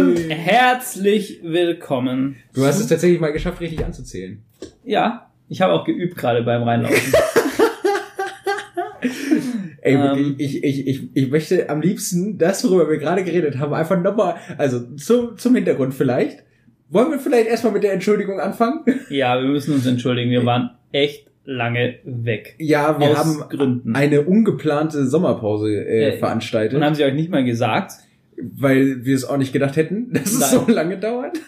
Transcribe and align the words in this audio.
Und 0.00 0.16
herzlich 0.30 1.40
willkommen. 1.42 2.36
Du 2.54 2.64
hast 2.64 2.80
es 2.80 2.86
tatsächlich 2.86 3.20
mal 3.20 3.34
geschafft, 3.34 3.60
richtig 3.60 3.84
anzuzählen. 3.84 4.42
Ja, 4.82 5.30
ich 5.46 5.60
habe 5.60 5.74
auch 5.74 5.84
geübt 5.84 6.16
gerade 6.16 6.42
beim 6.42 6.62
Reinlaufen. 6.62 7.12
Ey, 9.82 9.94
ähm, 9.94 10.36
ich, 10.38 10.64
ich, 10.64 10.86
ich, 10.86 11.02
ich 11.12 11.30
möchte 11.30 11.68
am 11.68 11.82
liebsten 11.82 12.38
das, 12.38 12.64
worüber 12.64 12.88
wir 12.88 12.96
gerade 12.96 13.24
geredet 13.24 13.58
haben, 13.58 13.74
einfach 13.74 14.00
nochmal, 14.00 14.36
also 14.56 14.80
zum, 14.96 15.36
zum 15.36 15.54
Hintergrund 15.54 15.92
vielleicht. 15.92 16.44
Wollen 16.88 17.10
wir 17.10 17.18
vielleicht 17.18 17.48
erstmal 17.48 17.74
mit 17.74 17.82
der 17.82 17.92
Entschuldigung 17.92 18.40
anfangen? 18.40 18.84
Ja, 19.10 19.38
wir 19.38 19.50
müssen 19.50 19.74
uns 19.74 19.86
entschuldigen. 19.86 20.30
Wir 20.30 20.46
waren 20.46 20.70
echt 20.92 21.30
lange 21.44 21.96
weg. 22.04 22.54
Ja, 22.58 22.98
wir 22.98 23.18
haben 23.18 23.44
Gründen. 23.50 23.94
eine 23.94 24.22
ungeplante 24.22 25.06
Sommerpause 25.06 25.68
äh, 25.68 26.16
veranstaltet. 26.16 26.74
Und 26.74 26.84
haben 26.86 26.94
sie 26.94 27.04
euch 27.04 27.12
nicht 27.12 27.30
mal 27.30 27.44
gesagt? 27.44 27.92
Weil 28.56 29.04
wir 29.04 29.14
es 29.14 29.24
auch 29.24 29.36
nicht 29.36 29.52
gedacht 29.52 29.76
hätten, 29.76 30.10
dass 30.12 30.38
Nein. 30.38 30.42
es 30.42 30.50
so 30.50 30.66
lange 30.70 30.98
dauert. 30.98 31.38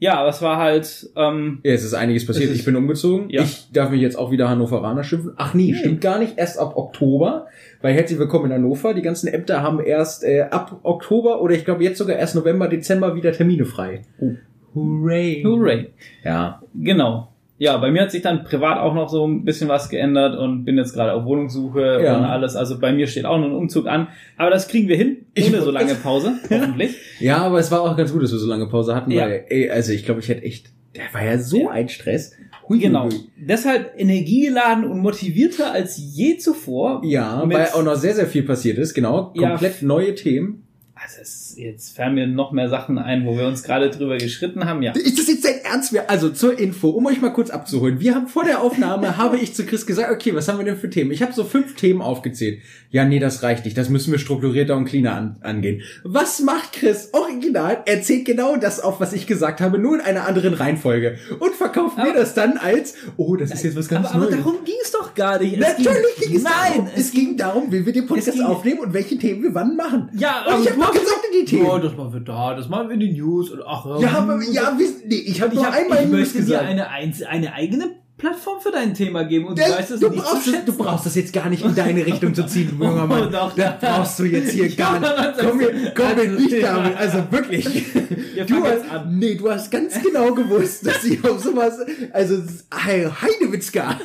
Ja, 0.00 0.14
aber 0.18 0.28
es 0.28 0.42
war 0.42 0.58
halt. 0.58 1.10
Ähm, 1.16 1.60
ja, 1.62 1.72
es 1.72 1.84
ist 1.84 1.94
einiges 1.94 2.26
passiert. 2.26 2.50
Ist, 2.50 2.58
ich 2.58 2.64
bin 2.64 2.76
umgezogen. 2.76 3.30
Ja. 3.30 3.42
Ich 3.42 3.68
darf 3.72 3.90
mich 3.90 4.00
jetzt 4.00 4.18
auch 4.18 4.30
wieder 4.30 4.48
Hannoveraner 4.48 5.04
schimpfen. 5.04 5.32
Ach 5.36 5.54
nee, 5.54 5.70
nee, 5.72 5.74
stimmt 5.74 6.00
gar 6.00 6.18
nicht. 6.18 6.36
Erst 6.36 6.58
ab 6.58 6.76
Oktober. 6.76 7.46
Weil 7.80 7.94
herzlich 7.94 8.18
willkommen 8.18 8.46
in 8.46 8.52
Hannover. 8.52 8.92
Die 8.92 9.02
ganzen 9.02 9.28
Ämter 9.28 9.62
haben 9.62 9.80
erst 9.80 10.24
äh, 10.24 10.42
ab 10.50 10.80
Oktober 10.82 11.40
oder 11.40 11.54
ich 11.54 11.64
glaube 11.64 11.84
jetzt 11.84 11.98
sogar 11.98 12.16
erst 12.16 12.34
November, 12.34 12.68
Dezember 12.68 13.14
wieder 13.14 13.32
Termine 13.32 13.64
frei. 13.64 14.02
Oh. 14.18 14.32
Hooray. 14.74 15.42
Hooray. 15.44 15.90
Ja. 16.24 16.60
Genau 16.74 17.33
ja, 17.56 17.76
bei 17.76 17.90
mir 17.90 18.02
hat 18.02 18.10
sich 18.10 18.22
dann 18.22 18.42
privat 18.42 18.78
auch 18.78 18.94
noch 18.94 19.08
so 19.08 19.26
ein 19.26 19.44
bisschen 19.44 19.68
was 19.68 19.88
geändert 19.88 20.36
und 20.36 20.64
bin 20.64 20.76
jetzt 20.76 20.92
gerade 20.92 21.12
auf 21.12 21.24
Wohnungssuche 21.24 22.02
ja. 22.02 22.18
und 22.18 22.24
alles. 22.24 22.56
Also 22.56 22.80
bei 22.80 22.92
mir 22.92 23.06
steht 23.06 23.26
auch 23.26 23.38
noch 23.38 23.46
ein 23.46 23.54
Umzug 23.54 23.86
an. 23.86 24.08
Aber 24.36 24.50
das 24.50 24.66
kriegen 24.66 24.88
wir 24.88 24.96
hin, 24.96 25.26
ohne 25.38 25.62
so 25.62 25.70
lange 25.70 25.94
Pause, 26.02 26.34
hoffentlich. 26.50 26.96
Ja, 27.20 27.38
aber 27.38 27.60
es 27.60 27.70
war 27.70 27.82
auch 27.82 27.96
ganz 27.96 28.12
gut, 28.12 28.22
dass 28.24 28.32
wir 28.32 28.38
so 28.38 28.48
lange 28.48 28.66
Pause 28.66 28.96
hatten, 28.96 29.12
ja. 29.12 29.22
weil, 29.22 29.44
ey, 29.48 29.70
also 29.70 29.92
ich 29.92 30.04
glaube, 30.04 30.20
ich 30.20 30.28
hätte 30.28 30.42
echt, 30.42 30.70
der 30.96 31.04
war 31.12 31.24
ja 31.24 31.38
so 31.38 31.68
ein 31.68 31.88
Stress. 31.88 32.32
Hui, 32.68 32.78
genau. 32.78 33.04
Hui. 33.04 33.20
Deshalb 33.36 33.92
energiegeladen 33.96 34.84
und 34.84 34.98
motivierter 34.98 35.70
als 35.70 35.96
je 35.96 36.38
zuvor. 36.38 37.02
Ja, 37.04 37.44
weil 37.46 37.68
auch 37.68 37.84
noch 37.84 37.94
sehr, 37.94 38.14
sehr 38.14 38.26
viel 38.26 38.42
passiert 38.42 38.78
ist, 38.78 38.94
genau. 38.94 39.32
Komplett 39.36 39.80
ja, 39.80 39.86
neue 39.86 40.14
Themen. 40.16 40.63
Also 41.04 41.20
es, 41.20 41.54
jetzt 41.58 41.94
fallen 41.94 42.14
mir 42.14 42.26
noch 42.26 42.50
mehr 42.52 42.70
Sachen 42.70 42.96
ein, 42.96 43.26
wo 43.26 43.36
wir 43.36 43.46
uns 43.46 43.62
gerade 43.62 43.90
drüber 43.90 44.16
geschritten 44.16 44.64
haben, 44.64 44.80
ja. 44.80 44.92
Ist 44.92 45.18
das 45.18 45.26
jetzt 45.26 45.44
dein 45.44 45.58
Ernst? 45.62 45.94
Also 46.08 46.30
zur 46.30 46.58
Info, 46.58 46.88
um 46.88 47.04
euch 47.04 47.20
mal 47.20 47.28
kurz 47.28 47.50
abzuholen. 47.50 48.00
Wir 48.00 48.14
haben 48.14 48.26
vor 48.26 48.44
der 48.44 48.62
Aufnahme, 48.62 49.16
habe 49.18 49.36
ich 49.36 49.54
zu 49.54 49.66
Chris 49.66 49.84
gesagt, 49.84 50.10
okay, 50.10 50.34
was 50.34 50.48
haben 50.48 50.56
wir 50.56 50.64
denn 50.64 50.78
für 50.78 50.88
Themen? 50.88 51.10
Ich 51.10 51.20
habe 51.20 51.34
so 51.34 51.44
fünf 51.44 51.74
Themen 51.74 52.00
aufgezählt. 52.00 52.62
Ja, 52.88 53.04
nee, 53.04 53.18
das 53.18 53.42
reicht 53.42 53.66
nicht. 53.66 53.76
Das 53.76 53.90
müssen 53.90 54.12
wir 54.12 54.18
strukturierter 54.18 54.76
und 54.76 54.86
cleaner 54.86 55.14
an, 55.14 55.36
angehen. 55.42 55.82
Was 56.04 56.40
macht 56.40 56.72
Chris? 56.72 57.10
Original, 57.12 57.82
er 57.84 58.00
zählt 58.00 58.24
genau 58.24 58.56
das 58.56 58.80
auf, 58.80 58.98
was 58.98 59.12
ich 59.12 59.26
gesagt 59.26 59.60
habe, 59.60 59.78
nur 59.78 59.96
in 59.96 60.00
einer 60.00 60.26
anderen 60.26 60.54
Reihenfolge. 60.54 61.18
Und 61.38 61.54
verkauft 61.54 61.98
aber, 61.98 62.08
mir 62.08 62.14
das 62.14 62.32
dann 62.32 62.56
als, 62.56 62.94
oh, 63.18 63.36
das 63.36 63.50
ist 63.50 63.62
jetzt 63.62 63.76
was 63.76 63.88
ganz 63.88 64.08
aber, 64.08 64.20
Neues. 64.20 64.32
Aber 64.34 64.42
darum 64.42 64.64
ging 64.64 64.76
es 64.82 64.92
doch 64.92 65.14
gar 65.14 65.38
nicht. 65.38 65.54
Es 65.54 65.60
Natürlich 65.60 66.16
ging, 66.18 66.36
es 66.36 66.42
nein, 66.44 66.52
darum. 66.54 66.88
Es 66.96 67.10
ging 67.10 67.36
darum, 67.36 67.72
wie 67.72 67.84
wir 67.84 67.92
den 67.92 68.06
Podcast 68.06 68.40
aufnehmen 68.40 68.80
und 68.80 68.94
welche 68.94 69.18
Themen 69.18 69.42
wir 69.42 69.54
wann 69.54 69.76
machen. 69.76 70.08
Ja, 70.16 70.46
und 70.46 70.62
ich 70.62 70.70
habe 70.70 70.93
gesagt 70.94 71.24
die 71.34 71.44
Themen. 71.44 71.66
Oh, 71.66 71.78
das 71.78 71.96
machen 71.96 72.12
wir 72.12 72.20
da, 72.20 72.54
das 72.54 72.68
machen 72.68 72.88
wir 72.88 72.94
in 72.94 73.00
den 73.00 73.12
News 73.14 73.50
und 73.50 73.62
ach. 73.66 73.84
Ja, 74.00 74.18
aber, 74.18 74.42
ja, 74.42 74.76
wie, 74.78 75.06
nee, 75.06 75.14
ich 75.14 75.40
habe 75.42 75.56
hab, 75.56 75.72
einmal 75.72 76.04
ich 76.04 76.10
News 76.10 76.32
gesagt. 76.32 76.62
Dir 76.62 76.68
eine, 76.68 76.88
eine 76.88 77.52
eigene 77.54 78.03
Plattform 78.16 78.60
für 78.60 78.70
dein 78.70 78.94
Thema 78.94 79.24
geben 79.24 79.46
und 79.46 79.58
du 79.58 79.62
weißt 79.62 79.90
es 79.90 80.00
du 80.00 80.08
nicht 80.08 80.22
brauchst, 80.22 80.46
Du 80.66 80.72
brauchst 80.76 81.06
das 81.06 81.16
jetzt 81.16 81.32
gar 81.32 81.48
nicht 81.48 81.64
in 81.64 81.74
deine 81.74 82.06
Richtung 82.06 82.32
zu 82.32 82.46
ziehen, 82.46 82.70
du 82.78 82.84
junger 82.84 83.06
Mann. 83.08 83.26
Oh, 83.26 83.30
doch. 83.30 83.54
Das 83.56 83.80
brauchst 83.80 84.18
du 84.20 84.24
jetzt 84.24 84.52
hier 84.52 84.68
gar 84.76 85.00
nicht. 85.00 85.12
Komm 85.40 85.58
mir, 85.58 85.92
komm 85.96 86.14
mir 86.16 86.28
nicht 86.28 86.62
damit, 86.62 86.96
also 86.96 87.18
wirklich. 87.30 87.64
du 88.46 88.64
hast, 88.64 88.84
nee, 89.10 89.34
du 89.34 89.50
hast 89.50 89.68
ganz 89.70 90.00
genau 90.00 90.32
gewusst, 90.32 90.86
dass 90.86 91.02
ich 91.02 91.24
auf 91.24 91.42
sowas, 91.42 91.78
also 92.12 92.40
Heidewitzka. 92.72 93.98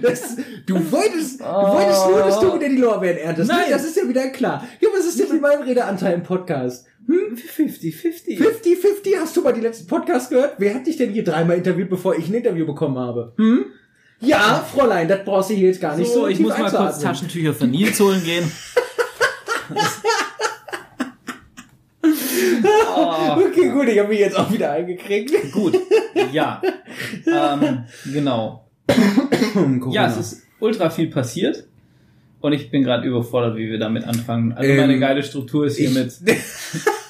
Das, 0.00 0.36
du 0.66 0.74
wolltest, 0.92 1.40
du 1.40 1.44
wolltest 1.44 2.06
nur, 2.08 2.18
dass 2.20 2.40
du 2.40 2.54
wieder 2.54 2.68
die 2.68 2.76
Lorbeeren 2.76 3.16
erntest. 3.16 3.50
Nein. 3.50 3.64
Das 3.70 3.84
ist 3.84 3.96
ja 3.96 4.08
wieder 4.08 4.28
klar. 4.28 4.66
Ja, 4.80 4.88
was 4.96 5.06
ist 5.06 5.18
denn 5.18 5.32
mit 5.32 5.40
meinem 5.40 5.62
Redeanteil 5.62 6.14
im 6.14 6.22
Podcast? 6.22 6.86
Hm? 7.14 7.36
50-50. 7.36 8.38
50-50? 8.38 9.16
Hast 9.20 9.36
du 9.36 9.42
mal 9.42 9.52
die 9.52 9.60
letzten 9.60 9.86
Podcasts 9.86 10.30
gehört? 10.30 10.54
Wer 10.58 10.74
hat 10.74 10.86
dich 10.86 10.96
denn 10.96 11.10
hier 11.12 11.24
dreimal 11.24 11.56
interviewt, 11.56 11.88
bevor 11.88 12.16
ich 12.16 12.28
ein 12.28 12.34
Interview 12.34 12.66
bekommen 12.66 12.98
habe? 12.98 13.32
Hm? 13.36 13.66
Ja, 14.20 14.64
Fräulein, 14.72 15.08
das 15.08 15.24
brauchst 15.24 15.50
du 15.50 15.54
hier 15.54 15.68
jetzt 15.68 15.80
gar 15.80 15.96
nicht 15.96 16.10
so. 16.10 16.20
so 16.20 16.28
ich 16.28 16.40
muss 16.40 16.56
mal 16.56 16.70
kurz 16.70 17.00
Taschentücher 17.00 17.52
von 17.52 17.70
Nils 17.70 17.98
holen 18.00 18.22
gehen. 18.24 18.50
oh. 22.96 23.10
Okay, 23.54 23.70
gut, 23.70 23.88
ich 23.88 23.98
habe 23.98 24.08
mich 24.08 24.20
jetzt 24.20 24.36
auch 24.36 24.50
wieder 24.50 24.72
eingekriegt. 24.72 25.52
Gut, 25.52 25.78
ja. 26.32 26.62
Ähm, 27.26 27.84
genau. 28.12 28.68
ja, 29.90 30.06
es 30.08 30.16
ist 30.16 30.42
ultra 30.60 30.90
viel 30.90 31.08
passiert. 31.08 31.66
Und 32.40 32.52
ich 32.52 32.70
bin 32.70 32.82
gerade 32.84 33.06
überfordert, 33.06 33.56
wie 33.56 33.70
wir 33.70 33.78
damit 33.78 34.04
anfangen. 34.04 34.52
Also 34.52 34.70
ähm, 34.70 34.76
meine 34.76 34.98
geile 34.98 35.22
Struktur 35.22 35.66
ist 35.66 35.78
hiermit. 35.78 36.12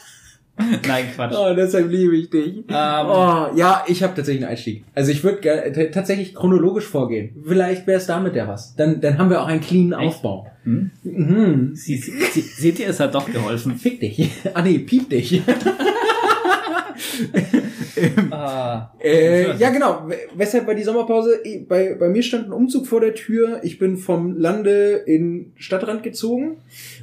Nein, 0.87 1.07
Quatsch. 1.15 1.35
Oh, 1.37 1.53
deshalb 1.55 1.91
liebe 1.91 2.17
ich 2.17 2.31
dich. 2.31 2.59
Ähm, 2.69 3.07
oh, 3.07 3.49
ja, 3.57 3.85
ich 3.89 4.03
habe 4.03 4.15
tatsächlich 4.15 4.45
einen 4.45 4.53
Einstieg. 4.53 4.85
Also 4.95 5.11
ich 5.11 5.25
würde 5.25 5.91
tatsächlich 5.91 6.35
chronologisch 6.35 6.87
vorgehen. 6.87 7.35
Vielleicht 7.45 7.87
wäre 7.87 7.99
es 7.99 8.07
damit 8.07 8.37
ja 8.37 8.47
was. 8.47 8.77
Dann, 8.77 9.01
dann 9.01 9.19
haben 9.19 9.31
wir 9.31 9.43
auch 9.43 9.49
einen 9.49 9.61
cleanen 9.61 9.93
Echt? 9.93 10.03
Aufbau. 10.03 10.47
Hm? 10.63 10.91
Mhm. 11.03 11.73
Sie, 11.75 11.97
sie, 11.97 12.41
seht 12.41 12.79
ihr, 12.79 12.89
es 12.89 13.01
hat 13.01 13.15
doch 13.15 13.31
geholfen. 13.31 13.77
Fick 13.77 14.01
dich. 14.01 14.31
Ah 14.55 14.63
nee, 14.63 14.79
piep 14.79 15.11
dich. 15.11 15.43
ähm, 18.05 18.33
ah, 18.33 18.93
äh, 19.03 19.57
ja, 19.57 19.71
genau. 19.71 20.09
Weshalb 20.35 20.67
war 20.67 20.75
die 20.75 20.83
Sommerpause? 20.83 21.41
Bei, 21.69 21.95
bei 21.95 22.09
mir 22.09 22.23
stand 22.23 22.47
ein 22.47 22.53
Umzug 22.53 22.87
vor 22.87 23.01
der 23.01 23.15
Tür. 23.15 23.61
Ich 23.63 23.79
bin 23.79 23.97
vom 23.97 24.37
Lande 24.37 25.03
in 25.07 25.53
Stadtrand 25.57 26.03
gezogen. 26.03 26.59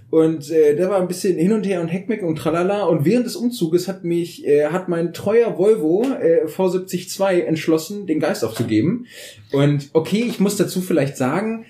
Und 0.10 0.52
äh, 0.52 0.76
da 0.76 0.90
war 0.90 1.00
ein 1.00 1.08
bisschen 1.08 1.38
hin 1.38 1.54
und 1.54 1.66
her 1.66 1.82
und 1.82 1.88
Heckmeck 1.88 2.24
und 2.24 2.36
tralala. 2.36 2.84
Und 2.84 3.06
während 3.06 3.26
des 3.26 3.36
Umzuges 3.36 3.88
hat 3.88 4.04
mich, 4.04 4.46
äh, 4.46 4.68
hat 4.68 4.90
mein 4.90 5.14
treuer 5.14 5.58
Volvo 5.58 6.04
äh, 6.04 6.46
V70-2 6.48 7.42
entschlossen, 7.42 8.08
den 8.08 8.20
Geist 8.20 8.44
aufzugeben. 8.44 9.08
Und 9.52 9.90
okay, 9.94 10.26
ich 10.28 10.40
muss 10.40 10.58
dazu 10.58 10.82
vielleicht 10.82 11.18
sagen, 11.18 11.66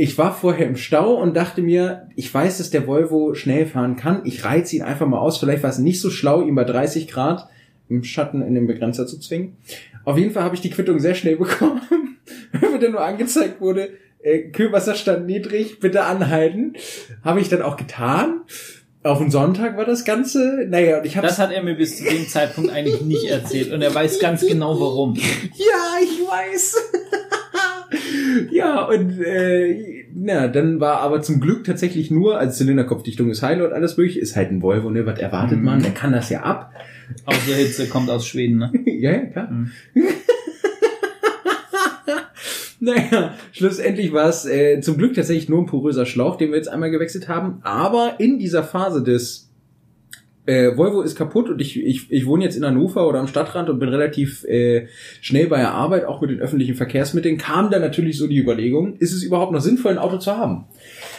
ich 0.00 0.16
war 0.16 0.32
vorher 0.32 0.66
im 0.66 0.76
Stau 0.76 1.14
und 1.20 1.36
dachte 1.36 1.60
mir, 1.60 2.08
ich 2.14 2.32
weiß, 2.32 2.58
dass 2.58 2.70
der 2.70 2.86
Volvo 2.86 3.34
schnell 3.34 3.66
fahren 3.66 3.96
kann. 3.96 4.22
Ich 4.24 4.44
reize 4.44 4.76
ihn 4.76 4.82
einfach 4.82 5.06
mal 5.06 5.18
aus. 5.18 5.38
Vielleicht 5.38 5.64
war 5.64 5.70
es 5.70 5.78
nicht 5.78 6.00
so 6.00 6.08
schlau, 6.08 6.42
ihn 6.42 6.54
bei 6.54 6.64
30 6.64 7.08
Grad 7.08 7.48
im 7.88 8.04
Schatten 8.04 8.42
in 8.42 8.54
den 8.54 8.66
Begrenzer 8.66 9.06
zu 9.06 9.18
zwingen. 9.18 9.56
Auf 10.04 10.18
jeden 10.18 10.32
Fall 10.32 10.42
habe 10.42 10.54
ich 10.54 10.60
die 10.60 10.70
Quittung 10.70 10.98
sehr 11.00 11.14
schnell 11.14 11.36
bekommen, 11.36 11.80
weil 12.52 12.70
mir 12.70 12.78
dann 12.78 12.92
nur 12.92 13.04
angezeigt 13.04 13.60
wurde, 13.60 13.90
äh, 14.22 14.50
Kühlwasserstand 14.50 15.26
niedrig, 15.26 15.80
bitte 15.80 16.04
anhalten. 16.04 16.74
Habe 17.22 17.40
ich 17.40 17.48
dann 17.48 17.62
auch 17.62 17.76
getan. 17.76 18.42
Auf 19.04 19.18
den 19.18 19.30
Sonntag 19.30 19.76
war 19.76 19.84
das 19.84 20.04
Ganze. 20.04 20.66
Naja, 20.68 20.98
und 20.98 21.06
ich 21.06 21.16
habe 21.16 21.26
Das 21.26 21.38
hat 21.38 21.52
er 21.52 21.62
mir 21.62 21.76
bis 21.76 21.98
zu 21.98 22.04
dem 22.04 22.26
Zeitpunkt 22.26 22.70
eigentlich 22.70 23.00
nicht 23.02 23.24
erzählt 23.24 23.72
und 23.72 23.80
er 23.80 23.94
weiß 23.94 24.18
ganz 24.18 24.44
genau 24.44 24.78
warum. 24.80 25.14
Ja, 25.14 25.98
ich 26.02 26.20
weiß. 26.26 26.76
ja, 28.50 28.84
und 28.84 29.20
äh, 29.20 30.04
na, 30.14 30.48
dann 30.48 30.80
war 30.80 30.98
aber 30.98 31.22
zum 31.22 31.40
Glück 31.40 31.64
tatsächlich 31.64 32.10
nur, 32.10 32.38
also 32.38 32.56
Zylinderkopfdichtung 32.56 33.30
ist 33.30 33.42
heil 33.42 33.62
und 33.62 33.72
alles 33.72 33.96
mögliche, 33.96 34.18
ist 34.18 34.34
halt 34.34 34.50
ein 34.50 34.62
Volvo, 34.62 34.90
ne? 34.90 35.06
Was 35.06 35.18
erwartet 35.18 35.60
mm. 35.60 35.64
man? 35.64 35.82
Der 35.82 35.92
kann 35.92 36.12
das 36.12 36.28
ja 36.28 36.42
ab. 36.42 36.72
Außer 37.24 37.54
Hitze 37.54 37.88
kommt 37.88 38.10
aus 38.10 38.26
Schweden, 38.26 38.58
ne? 38.58 38.72
ja, 38.86 39.12
ja, 39.12 39.24
klar. 39.26 39.50
Mm. 39.50 39.70
naja, 42.80 43.34
schlussendlich 43.52 44.12
war 44.12 44.28
es 44.28 44.46
äh, 44.46 44.80
zum 44.80 44.98
Glück 44.98 45.14
tatsächlich 45.14 45.48
nur 45.48 45.60
ein 45.60 45.66
poröser 45.66 46.06
Schlauch, 46.06 46.36
den 46.36 46.50
wir 46.50 46.56
jetzt 46.56 46.68
einmal 46.68 46.90
gewechselt 46.90 47.28
haben. 47.28 47.60
Aber 47.62 48.16
in 48.18 48.38
dieser 48.38 48.62
Phase 48.62 49.02
des 49.02 49.48
äh, 50.48 50.76
Volvo 50.76 51.02
ist 51.02 51.14
kaputt 51.14 51.50
und 51.50 51.60
ich, 51.60 51.78
ich, 51.78 52.10
ich 52.10 52.26
wohne 52.26 52.44
jetzt 52.44 52.56
in 52.56 52.64
Hannover 52.64 53.06
oder 53.06 53.20
am 53.20 53.28
Stadtrand 53.28 53.68
und 53.68 53.78
bin 53.78 53.90
relativ 53.90 54.44
äh, 54.44 54.86
schnell 55.20 55.46
bei 55.46 55.58
der 55.58 55.72
Arbeit, 55.72 56.06
auch 56.06 56.22
mit 56.22 56.30
den 56.30 56.40
öffentlichen 56.40 56.74
Verkehrsmitteln, 56.74 57.36
kam 57.36 57.70
dann 57.70 57.82
natürlich 57.82 58.16
so 58.16 58.26
die 58.26 58.38
Überlegung, 58.38 58.96
ist 58.96 59.12
es 59.12 59.22
überhaupt 59.22 59.52
noch 59.52 59.60
sinnvoll, 59.60 59.92
ein 59.92 59.98
Auto 59.98 60.16
zu 60.16 60.34
haben? 60.36 60.64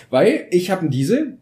Weil 0.10 0.48
ich 0.50 0.72
habe 0.72 0.82
einen 0.82 0.90
Diesel, 0.90 1.38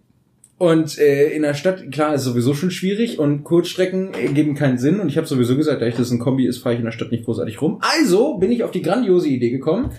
und 0.58 0.98
äh, 0.98 1.30
in 1.30 1.44
der 1.44 1.54
Stadt, 1.54 1.92
klar, 1.92 2.16
ist 2.16 2.24
sowieso 2.24 2.56
schon 2.56 2.72
schwierig 2.72 3.20
und 3.20 3.44
Kurzstrecken 3.44 4.14
äh, 4.16 4.28
geben 4.30 4.56
keinen 4.56 4.80
Sinn. 4.80 5.00
Und 5.00 5.10
ich 5.10 5.18
habe 5.18 5.28
sowieso 5.28 5.56
gesagt, 5.56 5.82
da 5.82 5.86
ich 5.86 5.96
das 5.96 6.10
ein 6.10 6.18
Kombi 6.18 6.48
ist, 6.48 6.60
fahre 6.60 6.74
ich 6.74 6.80
in 6.80 6.86
der 6.86 6.92
Stadt 6.92 7.12
nicht 7.12 7.26
großartig 7.26 7.62
rum. 7.62 7.80
Also 7.82 8.38
bin 8.38 8.52
ich 8.52 8.64
auf 8.64 8.72
die 8.72 8.82
grandiose 8.82 9.28
Idee 9.28 9.52
gekommen. 9.52 9.92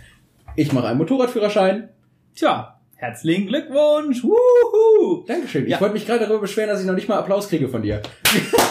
Ich 0.56 0.72
mache 0.72 0.88
einen 0.88 0.98
Motorradführerschein. 0.98 1.90
Tja, 2.34 2.80
herzlichen 2.96 3.46
Glückwunsch. 3.46 4.24
Wuhu. 4.24 5.24
Dankeschön. 5.28 5.64
Ich 5.64 5.70
ja. 5.70 5.80
wollte 5.80 5.94
mich 5.94 6.06
gerade 6.06 6.20
darüber 6.20 6.40
beschweren, 6.40 6.70
dass 6.70 6.80
ich 6.80 6.86
noch 6.86 6.94
nicht 6.96 7.08
mal 7.08 7.18
Applaus 7.18 7.48
kriege 7.48 7.68
von 7.68 7.82
dir. 7.82 8.02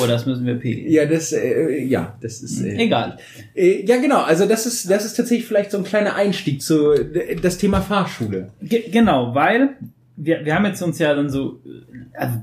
Oh, 0.00 0.06
das 0.06 0.26
müssen 0.26 0.46
wir 0.46 0.54
piepen. 0.54 0.90
Ja, 0.90 1.06
das, 1.06 1.32
äh, 1.32 1.82
ja, 1.82 2.16
das 2.20 2.42
ist. 2.42 2.60
Äh, 2.62 2.76
Egal. 2.76 3.18
Äh, 3.54 3.84
ja, 3.86 3.96
genau. 3.98 4.22
Also 4.22 4.46
das 4.46 4.66
ist, 4.66 4.90
das 4.90 5.04
ist 5.04 5.14
tatsächlich 5.14 5.46
vielleicht 5.46 5.70
so 5.70 5.78
ein 5.78 5.84
kleiner 5.84 6.14
Einstieg 6.14 6.62
zu 6.62 6.94
das 7.42 7.58
Thema 7.58 7.80
Fahrschule. 7.80 8.50
Ge 8.62 8.88
genau, 8.90 9.34
weil 9.34 9.76
wir, 10.16 10.44
wir 10.44 10.54
haben 10.54 10.64
jetzt 10.64 10.82
uns 10.82 10.98
ja 10.98 11.14
dann 11.14 11.30
so 11.30 11.60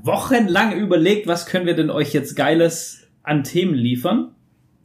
wochenlang 0.02 0.78
überlegt, 0.78 1.26
was 1.26 1.46
können 1.46 1.66
wir 1.66 1.74
denn 1.74 1.90
euch 1.90 2.12
jetzt 2.12 2.36
Geiles 2.36 3.00
an 3.22 3.42
Themen 3.42 3.74
liefern. 3.74 4.30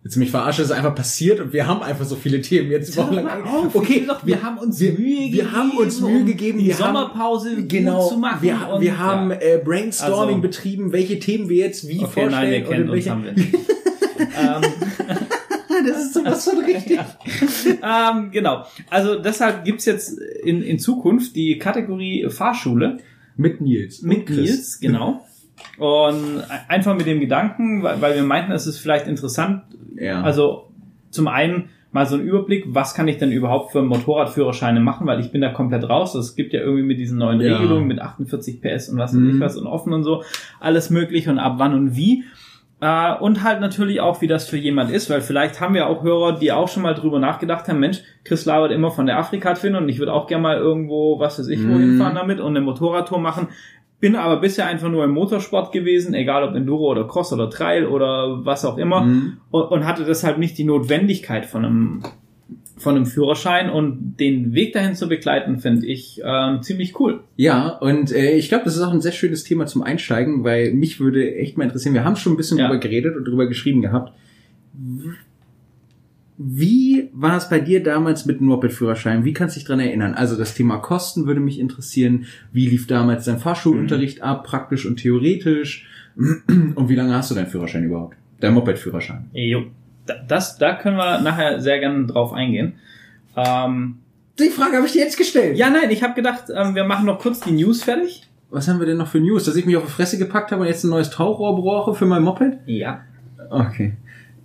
Jetzt 0.02 0.16
mich 0.16 0.32
verarscht, 0.32 0.60
ist 0.60 0.72
einfach 0.72 0.96
passiert 0.96 1.42
und 1.42 1.52
wir 1.52 1.68
haben 1.68 1.84
einfach 1.84 2.06
so 2.06 2.16
viele 2.16 2.42
Themen 2.42 2.72
jetzt 2.72 2.96
wochenlang. 2.96 3.44
Auf, 3.44 3.76
okay, 3.76 4.06
doch, 4.08 4.26
wir, 4.26 4.36
wir, 4.36 4.44
haben 4.44 4.58
uns 4.58 4.80
wir, 4.80 4.94
Mühe 4.94 5.26
gegeben. 5.26 5.34
Wir 5.34 5.52
haben 5.52 5.72
uns 5.78 6.00
Mühe 6.00 6.24
gegeben, 6.24 6.60
die 6.60 6.72
Sommerpause 6.72 7.52
haben, 7.52 7.68
genau, 7.68 8.08
zu 8.08 8.18
machen. 8.18 8.42
Wir, 8.42 8.70
und, 8.74 8.82
wir 8.82 8.98
haben 8.98 9.32
äh, 9.32 9.62
Brainstorming 9.64 10.36
also, 10.36 10.42
betrieben, 10.42 10.94
welche 10.94 11.20
Themen 11.20 11.50
wir 11.50 11.58
jetzt 11.58 11.86
wie 11.88 12.00
okay, 12.00 12.06
vorstellen. 12.06 12.32
Nein, 12.32 12.54
ihr 12.54 12.64
kennt 12.64 12.90
uns, 12.90 13.10
haben 13.10 13.24
wir 13.26 13.32
nicht. 13.34 13.54
Ähm, 13.54 14.62
das 15.86 16.06
ist 16.06 16.14
sowas 16.14 16.46
von 16.46 16.64
richtig. 16.64 17.00
ähm, 17.84 18.32
genau. 18.32 18.66
Also 18.90 19.20
deshalb 19.20 19.66
gibt's 19.66 19.84
jetzt 19.84 20.18
in, 20.18 20.62
in 20.62 20.80
Zukunft 20.80 21.36
die 21.36 21.58
Kategorie 21.58 22.26
Fahrschule. 22.30 23.00
Mit 23.36 23.62
Nils. 23.62 24.02
Mit 24.02 24.30
Nils, 24.30 24.80
genau. 24.80 25.26
Und 25.78 26.44
einfach 26.68 26.96
mit 26.96 27.06
dem 27.06 27.20
Gedanken, 27.20 27.84
weil, 27.84 28.02
weil 28.02 28.16
wir 28.16 28.24
meinten, 28.24 28.52
es 28.52 28.68
ist 28.68 28.80
vielleicht 28.80 29.08
interessant. 29.08 29.64
Ja. 29.96 30.22
Also 30.22 30.70
zum 31.10 31.28
einen 31.28 31.70
mal 31.92 32.06
so 32.06 32.16
ein 32.16 32.22
Überblick, 32.22 32.66
was 32.68 32.94
kann 32.94 33.08
ich 33.08 33.18
denn 33.18 33.32
überhaupt 33.32 33.72
für 33.72 33.82
Motorradführerscheine 33.82 34.80
machen, 34.80 35.08
weil 35.08 35.20
ich 35.20 35.32
bin 35.32 35.42
da 35.42 35.50
komplett 35.50 35.90
raus. 35.90 36.14
Es 36.16 36.36
gibt 36.36 36.54
ja 36.54 36.60
irgendwie 36.60 36.84
mit 36.84 37.00
diesen 37.00 37.18
neuen 37.18 37.42
ja. 37.42 37.58
Regelungen 37.58 37.88
mit 37.88 38.00
48 38.00 38.62
PS 38.62 38.90
und 38.90 39.00
was 39.00 39.14
mhm. 39.14 39.32
und 39.32 39.40
was 39.40 39.58
und 39.58 39.68
offen 39.68 39.94
und 39.94 40.04
so 40.04 40.24
alles 40.60 40.90
möglich 40.90 41.28
und 41.28 41.40
ab 41.40 41.56
wann 41.58 41.74
und 41.74 41.96
wie. 41.96 42.26
Äh, 42.82 43.16
und 43.16 43.44
halt 43.44 43.60
natürlich 43.60 44.00
auch, 44.02 44.22
wie 44.22 44.28
das 44.28 44.48
für 44.48 44.58
jemand 44.58 44.92
ist, 44.92 45.10
weil 45.10 45.22
vielleicht 45.22 45.60
haben 45.60 45.74
wir 45.74 45.88
auch 45.88 46.04
Hörer, 46.04 46.38
die 46.38 46.52
auch 46.52 46.70
schon 46.70 46.84
mal 46.84 46.94
drüber 46.94 47.20
nachgedacht 47.20 47.68
haben, 47.68 47.80
Mensch, 47.80 48.02
Chris 48.24 48.46
labert 48.46 48.72
immer 48.72 48.92
von 48.92 49.06
der 49.06 49.18
Afrika-Twin 49.18 49.76
und 49.76 49.90
ich 49.90 50.00
würde 50.00 50.14
auch 50.14 50.28
gerne 50.28 50.44
mal 50.44 50.58
irgendwo, 50.58 51.20
was 51.20 51.40
weiß 51.40 51.48
ich, 51.50 51.60
wohin 51.68 51.96
mhm. 51.96 51.98
fahren 51.98 52.16
damit 52.16 52.40
und 52.40 52.56
eine 52.56 52.62
Motorradtour 52.62 53.20
machen. 53.20 53.50
Bin 54.00 54.16
aber 54.16 54.40
bisher 54.40 54.66
einfach 54.68 54.90
nur 54.90 55.04
im 55.04 55.12
Motorsport 55.12 55.72
gewesen, 55.72 56.14
egal 56.14 56.44
ob 56.44 56.56
Enduro 56.56 56.90
oder 56.90 57.06
Cross 57.06 57.34
oder 57.34 57.50
Trail 57.50 57.86
oder 57.86 58.46
was 58.46 58.64
auch 58.64 58.78
immer, 58.78 59.02
mhm. 59.02 59.38
und, 59.52 59.64
und, 59.64 59.86
hatte 59.86 60.06
deshalb 60.06 60.38
nicht 60.38 60.58
die 60.58 60.64
Notwendigkeit 60.64 61.46
von 61.46 61.66
einem 61.66 62.04
von 62.78 62.96
einem 62.96 63.06
Führerschein 63.06 63.70
und 63.70 64.16
den 64.22 64.54
Weg 64.54 64.72
dahin 64.72 64.96
zu 64.96 65.10
begleiten, 65.10 65.60
finde 65.60 65.86
ich 65.86 66.22
ähm, 66.24 66.62
ziemlich 66.62 66.98
cool. 67.00 67.22
Ja, 67.36 67.68
und 67.68 68.14
äh, 68.14 68.38
ich 68.38 68.48
glaube, 68.48 68.64
das 68.64 68.78
ist 68.78 68.82
auch 68.82 68.94
ein 68.94 69.02
sehr 69.02 69.12
schönes 69.12 69.44
Thema 69.44 69.66
zum 69.66 69.84
Einsteigen, 69.84 70.46
weil 70.46 70.74
mich 70.74 71.00
würde 71.02 71.36
echt 71.36 71.58
mal 71.58 71.66
interessieren, 71.66 71.94
wir 71.94 72.06
haben 72.06 72.16
schon 72.16 72.34
ein 72.34 72.38
bisschen 72.38 72.58
ja. 72.58 72.68
drüber 72.68 72.80
geredet 72.80 73.18
und 73.18 73.26
drüber 73.26 73.48
geschrieben 73.48 73.82
gehabt. 73.82 74.14
Wie 76.42 77.10
war 77.12 77.36
es 77.36 77.50
bei 77.50 77.60
dir 77.60 77.84
damals 77.84 78.26
mit 78.26 78.40
dem 78.40 78.48
Moped-Führerschein? 78.48 79.26
Wie 79.26 79.34
kannst 79.34 79.58
du 79.58 79.60
dich 79.60 79.68
dran 79.68 79.82
erinnern? 79.82 80.14
Also 80.14 80.38
das 80.38 80.54
Thema 80.54 80.78
Kosten 80.78 81.28
würde 81.28 81.42
mich 81.42 81.60
interessieren. 81.60 82.28
Wie 82.54 82.66
lief 82.66 82.88
damals 82.88 83.26
dein 83.26 83.40
Fahrschulunterricht 83.40 84.20
mhm. 84.20 84.24
ab, 84.24 84.46
praktisch 84.46 84.86
und 84.86 84.96
theoretisch? 84.96 85.86
Und 86.16 86.88
wie 86.90 86.96
lange 86.96 87.14
hast 87.14 87.30
du 87.30 87.36
deinen 87.36 87.48
Führerschein 87.48 87.84
überhaupt? 87.84 88.16
Dein 88.40 88.54
Moped-Führerschein? 88.54 89.30
Jo. 89.34 89.66
Das, 90.28 90.58
da 90.58 90.76
können 90.76 90.96
wir 90.96 91.20
nachher 91.20 91.60
sehr 91.60 91.80
gerne 91.80 92.08
drauf 92.08 92.32
eingehen. 92.32 92.76
Ähm, 93.36 94.00
die 94.40 94.50
Frage 94.50 94.78
habe 94.78 94.86
ich 94.86 94.94
dir 94.94 95.04
jetzt 95.04 95.18
gestellt. 95.18 95.58
Ja, 95.58 95.70
nein, 95.70 95.90
ich 95.92 96.04
habe 96.04 96.14
gedacht, 96.14 96.46
ähm, 96.54 96.74
wir 96.74 96.86
machen 96.86 97.06
noch 97.06 97.20
kurz 97.20 97.42
die 97.42 97.52
News 97.52 97.84
fertig. 97.84 98.28
Was 98.50 98.68
haben 98.68 98.80
wir 98.80 98.86
denn 98.86 98.98
noch 98.98 99.08
für 99.08 99.20
News? 99.20 99.44
Dass 99.44 99.58
ich 99.58 99.66
mich 99.66 99.76
auf 99.76 99.86
die 99.86 99.92
Fresse 99.92 100.18
gepackt 100.18 100.52
habe 100.52 100.62
und 100.62 100.68
jetzt 100.68 100.86
ein 100.86 100.90
neues 100.90 101.10
Tauchrohr 101.10 101.56
brauche 101.56 101.94
für 101.94 102.06
mein 102.06 102.24
Moped? 102.24 102.60
Ja. 102.66 103.02
Okay. 103.50 103.94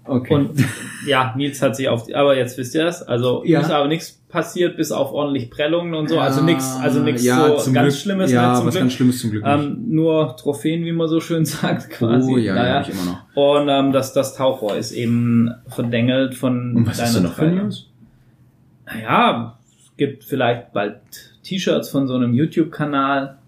Okay. 0.06 0.34
Und 0.34 0.64
ja, 1.06 1.34
Nils 1.36 1.62
hat 1.62 1.76
sich 1.76 1.88
auf 1.88 2.04
die, 2.04 2.14
aber 2.14 2.36
jetzt 2.36 2.58
wisst 2.58 2.74
ihr 2.74 2.84
das. 2.84 3.02
Also 3.02 3.42
ja. 3.44 3.60
ist 3.60 3.70
aber 3.70 3.88
nichts 3.88 4.20
passiert, 4.28 4.76
bis 4.76 4.92
auf 4.92 5.12
ordentlich 5.12 5.50
Prellungen 5.50 5.94
und 5.94 6.08
so. 6.08 6.18
Also 6.18 6.42
nichts, 6.42 6.76
also 6.80 7.00
nichts 7.00 7.24
ja, 7.24 7.58
so 7.58 7.72
ganz 7.72 7.94
Glück, 7.94 8.02
Schlimmes. 8.02 8.30
Ja, 8.30 8.52
was 8.52 8.62
Glück. 8.62 8.74
ganz 8.74 8.92
Schlimmes 8.92 9.20
zum 9.20 9.30
Glück. 9.30 9.44
Ähm, 9.46 9.84
nur 9.88 10.36
Trophäen, 10.36 10.84
wie 10.84 10.92
man 10.92 11.08
so 11.08 11.20
schön 11.20 11.44
sagt, 11.46 11.90
quasi. 11.90 12.32
Oh 12.32 12.36
ja, 12.36 12.54
naja. 12.54 12.74
ja 12.74 12.80
ich 12.82 12.90
immer 12.90 13.04
noch. 13.04 13.36
Und 13.36 13.68
ähm, 13.68 13.92
das, 13.92 14.12
das 14.12 14.34
Tauchrohr 14.34 14.76
ist 14.76 14.92
eben 14.92 15.54
verdengelt 15.68 16.34
von. 16.34 16.76
Und 16.76 16.86
was 16.86 16.98
ist 16.98 17.14
denn 17.14 17.22
noch 17.22 17.34
für 17.34 17.46
News? 17.46 17.90
Naja, 18.86 19.58
es 19.66 19.96
gibt 19.96 20.24
vielleicht 20.24 20.72
bald 20.72 21.00
T-Shirts 21.44 21.88
von 21.88 22.06
so 22.06 22.14
einem 22.14 22.34
YouTube-Kanal. 22.34 23.38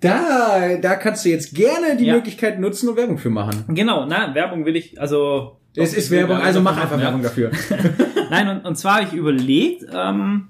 Da, 0.00 0.76
da 0.80 0.96
kannst 0.96 1.24
du 1.24 1.30
jetzt 1.30 1.54
gerne 1.54 1.96
die 1.98 2.06
ja. 2.06 2.14
Möglichkeit 2.14 2.60
nutzen 2.60 2.88
und 2.88 2.96
Werbung 2.96 3.18
für 3.18 3.30
machen. 3.30 3.64
Genau, 3.68 4.04
na, 4.06 4.34
Werbung 4.34 4.66
will 4.66 4.76
ich, 4.76 5.00
also 5.00 5.56
es 5.76 5.94
ist 5.94 6.10
Werbung, 6.10 6.36
also 6.36 6.60
mach 6.60 6.76
einfach 6.76 6.98
Werbung 6.98 7.22
dafür. 7.22 7.50
Nein, 8.30 8.48
und, 8.48 8.64
und 8.64 8.76
zwar 8.76 8.96
habe 8.96 9.06
ich 9.06 9.12
überlegt, 9.12 9.86
ähm, 9.92 10.48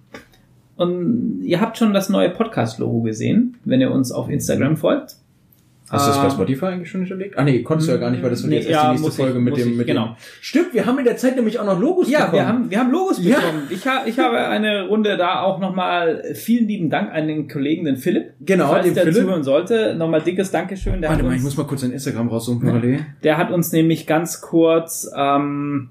und 0.76 1.42
ihr 1.42 1.60
habt 1.60 1.78
schon 1.78 1.94
das 1.94 2.08
neue 2.08 2.30
Podcast-Logo 2.30 3.02
gesehen, 3.02 3.56
wenn 3.64 3.80
ihr 3.80 3.90
uns 3.90 4.12
auf 4.12 4.28
Instagram 4.28 4.76
folgt. 4.76 5.16
Hast 5.90 6.06
du 6.06 6.10
das 6.10 6.18
bei 6.18 6.24
ähm, 6.24 6.30
Spotify 6.30 6.66
eigentlich 6.66 6.90
schon 6.90 7.02
nicht 7.02 7.10
überlegt? 7.10 7.36
Ah 7.36 7.44
nee, 7.44 7.62
konntest 7.62 7.88
du 7.88 7.92
ja 7.92 7.98
gar 7.98 8.10
nicht, 8.10 8.22
weil 8.22 8.30
das 8.30 8.42
wird 8.42 8.50
nee, 8.50 8.56
jetzt 8.56 8.68
erst 8.68 8.84
ja, 8.84 8.94
die 8.94 9.00
nächste 9.00 9.22
Folge 9.22 9.38
ich, 9.38 9.44
mit 9.44 9.56
dem 9.58 9.76
mit 9.76 9.86
genau. 9.86 10.06
dem 10.06 10.16
Stimmt, 10.40 10.72
wir 10.72 10.86
haben 10.86 10.98
in 10.98 11.04
der 11.04 11.18
Zeit 11.18 11.36
nämlich 11.36 11.58
auch 11.58 11.66
noch 11.66 11.78
Logos 11.78 12.08
ja, 12.08 12.24
bekommen. 12.24 12.36
Ja, 12.36 12.42
wir 12.42 12.48
haben 12.48 12.70
wir 12.70 12.78
haben 12.78 12.90
Logos 12.90 13.22
ja. 13.22 13.36
bekommen. 13.36 13.62
Ich 13.68 13.86
habe 13.86 14.08
ich 14.08 14.18
habe 14.18 14.38
eine 14.38 14.88
Runde 14.88 15.18
da 15.18 15.42
auch 15.42 15.60
nochmal 15.60 16.24
vielen 16.34 16.66
lieben 16.68 16.88
Dank 16.88 17.12
an 17.12 17.28
den 17.28 17.48
Kollegen 17.48 17.84
den 17.84 17.96
Philipp. 17.98 18.32
Genau, 18.40 18.68
falls 18.68 18.86
den 18.86 18.94
der 18.94 19.04
Philipp. 19.04 19.22
zuhören 19.22 19.42
sollte, 19.42 19.94
nochmal 19.94 20.22
dickes 20.22 20.50
Dankeschön. 20.50 21.02
Der 21.02 21.10
Warte 21.10 21.22
mal, 21.22 21.30
uns, 21.30 21.38
ich 21.38 21.44
muss 21.44 21.56
mal 21.58 21.66
kurz 21.66 21.84
ein 21.84 21.92
Instagram 21.92 22.28
raussuchen 22.28 22.62
parallel. 22.66 23.00
Der 23.22 23.36
hat 23.36 23.50
uns 23.50 23.70
nämlich 23.72 24.06
ganz 24.06 24.40
kurz 24.40 25.10
ähm, 25.14 25.90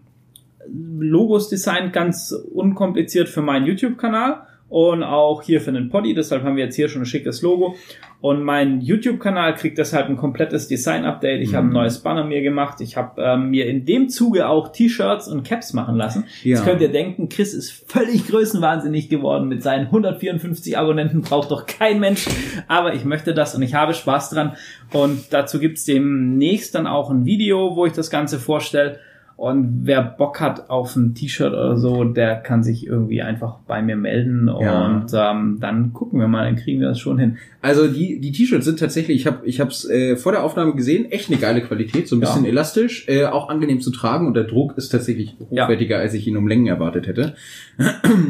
Logos 0.97 1.49
designt, 1.49 1.93
ganz 1.93 2.31
unkompliziert 2.31 3.29
für 3.29 3.43
meinen 3.43 3.67
YouTube 3.67 3.99
Kanal 3.99 4.47
und 4.73 5.03
auch 5.03 5.43
hier 5.43 5.61
für 5.61 5.71
den 5.71 5.89
Poddy. 5.89 6.15
Deshalb 6.15 6.41
haben 6.41 6.55
wir 6.55 6.63
jetzt 6.63 6.75
hier 6.75 6.89
schon 6.89 7.03
ein 7.03 7.05
schickes 7.05 7.43
Logo. 7.43 7.75
Und 8.21 8.41
mein 8.41 8.81
YouTube-Kanal 8.81 9.53
kriegt 9.53 9.77
deshalb 9.77 10.09
ein 10.09 10.17
komplettes 10.17 10.67
Design-Update. 10.67 11.41
Ich 11.41 11.51
mhm. 11.51 11.55
habe 11.55 11.67
ein 11.67 11.73
neues 11.73 11.99
Banner 11.99 12.23
mir 12.23 12.41
gemacht. 12.41 12.81
Ich 12.81 12.97
habe 12.97 13.21
ähm, 13.21 13.51
mir 13.51 13.67
in 13.67 13.85
dem 13.85 14.09
Zuge 14.09 14.47
auch 14.47 14.71
T-Shirts 14.71 15.27
und 15.27 15.43
Caps 15.43 15.73
machen 15.73 15.95
lassen. 15.95 16.25
Ja. 16.41 16.55
Jetzt 16.55 16.65
könnt 16.65 16.81
ihr 16.81 16.91
denken, 16.91 17.29
Chris 17.29 17.53
ist 17.53 17.85
völlig 17.87 18.27
größenwahnsinnig 18.27 19.09
geworden. 19.09 19.47
Mit 19.47 19.61
seinen 19.61 19.85
154 19.85 20.75
Abonnenten 20.75 21.21
braucht 21.21 21.51
doch 21.51 21.67
kein 21.67 21.99
Mensch. 21.99 22.27
Aber 22.67 22.95
ich 22.95 23.05
möchte 23.05 23.35
das 23.35 23.53
und 23.53 23.61
ich 23.61 23.75
habe 23.75 23.93
Spaß 23.93 24.31
dran. 24.31 24.53
Und 24.91 25.25
dazu 25.29 25.59
gibt's 25.59 25.85
demnächst 25.85 26.73
dann 26.73 26.87
auch 26.87 27.11
ein 27.11 27.25
Video, 27.25 27.75
wo 27.75 27.85
ich 27.85 27.93
das 27.93 28.09
Ganze 28.09 28.39
vorstelle. 28.39 28.99
Und 29.35 29.81
wer 29.83 30.03
Bock 30.03 30.39
hat 30.39 30.69
auf 30.69 30.95
ein 30.95 31.15
T-Shirt 31.15 31.53
oder 31.53 31.77
so, 31.77 32.03
der 32.03 32.35
kann 32.35 32.63
sich 32.63 32.85
irgendwie 32.85 33.24
einfach 33.24 33.57
bei 33.68 33.81
mir 33.81 33.95
melden 33.95 34.47
ja. 34.62 34.85
und 34.85 35.12
ähm, 35.13 35.57
dann 35.59 35.91
gucken 35.91 36.19
wir 36.19 36.27
mal, 36.27 36.45
dann 36.45 36.56
kriegen 36.56 36.80
wir 36.80 36.89
das 36.89 37.00
schon 37.00 37.18
hin. 37.18 37.38
Also 37.62 37.88
die 37.88 38.19
die 38.19 38.31
T-Shirts 38.31 38.63
sind 38.63 38.80
tatsächlich, 38.80 39.21
ich 39.21 39.27
habe 39.27 39.45
ich 39.45 39.59
hab's 39.59 39.89
äh, 39.89 40.18
vor 40.18 40.33
der 40.33 40.44
Aufnahme 40.44 40.75
gesehen, 40.75 41.12
echt 41.12 41.30
eine 41.30 41.39
geile 41.39 41.62
Qualität, 41.62 42.07
so 42.07 42.15
ein 42.15 42.19
bisschen 42.19 42.43
ja. 42.43 42.51
elastisch, 42.51 43.07
äh, 43.10 43.25
auch 43.25 43.50
angenehm 43.50 43.81
zu 43.81 43.91
tragen 43.91 44.27
und 44.27 44.36
der 44.36 44.43
Druck 44.43 44.77
ist 44.77 44.89
tatsächlich 44.89 45.36
hochwertiger, 45.39 45.96
ja. 45.98 46.01
als 46.01 46.13
ich 46.13 46.27
ihn 46.27 46.38
um 46.38 46.48
Längen 46.48 46.67
erwartet 46.67 47.07
hätte. 47.07 47.36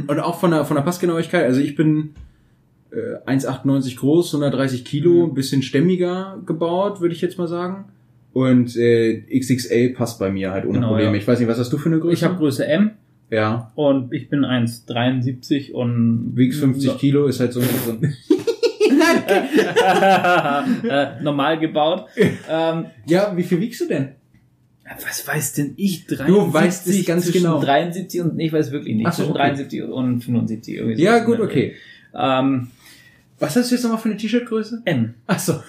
Und 0.08 0.20
auch 0.20 0.40
von 0.40 0.52
der 0.52 0.64
von 0.64 0.76
der 0.76 0.84
Passgenauigkeit, 0.84 1.44
also 1.44 1.60
ich 1.60 1.76
bin 1.76 2.16
äh, 2.92 3.30
1,98 3.30 3.98
groß, 3.98 4.34
130 4.36 4.86
Kilo, 4.86 5.26
mhm. 5.26 5.32
ein 5.32 5.34
bisschen 5.34 5.62
stämmiger 5.62 6.42
gebaut, 6.46 7.02
würde 7.02 7.14
ich 7.14 7.22
jetzt 7.22 7.38
mal 7.38 7.48
sagen. 7.48 7.86
Und 8.34 8.76
äh, 8.76 9.22
XXL 9.40 9.90
passt 9.90 10.20
bei 10.20 10.32
mir 10.32 10.52
halt 10.52 10.66
ohne 10.66 10.74
genau, 10.74 10.90
Probleme. 10.90 11.12
Ja. 11.12 11.18
Ich 11.18 11.28
weiß 11.28 11.40
nicht, 11.40 11.48
was 11.48 11.60
hast 11.60 11.72
du 11.72 11.78
für 11.78 11.90
eine 11.90 12.00
Größe? 12.00 12.14
Ich 12.14 12.24
habe 12.24 12.36
Größe 12.36 12.66
M. 12.66 12.92
Ja. 13.30 13.72
Und 13.76 14.12
ich 14.14 14.30
bin 14.30 14.44
1,73 14.44 15.72
und 15.72 16.34
wiegst 16.36 16.60
50 16.60 16.98
Kilo, 16.98 17.28
ist 17.28 17.40
halt 17.40 17.54
so 17.54 17.62
ein 17.62 17.68
äh, 20.90 21.22
normal 21.22 21.60
gebaut. 21.60 22.08
Ähm, 22.50 22.86
ja, 23.06 23.36
wie 23.36 23.44
viel 23.44 23.60
wiegst 23.60 23.82
du 23.82 23.88
denn? 23.88 24.10
Was 24.86 25.28
weiß 25.28 25.54
denn 25.54 25.74
ich? 25.78 26.06
73, 26.06 26.28
du 26.28 26.54
weißt 26.54 26.88
es 26.88 27.06
ganz 27.06 27.32
genau. 27.32 27.62
73 27.62 28.22
und 28.22 28.40
ich 28.40 28.52
weiß 28.52 28.72
wirklich 28.72 28.96
nicht. 28.96 29.08
Ach 29.08 29.14
so, 29.14 29.24
zwischen 29.24 29.38
okay. 29.38 29.50
73 29.50 29.84
und 29.84 30.22
75 30.22 30.76
irgendwie. 30.76 31.02
Ja, 31.02 31.20
gut, 31.20 31.40
okay. 31.40 31.74
Ähm, 32.14 32.68
Was 33.40 33.56
hast 33.56 33.72
du 33.72 33.76
jetzt 33.76 33.84
nochmal 33.84 34.00
für 34.00 34.10
eine 34.10 34.18
T-Shirt-Größe? 34.18 34.82
M. 34.86 35.14
Ach 35.28 35.40
so. 35.40 35.54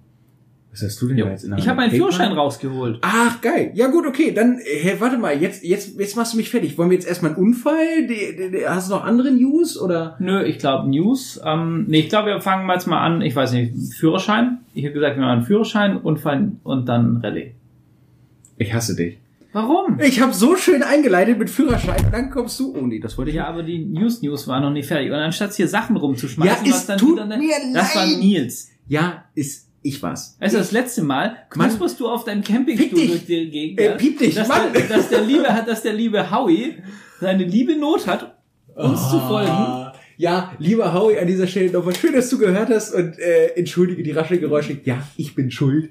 Was 0.71 0.83
hast 0.83 1.03
du 1.03 1.09
denn 1.09 1.19
jo. 1.19 1.27
jetzt 1.27 1.45
in 1.45 1.51
der 1.51 1.59
Ich 1.59 1.69
habe 1.69 1.77
meinen 1.77 1.91
Führerschein 1.91 2.33
rausgeholt. 2.33 3.01
Ach, 3.03 3.43
geil. 3.43 3.73
Ja 3.75 3.89
gut, 3.89 4.07
okay. 4.07 4.33
Dann, 4.33 4.59
hey, 4.65 4.97
warte 4.99 5.19
mal, 5.19 5.39
jetzt, 5.39 5.63
jetzt, 5.63 6.01
jetzt 6.01 6.17
machst 6.17 6.33
du 6.33 6.39
mich 6.39 6.49
fertig. 6.49 6.79
Wollen 6.79 6.89
wir 6.89 6.97
jetzt 6.97 7.07
erstmal 7.07 7.35
einen 7.35 7.45
Unfall? 7.45 8.07
Die, 8.07 8.35
die, 8.39 8.51
die, 8.51 8.67
hast 8.67 8.89
du 8.89 8.95
noch 8.95 9.05
andere 9.05 9.31
News 9.31 9.79
oder? 9.79 10.17
Nö, 10.19 10.43
ich 10.43 10.59
glaube 10.59 10.89
News. 10.89 11.39
Ähm, 11.45 11.85
nee, 11.89 12.01
ich 12.01 12.09
glaube, 12.09 12.29
wir 12.29 12.41
fangen 12.41 12.65
mal 12.65 12.73
jetzt 12.75 12.87
mal 12.87 13.05
an. 13.05 13.21
Ich 13.21 13.37
weiß 13.37 13.53
nicht, 13.53 13.75
Führerschein. 13.95 14.61
Ich 14.73 14.87
habe 14.87 14.95
gesagt, 14.95 15.19
wir 15.19 15.27
machen 15.27 15.43
Führerschein, 15.43 15.99
Unfall 15.99 16.53
und 16.65 16.89
dann 16.89 17.19
Rallye. 17.19 17.53
Ich 18.57 18.73
hasse 18.73 18.97
dich. 18.97 19.19
Warum? 19.53 20.01
Ich 20.01 20.21
habe 20.21 20.33
so 20.33 20.57
schön 20.57 20.83
eingeleitet 20.83 21.39
mit 21.39 21.51
Führerschein 21.51 22.05
und 22.07 22.13
dann 22.13 22.31
kommst 22.31 22.59
du. 22.59 22.75
Oh 22.75 22.87
nee, 22.87 23.01
das 23.01 23.19
wollte 23.19 23.31
ich. 23.31 23.37
Ja, 23.37 23.47
aber 23.47 23.63
die 23.63 23.79
News 23.79 24.23
News 24.23 24.49
war 24.49 24.61
noch 24.61 24.71
nicht 24.71 24.87
fertig. 24.87 25.11
Und 25.11 25.17
anstatt 25.17 25.53
hier 25.53 25.69
Sachen 25.69 25.97
rumzuschmeißen, 25.97 26.67
ja, 26.67 26.73
was 26.73 26.87
dann 26.87 26.99
tut 26.99 27.17
wieder 27.17 27.27
ne, 27.27 27.37
mir 27.37 27.55
Das 27.75 27.95
war 27.95 28.07
Nils. 28.07 28.71
Ja, 28.89 29.25
ist 29.35 29.69
ich 29.83 30.01
war's. 30.03 30.37
Also 30.39 30.59
das 30.59 30.73
letzte 30.73 31.03
Mal 31.03 31.37
knusperst 31.51 31.99
du 31.99 32.09
auf 32.09 32.25
deinem 32.25 32.43
Campingstuhl 32.43 33.07
durch 33.07 33.27
die 33.27 33.51
Gegend. 33.51 33.81
Äh, 33.81 33.97
piep 33.97 34.19
dich, 34.19 34.35
dass, 34.35 34.49
Mann. 34.49 34.73
Der, 34.73 34.83
dass 34.83 35.09
der 35.09 35.23
liebe 35.23 35.49
hat, 35.53 35.69
dass 35.69 35.83
der 35.83 35.93
liebe 35.93 36.31
Howie 36.31 36.77
seine 37.21 37.45
liebe 37.45 37.77
Not 37.77 38.07
hat, 38.07 38.39
uns 38.75 39.01
oh. 39.07 39.11
zu 39.11 39.21
folgen. 39.21 39.82
Ja, 40.17 40.53
lieber 40.59 40.93
Howie, 40.93 41.19
an 41.19 41.27
dieser 41.27 41.47
Stelle 41.47 41.71
nochmal 41.71 41.95
schön, 41.95 42.13
dass 42.13 42.29
du 42.31 42.39
gehört 42.39 42.69
hast 42.69 42.95
und 42.95 43.19
äh, 43.19 43.47
entschuldige 43.57 44.03
die 44.03 44.13
rasche 44.13 44.39
Geräusche. 44.39 44.79
Ja, 44.85 45.07
ich 45.17 45.35
bin 45.35 45.51
schuld. 45.51 45.91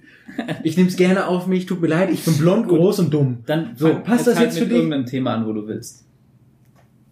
Ich 0.63 0.77
nehme 0.77 0.89
es 0.89 0.95
gerne 0.95 1.27
auf 1.27 1.47
mich, 1.47 1.65
tut 1.65 1.81
mir 1.81 1.87
leid, 1.87 2.09
ich 2.11 2.23
bin 2.23 2.37
blond, 2.37 2.67
Gut, 2.67 2.77
groß 2.77 2.99
und 2.99 3.13
dumm. 3.13 3.39
Dann 3.45 3.71
so, 3.75 3.95
passt 3.95 4.27
das 4.27 4.37
halt 4.37 4.49
jetzt 4.49 4.59
für 4.59 4.65
dich? 4.65 4.77
irgendein 4.77 5.05
Thema 5.05 5.35
an, 5.35 5.45
wo 5.45 5.53
du 5.53 5.67
willst. 5.67 6.05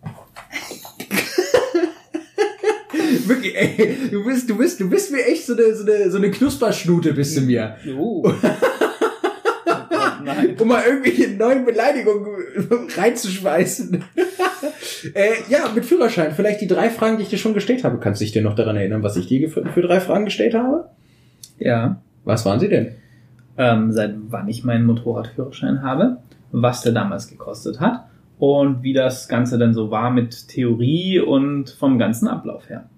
Wirklich, 3.25 3.55
ey, 3.55 3.95
du 4.11 4.23
bist, 4.23 4.49
du 4.49 4.57
bist, 4.57 4.79
du 4.79 4.89
bist 4.89 5.11
mir 5.11 5.25
echt 5.25 5.45
so 5.45 5.53
eine, 5.53 5.75
so 5.75 5.83
eine, 5.83 6.11
so 6.11 6.17
eine 6.17 6.31
Knusperschnute 6.31 7.13
bist 7.13 7.37
du 7.37 7.41
mir. 7.41 7.77
Oh. 7.97 8.31
Um 10.59 10.67
mal 10.67 10.83
irgendwelche 10.83 11.29
neuen 11.31 11.65
Beleidigungen 11.65 12.27
reinzuschmeißen. 12.95 14.03
äh, 15.13 15.29
ja, 15.49 15.71
mit 15.73 15.85
Führerschein. 15.85 16.33
Vielleicht 16.33 16.61
die 16.61 16.67
drei 16.67 16.89
Fragen, 16.89 17.17
die 17.17 17.23
ich 17.23 17.29
dir 17.29 17.37
schon 17.37 17.53
gestellt 17.53 17.83
habe. 17.83 17.99
Kannst 17.99 18.21
du 18.21 18.25
dich 18.25 18.31
dir 18.31 18.41
noch 18.41 18.55
daran 18.55 18.75
erinnern, 18.75 19.03
was 19.03 19.17
ich 19.17 19.27
dir 19.27 19.49
für, 19.49 19.65
für 19.65 19.81
drei 19.81 19.99
Fragen 19.99 20.25
gestellt 20.25 20.53
habe? 20.53 20.89
Ja. 21.57 22.01
Was 22.25 22.45
waren 22.45 22.59
sie 22.59 22.69
denn? 22.69 22.95
Ähm, 23.57 23.91
seit 23.91 24.15
wann 24.29 24.47
ich 24.47 24.63
meinen 24.63 24.85
Motorradführerschein 24.85 25.81
habe, 25.81 26.17
was 26.51 26.81
der 26.81 26.91
damals 26.91 27.27
gekostet 27.27 27.79
hat 27.79 28.05
und 28.37 28.83
wie 28.83 28.93
das 28.93 29.27
Ganze 29.27 29.57
denn 29.57 29.73
so 29.73 29.91
war 29.91 30.11
mit 30.11 30.47
Theorie 30.47 31.19
und 31.19 31.69
vom 31.71 31.99
ganzen 31.99 32.27
Ablauf 32.27 32.69
her. 32.69 32.89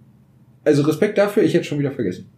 Also 0.63 0.83
Respekt 0.83 1.17
dafür, 1.17 1.43
ich 1.43 1.53
hätte 1.53 1.63
schon 1.63 1.79
wieder 1.79 1.91
vergessen. 1.91 2.29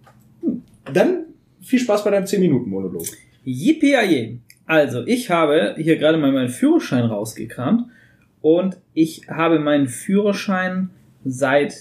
Hm. 0.41 0.61
Dann 0.93 1.25
viel 1.61 1.79
Spaß 1.79 2.03
bei 2.03 2.11
deinem 2.11 2.25
10-Minuten-Monolog. 2.25 3.03
Yippie 3.43 4.42
Also, 4.65 5.03
ich 5.05 5.29
habe 5.29 5.75
hier 5.77 5.97
gerade 5.97 6.17
mal 6.17 6.31
meinen 6.31 6.49
Führerschein 6.49 7.05
rausgekramt 7.05 7.87
und 8.41 8.77
ich 8.93 9.27
habe 9.29 9.59
meinen 9.59 9.87
Führerschein 9.87 10.89
seit 11.23 11.73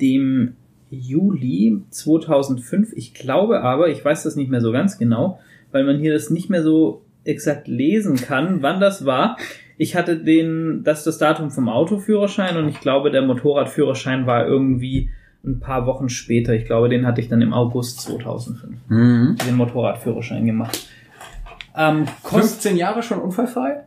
dem 0.00 0.54
Juli 0.90 1.82
2005. 1.90 2.92
Ich 2.94 3.14
glaube 3.14 3.62
aber, 3.62 3.88
ich 3.88 4.04
weiß 4.04 4.22
das 4.24 4.36
nicht 4.36 4.50
mehr 4.50 4.60
so 4.60 4.72
ganz 4.72 4.98
genau, 4.98 5.38
weil 5.72 5.84
man 5.84 5.98
hier 5.98 6.12
das 6.12 6.30
nicht 6.30 6.50
mehr 6.50 6.62
so 6.62 7.02
exakt 7.24 7.68
lesen 7.68 8.16
kann, 8.16 8.62
wann 8.62 8.80
das 8.80 9.04
war. 9.04 9.36
Ich 9.76 9.96
hatte 9.96 10.18
den, 10.18 10.82
das 10.84 10.98
ist 10.98 11.06
das 11.06 11.18
Datum 11.18 11.50
vom 11.50 11.68
Autoführerschein 11.68 12.56
und 12.56 12.68
ich 12.68 12.80
glaube, 12.80 13.10
der 13.10 13.22
Motorradführerschein 13.22 14.26
war 14.26 14.46
irgendwie 14.46 15.10
ein 15.44 15.60
paar 15.60 15.86
Wochen 15.86 16.08
später. 16.08 16.52
Ich 16.52 16.66
glaube, 16.66 16.88
den 16.88 17.06
hatte 17.06 17.20
ich 17.20 17.28
dann 17.28 17.40
im 17.40 17.54
August 17.54 18.02
2005. 18.02 18.76
Mhm. 18.88 19.36
Den 19.46 19.56
Motorradführerschein 19.56 20.44
gemacht. 20.44 20.89
Ähm, 21.76 22.06
15 22.24 22.76
Jahre 22.76 23.02
schon 23.02 23.20
unfallfrei? 23.20 23.84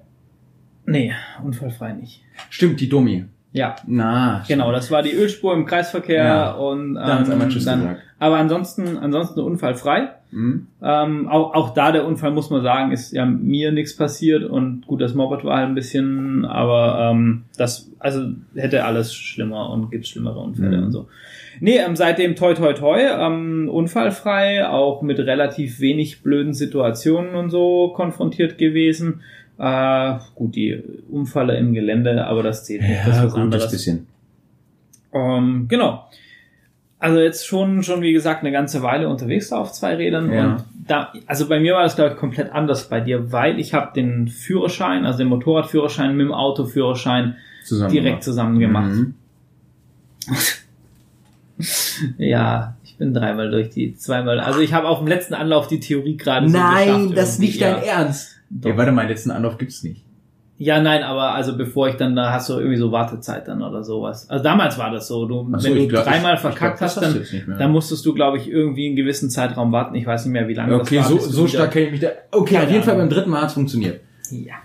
Nee, 0.85 1.13
unfallfrei 1.43 1.93
nicht. 1.93 2.21
Stimmt, 2.49 2.79
die 2.79 2.89
Dummi. 2.89 3.25
Ja. 3.53 3.75
Na. 3.85 4.43
Genau, 4.47 4.71
das 4.71 4.89
war 4.89 5.03
die 5.03 5.11
Ölspur 5.11 5.53
im 5.53 5.65
Kreisverkehr 5.65 6.23
ja. 6.23 6.51
und 6.53 6.89
ähm, 6.89 6.93
da 6.95 7.17
einmal 7.17 7.49
Tschüss 7.49 7.65
dann, 7.65 7.81
gesagt. 7.81 8.01
aber 8.17 8.37
ansonsten 8.37 8.97
ansonsten 8.97 9.39
unfallfrei. 9.41 10.09
Mhm. 10.31 10.67
Ähm, 10.81 11.27
auch, 11.27 11.53
auch 11.53 11.73
da 11.75 11.91
der 11.91 12.05
Unfall 12.07 12.31
muss 12.31 12.49
man 12.49 12.63
sagen, 12.63 12.91
ist 12.91 13.11
ja 13.11 13.27
mir 13.27 13.71
nichts 13.71 13.95
passiert 13.95 14.43
und 14.43 14.87
gut, 14.87 15.01
das 15.01 15.13
Moped 15.13 15.45
war 15.45 15.57
halt 15.57 15.67
ein 15.67 15.75
bisschen, 15.75 16.45
aber 16.45 17.11
ähm, 17.11 17.43
das 17.55 17.91
also 17.99 18.25
hätte 18.55 18.85
alles 18.85 19.13
schlimmer 19.13 19.69
und 19.69 19.91
gibt 19.91 20.07
schlimmere 20.07 20.39
Unfälle 20.39 20.77
mhm. 20.77 20.85
und 20.85 20.91
so. 20.91 21.07
Nee, 21.59 21.77
ähm, 21.77 21.95
seitdem 21.95 22.35
toi 22.35 22.53
toi 22.53 22.73
toi, 22.73 22.99
ähm, 22.99 23.69
unfallfrei, 23.69 24.67
auch 24.67 25.01
mit 25.01 25.19
relativ 25.19 25.79
wenig 25.79 26.21
blöden 26.21 26.53
Situationen 26.53 27.35
und 27.35 27.49
so 27.49 27.93
konfrontiert 27.95 28.57
gewesen. 28.57 29.21
Äh, 29.57 30.15
gut, 30.35 30.55
die 30.55 30.81
Unfalle 31.09 31.57
im 31.57 31.73
Gelände, 31.73 32.25
aber 32.25 32.43
das 32.43 32.65
zählt 32.65 32.81
nicht. 32.81 32.91
Ja, 32.91 33.05
das 33.05 33.17
ist 33.17 33.23
was 33.23 33.35
anderes. 33.35 33.71
Bisschen. 33.71 34.07
Ähm, 35.13 35.67
genau. 35.67 36.09
Also 36.99 37.19
jetzt 37.19 37.45
schon, 37.45 37.83
schon 37.83 38.01
wie 38.01 38.13
gesagt, 38.13 38.41
eine 38.41 38.51
ganze 38.51 38.81
Weile 38.81 39.09
unterwegs 39.09 39.51
auf 39.51 39.73
zwei 39.73 39.95
Rädern 39.95 40.31
ja. 40.31 40.45
und 40.45 40.63
da, 40.87 41.11
also 41.27 41.47
bei 41.47 41.59
mir 41.59 41.73
war 41.73 41.83
das 41.83 41.95
glaube 41.95 42.11
ich 42.11 42.17
komplett 42.17 42.51
anders 42.51 42.89
bei 42.89 43.01
dir, 43.01 43.31
weil 43.31 43.59
ich 43.59 43.73
habe 43.73 43.91
den 43.93 44.27
Führerschein, 44.27 45.05
also 45.05 45.17
den 45.17 45.27
Motorradführerschein 45.27 46.15
mit 46.15 46.27
dem 46.27 46.33
Autoführerschein 46.33 47.35
zusammen 47.65 47.91
direkt 47.91 48.07
gemacht. 48.07 48.23
zusammen 48.23 48.59
gemacht. 48.59 48.91
Mhm. 48.93 49.13
ja, 52.17 52.75
ich 52.83 52.97
bin 52.97 53.13
dreimal 53.13 53.49
durch 53.49 53.69
die, 53.69 53.95
zweimal. 53.95 54.39
Also 54.39 54.59
ich 54.59 54.73
habe 54.73 54.87
auf 54.87 54.99
dem 54.99 55.07
letzten 55.07 55.33
Anlauf 55.33 55.67
die 55.67 55.79
Theorie 55.79 56.17
gerade 56.17 56.47
so 56.49 56.57
Nein, 56.57 57.13
das 57.13 57.31
ist 57.31 57.39
nicht 57.39 57.61
dein 57.61 57.81
Ernst. 57.83 58.37
Doch. 58.49 58.69
Ja, 58.69 58.77
warte 58.77 58.91
mal, 58.91 59.07
letzten 59.07 59.31
Anlauf 59.31 59.57
gibt's 59.57 59.83
nicht. 59.83 60.03
Ja, 60.59 60.79
nein, 60.79 61.03
aber 61.03 61.33
also 61.33 61.57
bevor 61.57 61.89
ich 61.89 61.95
dann, 61.95 62.15
da 62.15 62.31
hast 62.31 62.47
du 62.47 62.53
irgendwie 62.53 62.77
so 62.77 62.91
Wartezeit 62.91 63.47
dann 63.47 63.63
oder 63.63 63.83
sowas. 63.83 64.29
Also 64.29 64.43
damals 64.43 64.77
war 64.77 64.91
das 64.91 65.07
so. 65.07 65.25
Du, 65.25 65.47
so, 65.57 65.67
wenn 65.67 65.75
du 65.75 65.87
glaub, 65.87 66.05
dreimal 66.05 66.35
ich, 66.35 66.39
verkackt 66.39 66.75
ich 66.81 66.93
glaub, 66.93 67.03
hast, 67.05 67.47
dann, 67.47 67.57
dann 67.57 67.71
musstest 67.71 68.05
du, 68.05 68.13
glaube 68.13 68.37
ich, 68.37 68.47
irgendwie 68.47 68.85
einen 68.87 68.95
gewissen 68.95 69.29
Zeitraum 69.29 69.71
warten. 69.71 69.95
Ich 69.95 70.05
weiß 70.05 70.25
nicht 70.25 70.31
mehr, 70.31 70.47
wie 70.47 70.53
lange 70.53 70.75
okay, 70.75 70.97
das 70.97 71.09
war. 71.09 71.15
Okay, 71.15 71.25
so, 71.25 71.31
so 71.31 71.47
stark 71.47 71.71
kenne 71.71 71.85
ich 71.87 71.91
mich 71.91 72.01
da. 72.01 72.09
Okay, 72.31 72.59
auf 72.59 72.69
jeden 72.69 72.83
Fall 72.83 72.95
beim 72.95 73.09
dritten 73.09 73.31
Mal 73.31 73.41
hat's 73.41 73.53
funktioniert. 73.53 74.01
Ja. 74.29 74.55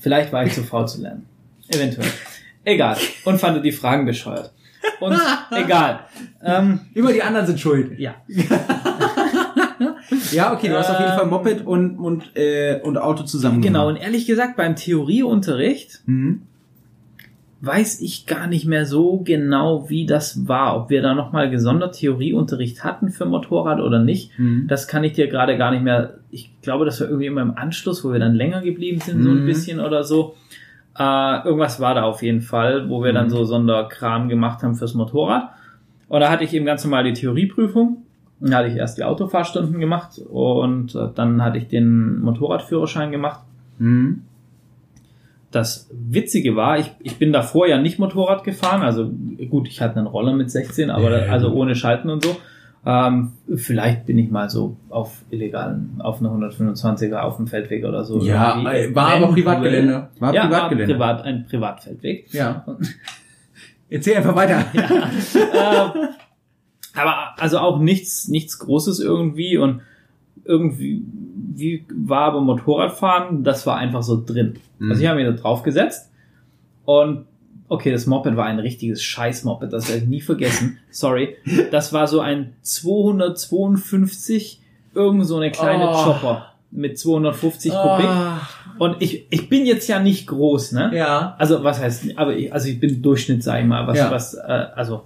Vielleicht 0.00 0.32
war 0.32 0.46
ich 0.46 0.54
zu 0.54 0.62
faul 0.62 0.86
zu 0.86 1.02
lernen. 1.02 1.26
Eventuell. 1.68 2.06
Egal. 2.64 2.96
Und 3.24 3.38
fand 3.38 3.64
die 3.64 3.72
Fragen 3.72 4.06
bescheuert. 4.06 4.52
Und 5.00 5.18
egal. 5.50 6.00
Ähm, 6.42 6.80
Immer 6.94 7.12
die 7.12 7.22
anderen 7.22 7.46
sind 7.46 7.60
schuld. 7.60 7.98
Ja. 7.98 8.14
ja, 10.32 10.52
okay, 10.52 10.68
du 10.68 10.76
hast 10.76 10.90
auf 10.90 11.00
jeden 11.00 11.12
Fall 11.12 11.26
Moped 11.26 11.66
und, 11.66 11.98
und, 11.98 12.36
äh, 12.36 12.80
und 12.82 12.98
Auto 12.98 13.24
zusammen 13.24 13.62
Genau, 13.62 13.88
und 13.88 13.96
ehrlich 13.96 14.26
gesagt, 14.26 14.56
beim 14.56 14.76
Theorieunterricht 14.76 16.02
mhm. 16.06 16.42
weiß 17.60 18.00
ich 18.00 18.26
gar 18.26 18.46
nicht 18.46 18.66
mehr 18.66 18.86
so 18.86 19.18
genau, 19.18 19.88
wie 19.88 20.06
das 20.06 20.48
war. 20.48 20.76
Ob 20.76 20.90
wir 20.90 21.02
da 21.02 21.14
nochmal 21.14 21.50
gesondert 21.50 21.96
Theorieunterricht 21.96 22.84
hatten 22.84 23.10
für 23.10 23.26
Motorrad 23.26 23.80
oder 23.80 23.98
nicht, 23.98 24.38
mhm. 24.38 24.66
das 24.68 24.88
kann 24.88 25.04
ich 25.04 25.12
dir 25.12 25.28
gerade 25.28 25.56
gar 25.56 25.70
nicht 25.70 25.82
mehr. 25.82 26.18
Ich 26.30 26.50
glaube, 26.62 26.84
das 26.84 27.00
war 27.00 27.08
irgendwie 27.08 27.26
immer 27.26 27.42
im 27.42 27.56
Anschluss, 27.56 28.04
wo 28.04 28.12
wir 28.12 28.20
dann 28.20 28.34
länger 28.34 28.62
geblieben 28.62 29.00
sind, 29.00 29.18
mhm. 29.18 29.22
so 29.22 29.30
ein 29.30 29.42
mhm. 29.42 29.46
bisschen 29.46 29.80
oder 29.80 30.04
so. 30.04 30.36
Äh, 30.98 31.44
irgendwas 31.44 31.80
war 31.80 31.94
da 31.94 32.02
auf 32.02 32.22
jeden 32.22 32.40
Fall, 32.40 32.88
wo 32.88 33.02
wir 33.02 33.12
dann 33.12 33.26
mhm. 33.26 33.30
so 33.30 33.44
Sonderkram 33.44 34.28
gemacht 34.28 34.62
haben 34.62 34.74
fürs 34.74 34.94
Motorrad. 34.94 35.50
Und 36.08 36.20
da 36.20 36.30
hatte 36.30 36.44
ich 36.44 36.54
eben 36.54 36.64
ganz 36.64 36.84
normal 36.84 37.04
die 37.04 37.12
Theorieprüfung. 37.12 38.04
Dann 38.40 38.54
hatte 38.54 38.68
ich 38.68 38.76
erst 38.76 38.98
die 38.98 39.04
Autofahrstunden 39.04 39.80
gemacht 39.80 40.20
und 40.30 40.94
äh, 40.94 41.08
dann 41.14 41.42
hatte 41.42 41.58
ich 41.58 41.68
den 41.68 42.20
Motorradführerschein 42.20 43.10
gemacht. 43.10 43.40
Mhm. 43.78 44.22
Das 45.50 45.88
Witzige 45.90 46.54
war, 46.54 46.78
ich, 46.78 46.92
ich 47.00 47.18
bin 47.18 47.32
davor 47.32 47.66
ja 47.66 47.78
nicht 47.78 47.98
Motorrad 47.98 48.44
gefahren, 48.44 48.82
also 48.82 49.10
gut, 49.48 49.68
ich 49.68 49.80
hatte 49.80 49.96
einen 49.96 50.06
Roller 50.06 50.34
mit 50.34 50.50
16, 50.50 50.90
aber 50.90 51.10
ja, 51.10 51.24
da, 51.24 51.32
also 51.32 51.50
ohne 51.52 51.74
Schalten 51.74 52.10
und 52.10 52.24
so. 52.24 52.36
Ähm, 52.88 53.32
vielleicht 53.56 54.06
bin 54.06 54.16
ich 54.16 54.30
mal 54.30 54.48
so 54.48 54.76
auf 54.90 55.24
illegalen, 55.30 55.96
auf 55.98 56.20
einer 56.20 56.30
125er 56.30 57.18
auf 57.18 57.36
dem 57.36 57.48
Feldweg 57.48 57.84
oder 57.84 58.04
so. 58.04 58.22
Ja, 58.22 58.62
äh, 58.72 58.94
war 58.94 59.14
aber 59.14 59.32
Privatgelände. 59.32 60.08
War 60.20 60.32
ja, 60.32 60.46
Privatgelände. 60.46 60.98
War 60.98 61.14
privat, 61.16 61.26
ein 61.26 61.46
Privatfeldweg. 61.46 62.32
Ja. 62.32 62.64
Erzähl 63.90 64.16
einfach 64.16 64.36
weiter. 64.36 64.64
Ja. 65.54 65.94
äh, 65.94 66.08
aber 66.94 67.34
also 67.38 67.58
auch 67.58 67.80
nichts, 67.80 68.28
nichts 68.28 68.58
Großes 68.60 69.00
irgendwie 69.00 69.58
und 69.58 69.82
irgendwie 70.44 71.02
wie 71.56 71.84
war 71.92 72.26
aber 72.26 72.40
Motorradfahren, 72.40 73.42
das 73.42 73.66
war 73.66 73.76
einfach 73.76 74.02
so 74.02 74.22
drin. 74.24 74.58
Mhm. 74.78 74.90
Also 74.90 75.02
ich 75.02 75.08
habe 75.08 75.20
mir 75.20 75.32
da 75.32 75.36
drauf 75.36 75.62
gesetzt 75.62 76.10
und 76.84 77.26
okay, 77.68 77.90
das 77.90 78.06
Moped 78.06 78.36
war 78.36 78.46
ein 78.46 78.58
richtiges 78.58 79.02
Scheiß-Moped, 79.02 79.72
das 79.72 79.88
werde 79.88 80.02
ich 80.02 80.08
nie 80.08 80.20
vergessen. 80.20 80.78
Sorry. 80.90 81.36
Das 81.70 81.92
war 81.92 82.06
so 82.06 82.20
ein 82.20 82.54
252, 82.62 84.60
irgend 84.94 85.26
so 85.26 85.36
eine 85.36 85.50
kleine 85.50 85.90
oh. 85.90 86.04
Chopper 86.04 86.52
mit 86.70 86.98
250 86.98 87.72
oh. 87.72 87.76
Kubik. 87.82 88.08
Und 88.78 89.00
ich, 89.00 89.26
ich 89.30 89.48
bin 89.48 89.64
jetzt 89.66 89.88
ja 89.88 89.98
nicht 89.98 90.26
groß, 90.26 90.72
ne? 90.72 90.90
Ja. 90.94 91.34
Also 91.38 91.64
was 91.64 91.80
heißt, 91.80 92.16
aber 92.16 92.36
ich, 92.36 92.52
also 92.52 92.68
ich 92.68 92.78
bin 92.78 93.00
Durchschnitt, 93.02 93.42
sag 93.42 93.60
ich 93.60 93.66
mal, 93.66 93.86
was, 93.86 93.98
ja. 93.98 94.10
was, 94.10 94.34
äh, 94.34 94.66
also 94.74 95.04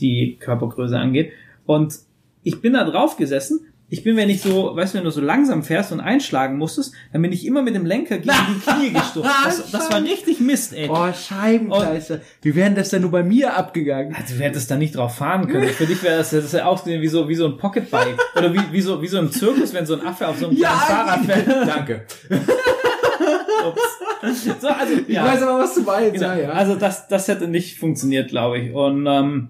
die 0.00 0.36
Körpergröße 0.38 0.98
angeht. 0.98 1.32
Und 1.64 1.94
ich 2.42 2.60
bin 2.60 2.74
da 2.74 2.84
drauf 2.84 3.16
gesessen 3.16 3.60
ich 3.88 4.02
bin, 4.02 4.16
wenn 4.16 4.28
ich 4.28 4.40
so, 4.40 4.74
weißt 4.74 4.94
du, 4.94 4.98
wenn 4.98 5.04
du 5.04 5.10
so 5.10 5.20
langsam 5.20 5.62
fährst 5.62 5.92
und 5.92 6.00
einschlagen 6.00 6.58
musstest, 6.58 6.92
dann 7.12 7.22
bin 7.22 7.30
ich 7.30 7.46
immer 7.46 7.62
mit 7.62 7.76
dem 7.76 7.86
Lenker 7.86 8.18
gegen 8.18 8.34
die 8.48 8.60
Knie 8.60 8.90
gestürzt. 8.92 9.30
Das, 9.44 9.70
das 9.70 9.92
war 9.92 10.02
richtig 10.02 10.40
Mist, 10.40 10.72
ey. 10.72 10.88
Oh, 10.90 11.12
Scheibenkleister. 11.12 12.20
Wie 12.42 12.54
wären 12.56 12.74
das 12.74 12.88
denn 12.88 13.02
nur 13.02 13.12
bei 13.12 13.22
mir 13.22 13.56
abgegangen? 13.56 14.14
Also, 14.14 14.34
du 14.34 14.42
hättest 14.42 14.70
da 14.70 14.76
nicht 14.76 14.96
drauf 14.96 15.16
fahren 15.16 15.46
können. 15.46 15.68
Für 15.68 15.86
dich 15.86 16.02
wäre 16.02 16.18
das, 16.18 16.30
das 16.30 16.50
ja 16.50 16.64
ausgesehen 16.64 17.00
wie 17.00 17.08
so, 17.08 17.28
wie 17.28 17.36
so 17.36 17.46
ein 17.46 17.56
Pocketbike. 17.56 18.18
Oder 18.36 18.52
wie, 18.52 18.60
wie 18.72 18.80
so, 18.80 19.00
wie 19.02 19.06
so 19.06 19.18
im 19.18 19.30
Zirkus, 19.30 19.72
wenn 19.72 19.86
so 19.86 19.94
ein 19.94 20.04
Affe 20.04 20.26
auf 20.26 20.38
so 20.38 20.48
einem 20.48 20.56
ja, 20.56 20.70
Fahrrad 20.70 21.24
fährt. 21.24 21.46
Danke. 21.68 22.06
Ups. 23.68 24.60
So, 24.60 24.68
also, 24.68 24.94
ich 25.06 25.14
ja. 25.14 25.24
weiß 25.24 25.42
aber, 25.42 25.60
was 25.60 25.74
du 25.74 25.82
meinst. 25.82 26.14
Genau. 26.14 26.28
Ja, 26.28 26.36
ja. 26.36 26.48
Also, 26.50 26.74
das, 26.74 27.06
das 27.06 27.28
hätte 27.28 27.46
nicht 27.46 27.78
funktioniert, 27.78 28.30
glaube 28.30 28.58
ich. 28.58 28.72
Und, 28.74 29.06
ähm, 29.06 29.48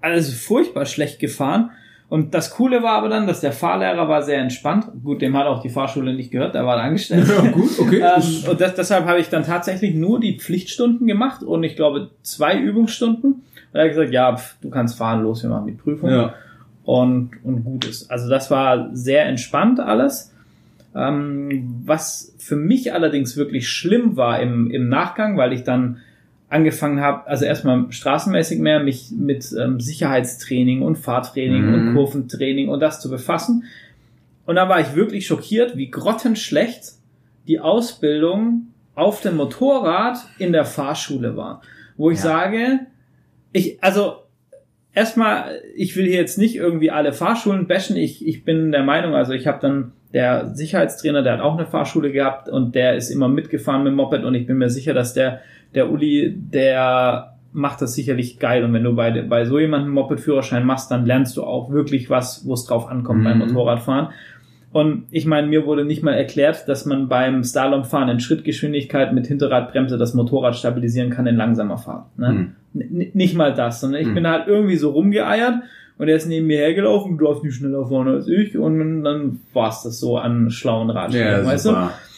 also 0.00 0.32
furchtbar 0.32 0.86
schlecht 0.86 1.18
gefahren. 1.18 1.72
Und 2.10 2.34
das 2.34 2.50
Coole 2.50 2.82
war 2.82 2.98
aber 2.98 3.08
dann, 3.08 3.28
dass 3.28 3.40
der 3.40 3.52
Fahrlehrer 3.52 4.08
war 4.08 4.22
sehr 4.22 4.40
entspannt. 4.40 4.86
Gut, 5.04 5.22
dem 5.22 5.36
hat 5.36 5.46
auch 5.46 5.62
die 5.62 5.68
Fahrschule 5.68 6.12
nicht 6.12 6.32
gehört, 6.32 6.56
der 6.56 6.66
war 6.66 6.76
da 6.76 6.82
angestellt. 6.82 7.28
Ja, 7.28 7.50
gut, 7.52 7.70
okay. 7.78 8.00
ähm, 8.16 8.50
und 8.50 8.60
das, 8.60 8.74
deshalb 8.74 9.06
habe 9.06 9.20
ich 9.20 9.28
dann 9.28 9.44
tatsächlich 9.44 9.94
nur 9.94 10.18
die 10.18 10.36
Pflichtstunden 10.36 11.06
gemacht 11.06 11.44
und 11.44 11.62
ich 11.62 11.76
glaube 11.76 12.10
zwei 12.22 12.58
Übungsstunden. 12.58 13.34
Und 13.34 13.44
er 13.72 13.84
hat 13.84 13.90
gesagt, 13.90 14.10
ja, 14.12 14.36
pf, 14.36 14.56
du 14.60 14.70
kannst 14.70 14.98
fahren, 14.98 15.22
los, 15.22 15.44
wir 15.44 15.50
machen 15.50 15.68
die 15.68 15.72
Prüfung. 15.72 16.10
Ja. 16.10 16.34
Und, 16.84 17.30
und 17.44 17.62
gut 17.62 17.86
ist. 17.86 18.10
Also 18.10 18.28
das 18.28 18.50
war 18.50 18.90
sehr 18.92 19.26
entspannt 19.26 19.78
alles. 19.78 20.34
Ähm, 20.96 21.80
was 21.84 22.34
für 22.38 22.56
mich 22.56 22.92
allerdings 22.92 23.36
wirklich 23.36 23.68
schlimm 23.68 24.16
war 24.16 24.40
im, 24.40 24.68
im 24.72 24.88
Nachgang, 24.88 25.36
weil 25.36 25.52
ich 25.52 25.62
dann 25.62 25.98
angefangen 26.50 27.00
habe, 27.00 27.26
also 27.28 27.44
erstmal 27.44 27.90
straßenmäßig 27.90 28.58
mehr, 28.58 28.80
mich 28.80 29.10
mit 29.16 29.54
ähm, 29.58 29.80
Sicherheitstraining 29.80 30.82
und 30.82 30.96
Fahrtraining 30.96 31.66
mhm. 31.66 31.74
und 31.74 31.94
Kurventraining 31.94 32.68
und 32.68 32.80
das 32.80 33.00
zu 33.00 33.08
befassen. 33.08 33.64
Und 34.46 34.56
da 34.56 34.68
war 34.68 34.80
ich 34.80 34.94
wirklich 34.94 35.26
schockiert, 35.26 35.76
wie 35.76 35.90
grottenschlecht 35.90 36.94
die 37.46 37.60
Ausbildung 37.60 38.66
auf 38.96 39.22
dem 39.22 39.36
Motorrad 39.36 40.18
in 40.38 40.52
der 40.52 40.64
Fahrschule 40.64 41.36
war. 41.36 41.62
Wo 41.96 42.10
ich 42.10 42.18
ja. 42.18 42.24
sage, 42.24 42.80
ich, 43.52 43.82
also 43.82 44.16
erstmal, 44.92 45.60
ich 45.76 45.96
will 45.96 46.06
hier 46.06 46.16
jetzt 46.16 46.36
nicht 46.36 46.56
irgendwie 46.56 46.90
alle 46.90 47.12
Fahrschulen 47.12 47.68
bashen. 47.68 47.96
Ich, 47.96 48.26
ich 48.26 48.44
bin 48.44 48.72
der 48.72 48.82
Meinung, 48.82 49.14
also 49.14 49.32
ich 49.32 49.46
habe 49.46 49.60
dann 49.60 49.92
der 50.12 50.52
Sicherheitstrainer, 50.54 51.22
der 51.22 51.34
hat 51.34 51.40
auch 51.40 51.56
eine 51.56 51.66
Fahrschule 51.66 52.10
gehabt 52.10 52.48
und 52.48 52.74
der 52.74 52.96
ist 52.96 53.10
immer 53.10 53.28
mitgefahren 53.28 53.84
mit 53.84 53.92
dem 53.92 53.96
Moped 53.96 54.24
und 54.24 54.34
ich 54.34 54.46
bin 54.48 54.58
mir 54.58 54.68
sicher, 54.68 54.94
dass 54.94 55.14
der 55.14 55.40
der 55.74 55.90
Uli, 55.90 56.34
der 56.36 57.36
macht 57.52 57.82
das 57.82 57.94
sicherlich 57.94 58.38
geil. 58.38 58.64
Und 58.64 58.72
wenn 58.72 58.84
du 58.84 58.94
bei, 58.94 59.22
bei 59.22 59.44
so 59.44 59.58
jemandem 59.58 59.92
Moped-Führerschein 59.92 60.64
machst, 60.64 60.90
dann 60.90 61.06
lernst 61.06 61.36
du 61.36 61.42
auch 61.42 61.70
wirklich 61.70 62.10
was, 62.10 62.46
wo 62.46 62.54
es 62.54 62.64
drauf 62.64 62.88
ankommt 62.88 63.20
mhm. 63.20 63.24
beim 63.24 63.38
Motorradfahren. 63.38 64.08
Und 64.72 65.06
ich 65.10 65.26
meine, 65.26 65.48
mir 65.48 65.66
wurde 65.66 65.84
nicht 65.84 66.04
mal 66.04 66.12
erklärt, 66.12 66.68
dass 66.68 66.86
man 66.86 67.08
beim 67.08 67.42
Slalomfahren 67.42 68.08
in 68.08 68.20
Schrittgeschwindigkeit 68.20 69.12
mit 69.12 69.26
Hinterradbremse 69.26 69.98
das 69.98 70.14
Motorrad 70.14 70.54
stabilisieren 70.54 71.10
kann 71.10 71.26
in 71.26 71.34
langsamer 71.34 71.76
Fahrt. 71.76 72.16
Ne? 72.16 72.54
Mhm. 72.72 73.10
Nicht 73.14 73.34
mal 73.34 73.52
das, 73.52 73.80
sondern 73.80 74.00
ich 74.00 74.06
mhm. 74.06 74.14
bin 74.14 74.28
halt 74.28 74.46
irgendwie 74.46 74.76
so 74.76 74.90
rumgeeiert 74.90 75.54
und 75.98 76.08
er 76.08 76.14
ist 76.14 76.28
neben 76.28 76.46
mir 76.46 76.58
hergelaufen, 76.58 77.18
du 77.18 77.28
hast 77.28 77.42
nicht 77.42 77.56
schneller 77.56 77.84
vorne 77.84 78.12
als 78.12 78.28
ich 78.28 78.56
und 78.56 79.02
dann 79.02 79.40
war 79.52 79.70
es 79.70 79.82
das 79.82 79.98
so 79.98 80.18
an 80.18 80.50
schlauen 80.50 80.88
Ratschlägen, 80.88 81.44
ja, 81.44 81.44
weißt 81.44 81.64
super. 81.64 81.92
du? 81.92 82.09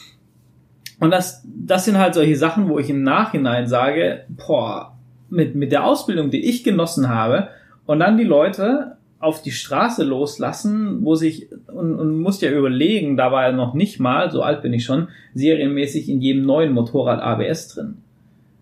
Und 1.03 1.11
das, 1.11 1.45
das 1.45 1.85
sind 1.85 1.99
halt 1.99 2.15
solche 2.15 2.37
Sachen, 2.37 2.69
wo 2.69 2.79
ich 2.79 2.89
im 2.89 3.03
Nachhinein 3.03 3.67
sage, 3.67 4.21
boah, 4.29 4.97
mit, 5.31 5.57
mit 5.57 5.73
der 5.73 5.85
Ausbildung, 5.85 6.31
die 6.31 6.45
ich 6.49 6.63
genossen 6.63 7.09
habe, 7.09 7.49
und 7.87 7.99
dann 7.99 8.17
die 8.17 8.25
Leute 8.25 8.99
auf 9.19 9.43
die 9.43 9.51
Straße 9.51 10.05
loslassen, 10.05 11.05
wo 11.05 11.17
sich, 11.17 11.49
und, 11.67 11.97
und 11.97 12.21
musst 12.21 12.41
ja 12.41 12.53
überlegen, 12.53 13.17
da 13.17 13.33
war 13.33 13.43
ja 13.43 13.53
noch 13.53 13.75
nicht 13.75 13.99
mal, 13.99 14.31
so 14.31 14.43
alt 14.43 14.63
bin 14.63 14.73
ich 14.73 14.85
schon, 14.85 15.09
serienmäßig 15.35 16.09
in 16.09 16.21
jedem 16.21 16.47
neuen 16.47 16.73
Motorrad 16.73 17.21
ABS 17.21 17.75
drin. 17.75 17.97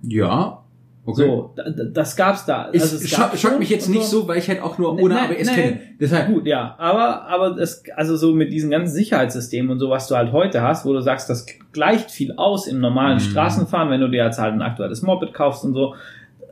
Ja, 0.03 0.63
Okay. 1.07 1.23
So, 1.23 1.55
das 1.93 2.15
gab's 2.15 2.45
da. 2.45 2.65
Also 2.65 2.97
es 2.97 3.09
schock, 3.09 3.37
schockt 3.37 3.59
mich 3.59 3.71
jetzt 3.71 3.89
nicht 3.89 4.05
so, 4.05 4.29
weil 4.29 4.37
ich 4.37 4.49
halt 4.49 4.61
auch 4.63 4.77
nur 4.77 4.93
ohne 4.93 5.15
nein, 5.15 5.31
ABS 5.31 5.47
nein, 5.47 5.55
kenne. 5.55 5.81
Deshalb. 5.99 6.29
Gut, 6.29 6.47
ja. 6.47 6.75
Aber, 6.79 7.27
aber 7.27 7.51
das, 7.55 7.83
also 7.97 8.17
so 8.17 8.35
mit 8.35 8.53
diesen 8.53 8.71
ganzen 8.71 8.93
Sicherheitssystemen 8.95 9.71
und 9.71 9.79
so, 9.79 9.89
was 9.89 10.09
du 10.09 10.17
halt 10.17 10.33
heute 10.33 10.61
hast, 10.61 10.85
wo 10.85 10.93
du 10.93 11.01
sagst, 11.01 11.31
das 11.31 11.47
gleicht 11.73 12.11
viel 12.11 12.33
aus 12.37 12.67
im 12.67 12.81
normalen 12.81 13.15
mhm. 13.15 13.21
Straßenfahren, 13.21 13.91
wenn 13.91 14.01
du 14.01 14.09
dir 14.09 14.25
jetzt 14.25 14.39
halt 14.39 14.53
ein 14.53 14.63
aktuelles 14.63 15.01
Moped 15.01 15.33
kaufst 15.33 15.65
und 15.65 15.73
so. 15.73 15.95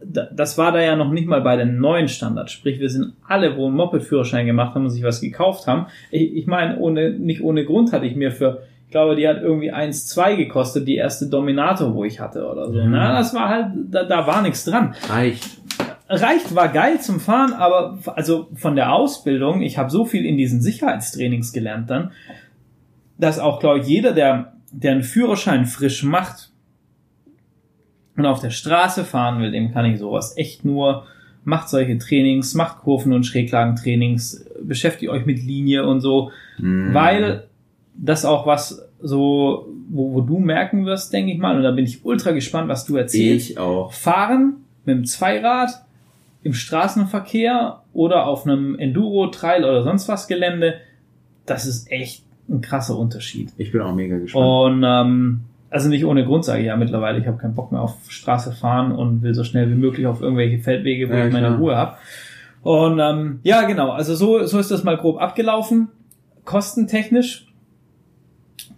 Das 0.02 0.56
war 0.56 0.72
da 0.72 0.80
ja 0.80 0.96
noch 0.96 1.10
nicht 1.10 1.26
mal 1.26 1.40
bei 1.42 1.56
den 1.56 1.78
neuen 1.78 2.08
Standards. 2.08 2.52
Sprich, 2.52 2.80
wir 2.80 2.88
sind 2.88 3.14
alle, 3.26 3.56
wo 3.56 3.66
einen 3.66 3.74
Moped-Führerschein 3.74 4.46
gemacht 4.46 4.74
haben 4.74 4.84
und 4.84 4.90
sich 4.90 5.02
was 5.02 5.20
gekauft 5.20 5.66
haben. 5.66 5.86
Ich, 6.10 6.34
ich 6.34 6.46
meine, 6.46 6.78
ohne, 6.78 7.10
nicht 7.10 7.42
ohne 7.42 7.64
Grund 7.64 7.92
hatte 7.92 8.06
ich 8.06 8.14
mir 8.14 8.30
für 8.30 8.62
ich 8.88 8.92
glaube, 8.92 9.16
die 9.16 9.28
hat 9.28 9.42
irgendwie 9.42 9.70
1,2 9.70 10.36
gekostet, 10.36 10.88
die 10.88 10.96
erste 10.96 11.26
Dominator, 11.26 11.94
wo 11.94 12.04
ich 12.04 12.20
hatte 12.20 12.50
oder 12.50 12.72
so. 12.72 12.82
Mhm. 12.82 12.92
Na, 12.92 13.18
das 13.18 13.34
war 13.34 13.50
halt, 13.50 13.66
da, 13.90 14.04
da 14.04 14.26
war 14.26 14.40
nichts 14.40 14.64
dran. 14.64 14.94
Reicht. 15.10 15.58
Reicht, 16.08 16.54
war 16.54 16.68
geil 16.68 16.98
zum 16.98 17.20
Fahren, 17.20 17.52
aber 17.52 17.98
also 18.16 18.48
von 18.54 18.76
der 18.76 18.94
Ausbildung, 18.94 19.60
ich 19.60 19.76
habe 19.76 19.90
so 19.90 20.06
viel 20.06 20.24
in 20.24 20.38
diesen 20.38 20.62
Sicherheitstrainings 20.62 21.52
gelernt 21.52 21.90
dann, 21.90 22.12
dass 23.18 23.38
auch, 23.38 23.60
glaube 23.60 23.80
ich, 23.80 23.86
jeder, 23.86 24.12
der, 24.12 24.54
der 24.72 24.92
einen 24.92 25.02
Führerschein 25.02 25.66
frisch 25.66 26.02
macht 26.02 26.50
und 28.16 28.24
auf 28.24 28.40
der 28.40 28.48
Straße 28.48 29.04
fahren 29.04 29.42
will, 29.42 29.50
dem 29.50 29.70
kann 29.70 29.84
ich 29.84 29.98
sowas 29.98 30.34
echt 30.38 30.64
nur 30.64 31.04
macht 31.44 31.68
solche 31.68 31.98
Trainings, 31.98 32.54
macht 32.54 32.78
Kurven- 32.78 33.12
und 33.12 33.24
Schräglagentrainings, 33.24 34.46
beschäftigt 34.62 35.12
euch 35.12 35.26
mit 35.26 35.42
Linie 35.42 35.86
und 35.86 36.00
so, 36.00 36.30
mm. 36.58 36.94
weil 36.94 37.48
das 37.98 38.24
auch 38.24 38.46
was 38.46 38.88
so, 39.00 39.68
wo, 39.88 40.14
wo 40.14 40.20
du 40.20 40.38
merken 40.38 40.86
wirst, 40.86 41.12
denke 41.12 41.32
ich 41.32 41.38
mal. 41.38 41.56
Und 41.56 41.62
da 41.62 41.72
bin 41.72 41.84
ich 41.84 42.04
ultra 42.04 42.30
gespannt, 42.30 42.68
was 42.68 42.84
du 42.86 42.96
erzählst. 42.96 43.50
Ich 43.50 43.58
auch. 43.58 43.92
Fahren 43.92 44.64
mit 44.84 44.96
dem 44.96 45.04
Zweirad 45.04 45.70
im 46.42 46.54
Straßenverkehr 46.54 47.82
oder 47.92 48.26
auf 48.26 48.46
einem 48.46 48.78
Enduro, 48.78 49.26
Trail 49.26 49.64
oder 49.64 49.82
sonst 49.82 50.08
was 50.08 50.28
Gelände, 50.28 50.74
das 51.46 51.66
ist 51.66 51.90
echt 51.90 52.24
ein 52.48 52.60
krasser 52.60 52.96
Unterschied. 52.96 53.52
Ich 53.58 53.72
bin 53.72 53.80
auch 53.80 53.94
mega 53.94 54.18
gespannt. 54.18 54.46
Und 54.46 54.84
ähm, 54.86 55.40
also 55.70 55.88
nicht 55.88 56.04
ohne 56.04 56.24
Grund 56.24 56.44
sage 56.44 56.60
ich 56.60 56.66
ja 56.66 56.76
mittlerweile, 56.76 57.18
ich 57.18 57.26
habe 57.26 57.38
keinen 57.38 57.54
Bock 57.54 57.72
mehr 57.72 57.82
auf 57.82 57.96
Straße 58.08 58.52
fahren 58.52 58.92
und 58.92 59.22
will 59.22 59.34
so 59.34 59.44
schnell 59.44 59.68
wie 59.70 59.74
möglich 59.74 60.06
auf 60.06 60.22
irgendwelche 60.22 60.58
Feldwege, 60.58 61.10
wo 61.10 61.14
ja, 61.14 61.26
ich 61.26 61.32
meine 61.32 61.48
klar. 61.48 61.58
Ruhe 61.58 61.76
habe. 61.76 61.96
Und 62.62 62.98
ähm, 63.00 63.40
ja, 63.42 63.62
genau, 63.62 63.90
also 63.90 64.14
so, 64.14 64.44
so 64.46 64.58
ist 64.58 64.70
das 64.70 64.84
mal 64.84 64.96
grob 64.96 65.20
abgelaufen. 65.20 65.88
Kostentechnisch 66.44 67.47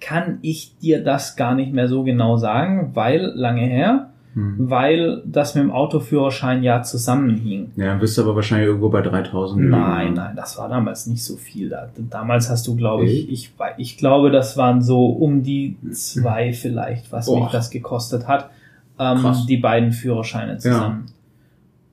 kann 0.00 0.38
ich 0.42 0.76
dir 0.78 1.04
das 1.04 1.36
gar 1.36 1.54
nicht 1.54 1.72
mehr 1.72 1.88
so 1.88 2.02
genau 2.02 2.36
sagen, 2.36 2.90
weil 2.94 3.32
lange 3.34 3.62
her, 3.62 4.10
hm. 4.34 4.56
weil 4.58 5.22
das 5.26 5.54
mit 5.54 5.64
dem 5.64 5.70
Autoführerschein 5.70 6.62
ja 6.62 6.82
zusammenhing. 6.82 7.72
Ja, 7.76 7.86
dann 7.86 7.98
bist 7.98 8.16
du 8.16 8.22
aber 8.22 8.34
wahrscheinlich 8.34 8.68
irgendwo 8.68 8.88
bei 8.88 9.02
3000. 9.02 9.68
Nein, 9.68 10.14
nein, 10.14 10.36
das 10.36 10.56
war 10.56 10.68
damals 10.68 11.06
nicht 11.06 11.22
so 11.22 11.36
viel. 11.36 11.74
Damals 12.10 12.48
hast 12.48 12.66
du, 12.66 12.76
glaube 12.76 13.04
ich, 13.04 13.30
ich, 13.30 13.52
ich 13.76 13.98
glaube, 13.98 14.30
das 14.30 14.56
waren 14.56 14.82
so 14.82 15.06
um 15.06 15.42
die 15.42 15.76
zwei 15.92 16.52
vielleicht, 16.52 17.12
was 17.12 17.28
oh. 17.28 17.40
mich 17.40 17.50
das 17.50 17.70
gekostet 17.70 18.26
hat, 18.26 18.50
ähm, 18.98 19.24
die 19.48 19.58
beiden 19.58 19.92
Führerscheine 19.92 20.58
zusammen. 20.58 21.06
Ja. 21.06 21.12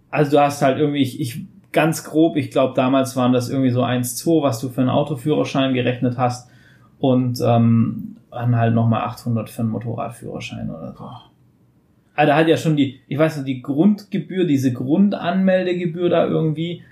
Also 0.10 0.32
du 0.32 0.42
hast 0.42 0.62
halt 0.62 0.78
irgendwie, 0.78 1.02
ich, 1.02 1.20
ich 1.20 1.42
ganz 1.74 2.04
grob, 2.04 2.38
ich 2.38 2.50
glaube 2.52 2.74
damals 2.76 3.16
waren 3.16 3.34
das 3.34 3.50
irgendwie 3.50 3.72
so 3.72 3.84
1,2, 3.84 4.42
was 4.42 4.60
du 4.60 4.70
für 4.70 4.82
einen 4.82 4.90
Autoführerschein 4.90 5.74
gerechnet 5.74 6.18
hast 6.18 6.50
und 7.00 7.40
ähm, 7.42 8.18
dann 8.32 8.56
halt 8.56 8.74
nochmal 8.74 9.02
800 9.02 9.50
für 9.50 9.62
einen 9.62 9.72
Motorradführerschein 9.72 10.70
oder 10.70 10.94
so. 10.98 11.10
Also 12.16 12.34
hat 12.34 12.48
ja 12.48 12.58
schon 12.58 12.76
die, 12.76 13.00
ich 13.08 13.18
weiß 13.18 13.38
nicht, 13.38 13.48
die 13.48 13.62
Grundgebühr, 13.62 14.46
diese 14.46 14.74
Grundanmeldegebühr 14.74 16.10
da 16.10 16.26
irgendwie, 16.26 16.84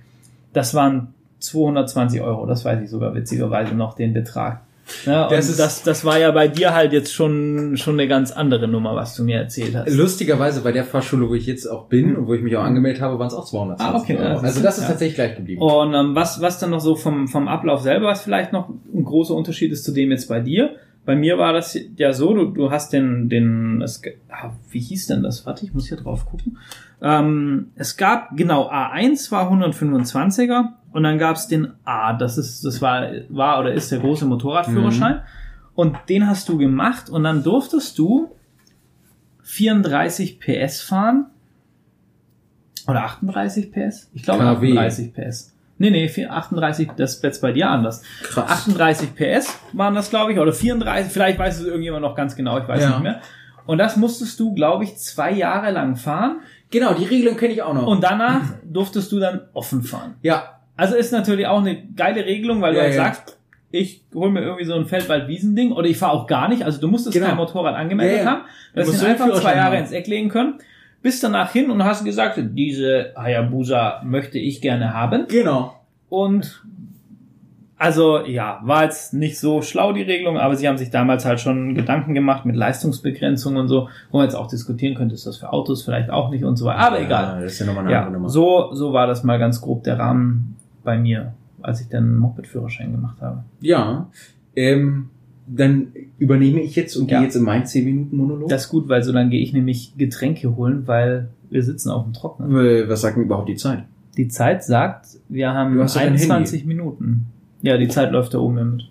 das 0.54 0.74
waren 0.74 1.14
220 1.40 2.22
Euro, 2.22 2.46
das 2.46 2.64
weiß 2.64 2.82
ich 2.84 2.90
sogar 2.90 3.16
witzigerweise 3.16 3.76
noch, 3.76 3.96
den 3.96 4.14
Betrag. 4.14 4.62
Ja, 5.06 5.28
das, 5.28 5.50
ist, 5.50 5.60
das, 5.60 5.84
das 5.84 6.06
war 6.06 6.20
ja 6.20 6.32
bei 6.32 6.48
dir 6.48 6.74
halt 6.74 6.94
jetzt 6.94 7.14
schon, 7.14 7.76
schon 7.78 7.96
eine 7.96 8.08
ganz 8.08 8.32
andere 8.32 8.68
Nummer, 8.68 8.96
was 8.96 9.16
du 9.16 9.24
mir 9.24 9.38
erzählt 9.38 9.76
hast. 9.76 9.92
Lustigerweise 9.92 10.62
bei 10.62 10.72
der 10.72 10.84
Fahrschule, 10.84 11.28
wo 11.28 11.34
ich 11.34 11.48
jetzt 11.48 11.66
auch 11.66 11.88
bin 11.88 12.16
und 12.16 12.28
wo 12.28 12.34
ich 12.34 12.42
mich 12.42 12.56
auch 12.56 12.64
angemeldet 12.64 13.02
habe, 13.02 13.18
waren 13.18 13.28
es 13.28 13.34
auch 13.34 13.46
220 13.46 13.86
ah, 13.86 14.00
okay, 14.00 14.18
Euro. 14.18 14.40
Also 14.40 14.62
das 14.62 14.78
ist 14.78 14.84
ja. 14.84 14.90
tatsächlich 14.90 15.16
gleich 15.16 15.36
geblieben. 15.36 15.62
Und 15.62 15.94
ähm, 15.94 16.16
was, 16.16 16.40
was 16.42 16.60
dann 16.60 16.70
noch 16.70 16.82
so 16.82 16.96
vom, 16.96 17.28
vom 17.28 17.48
Ablauf 17.48 17.82
selber, 17.82 18.08
was 18.08 18.22
vielleicht 18.22 18.54
noch 18.54 18.70
ein 18.70 19.04
großer 19.04 19.34
Unterschied 19.34 19.72
ist 19.72 19.84
zu 19.84 19.92
dem 19.92 20.12
jetzt 20.12 20.30
bei 20.30 20.40
dir. 20.40 20.76
Bei 21.06 21.16
mir 21.16 21.38
war 21.38 21.54
das 21.54 21.78
ja 21.98 22.14
so, 22.14 22.34
du, 22.34 22.46
du 22.46 22.72
hast 22.72 22.92
den, 22.92 23.30
den, 23.30 23.82
es, 23.82 24.02
ah, 24.30 24.52
wie 24.72 24.80
hieß 24.80 25.08
denn 25.08 25.22
das? 25.22 25.46
Warte, 25.46 25.66
ich 25.66 25.74
muss 25.74 25.88
hier 25.88 25.98
drauf 25.98 26.26
gucken. 26.26 26.58
Ähm, 27.02 27.68
es 27.76 27.96
gab, 27.98 28.36
genau, 28.36 28.70
A1 28.72 29.32
war 29.32 29.52
125er 29.52 30.70
und 30.92 31.04
dann 31.04 31.20
gab's 31.20 31.48
den 31.48 31.74
A, 31.84 32.14
das 32.14 32.38
ist, 32.38 32.66
das 32.66 32.82
war, 32.82 33.08
war 33.30 33.60
oder 33.60 33.74
ist 33.74 33.92
der 33.92 34.00
große 34.00 34.26
Motorradführerschein. 34.26 35.18
Mhm. 35.18 35.22
Und 35.76 35.98
den 36.10 36.28
hast 36.28 36.50
du 36.50 36.58
gemacht 36.58 37.10
und 37.10 37.24
dann 37.24 37.44
durftest 37.44 38.00
du 38.00 38.32
34 39.44 40.40
PS 40.40 40.82
fahren. 40.82 41.28
Oder 42.88 43.04
38 43.04 43.72
PS? 43.72 44.10
Ich 44.14 44.24
glaube 44.24 44.44
KW. 44.44 44.78
38 44.78 45.14
PS. 45.14 45.55
Nee, 45.78 45.90
nee, 45.90 46.28
38, 46.28 46.92
das 46.96 47.16
ist 47.16 47.24
jetzt 47.24 47.42
bei 47.42 47.52
dir 47.52 47.70
anders. 47.70 48.02
Krass. 48.24 48.50
38 48.66 49.16
PS 49.16 49.60
waren 49.74 49.94
das, 49.94 50.10
glaube 50.10 50.32
ich, 50.32 50.40
oder 50.40 50.54
34, 50.54 51.12
vielleicht 51.12 51.38
weiß 51.38 51.60
es 51.60 51.66
irgendjemand 51.66 52.04
noch 52.04 52.16
ganz 52.16 52.36
genau, 52.36 52.58
ich 52.60 52.68
weiß 52.68 52.82
ja. 52.82 52.90
nicht 52.90 53.04
mehr. 53.04 53.22
Und 53.66 53.80
das 53.80 53.98
musstest 53.98 54.40
du, 54.40 54.54
glaube 54.54 54.84
ich, 54.84 54.98
zwei 54.98 55.32
Jahre 55.32 55.72
lang 55.72 55.96
fahren. 55.96 56.42
Genau, 56.70 56.94
die 56.94 57.06
Regelung 57.06 57.36
kenne 57.36 57.54
ich 57.54 57.62
auch 57.62 57.74
noch. 57.74 57.88
Und 57.88 58.04
danach 58.04 58.42
durftest 58.64 59.12
du 59.12 59.20
dann 59.20 59.42
offen 59.54 59.84
fahren. 59.84 60.16
Ja, 60.22 60.60
also 60.78 60.96
ist 60.96 61.12
natürlich 61.12 61.48
auch 61.48 61.60
eine 61.60 61.84
geile 61.96 62.26
Regelung, 62.26 62.62
weil 62.62 62.74
ja, 62.74 62.80
du 62.80 62.86
halt 62.86 62.96
ja. 62.96 63.04
sagst, 63.04 63.38
ich 63.72 64.04
hole 64.14 64.32
mir 64.32 64.42
irgendwie 64.42 64.66
so 64.66 64.74
ein 64.76 64.86
Feldwald-Wiesending 64.86 65.72
oder 65.72 65.88
ich 65.88 65.98
fahre 65.98 66.14
auch 66.14 66.28
gar 66.28 66.48
nicht. 66.48 66.64
Also 66.64 66.80
du 66.80 66.88
musstest 66.88 67.14
genau. 67.14 67.28
kein 67.28 67.38
Motorrad 67.38 67.76
angemeldet 67.76 68.24
ja, 68.24 68.26
haben. 68.26 68.42
Du 68.74 68.82
hast 68.82 69.02
ihn 69.02 69.08
einfach 69.08 69.34
zwei 69.34 69.56
Jahre 69.56 69.76
haben. 69.76 69.84
ins 69.84 69.92
Eck 69.92 70.08
legen 70.08 70.30
können. 70.30 70.60
Bist 71.06 71.24
danach 71.24 71.52
hin 71.52 71.70
und 71.70 71.84
hast 71.84 72.04
gesagt, 72.04 72.40
diese 72.42 73.14
Hayabusa 73.16 74.02
möchte 74.04 74.40
ich 74.40 74.60
gerne 74.60 74.92
haben. 74.92 75.28
Genau. 75.28 75.76
Und 76.10 76.66
also 77.78 78.26
ja, 78.26 78.60
war 78.64 78.86
jetzt 78.86 79.14
nicht 79.14 79.38
so 79.38 79.62
schlau 79.62 79.94
die 79.94 80.02
Regelung, 80.02 80.40
aber 80.40 80.56
sie 80.56 80.68
haben 80.68 80.80
sich 80.80 80.90
damals 80.90 81.24
halt 81.24 81.40
schon 81.40 81.76
Gedanken 81.76 82.16
gemacht 82.16 82.48
mit 82.48 82.56
Leistungsbegrenzung 82.56 83.56
und 83.56 83.68
so, 83.68 83.88
wo 84.10 84.18
man 84.18 84.26
jetzt 84.26 84.34
auch 84.34 84.48
diskutieren 84.48 84.96
könnte, 84.96 85.14
ist 85.14 85.28
das 85.28 85.38
für 85.38 85.54
Autos 85.54 85.84
vielleicht 85.84 86.10
auch 86.10 86.32
nicht 86.32 86.44
und 86.44 86.56
so 86.56 86.66
weiter. 86.66 86.80
Aber 86.80 87.00
ja, 87.00 87.06
egal. 87.06 87.42
Das 87.44 87.52
ist 87.52 87.60
ja 87.60 87.68
nochmal 87.68 87.84
eine 87.84 87.94
ja, 87.94 88.00
andere 88.00 88.14
Nummer. 88.14 88.30
So, 88.30 88.74
so 88.74 88.92
war 88.92 89.06
das 89.06 89.24
mal 89.24 89.38
ganz 89.38 89.62
grob 89.62 89.84
der 89.84 90.00
Rahmen 90.00 90.56
bei 90.84 90.98
mir, 90.98 91.36
als 91.62 91.82
ich 91.82 91.88
den 91.88 92.16
Moped-Führerschein 92.16 92.92
gemacht 92.92 93.22
habe. 93.22 93.44
Ja, 93.62 94.08
ähm, 94.56 95.12
dann 95.48 95.88
übernehme 96.18 96.62
ich 96.62 96.76
jetzt 96.76 96.96
und 96.96 97.10
ja. 97.10 97.18
gehe 97.18 97.28
jetzt 97.28 97.36
in 97.36 97.44
meinen 97.44 97.66
10 97.66 97.86
Minuten 97.86 98.18
Monolog. 98.18 98.50
Das 98.50 98.66
ist 98.66 98.70
gut, 98.70 98.90
weil 98.90 99.04
so 99.04 99.12
dann 99.12 99.30
gehe 99.30 99.42
ich 99.42 99.54
nämlich 99.54 99.94
Getränke 99.98 100.56
holen, 100.56 100.88
weil 100.88 101.30
wir 101.50 101.64
sitzen 101.64 101.90
auf 101.90 102.04
dem 102.04 102.14
Trocknen. 102.14 102.52
Was 102.90 103.02
sagt 103.02 103.18
denn 103.18 103.24
überhaupt 103.24 103.50
die 103.50 103.56
Zeit? 103.56 103.84
Die 104.18 104.28
Zeit 104.28 104.64
sagt, 104.64 105.08
wir 105.30 105.54
haben 105.54 105.80
21 105.80 106.66
Minuten. 106.66 107.28
Ja, 107.62 107.78
die 107.78 107.88
Zeit 107.88 108.12
läuft 108.12 108.34
da 108.34 108.40
oben 108.40 108.76
mit. 108.76 108.90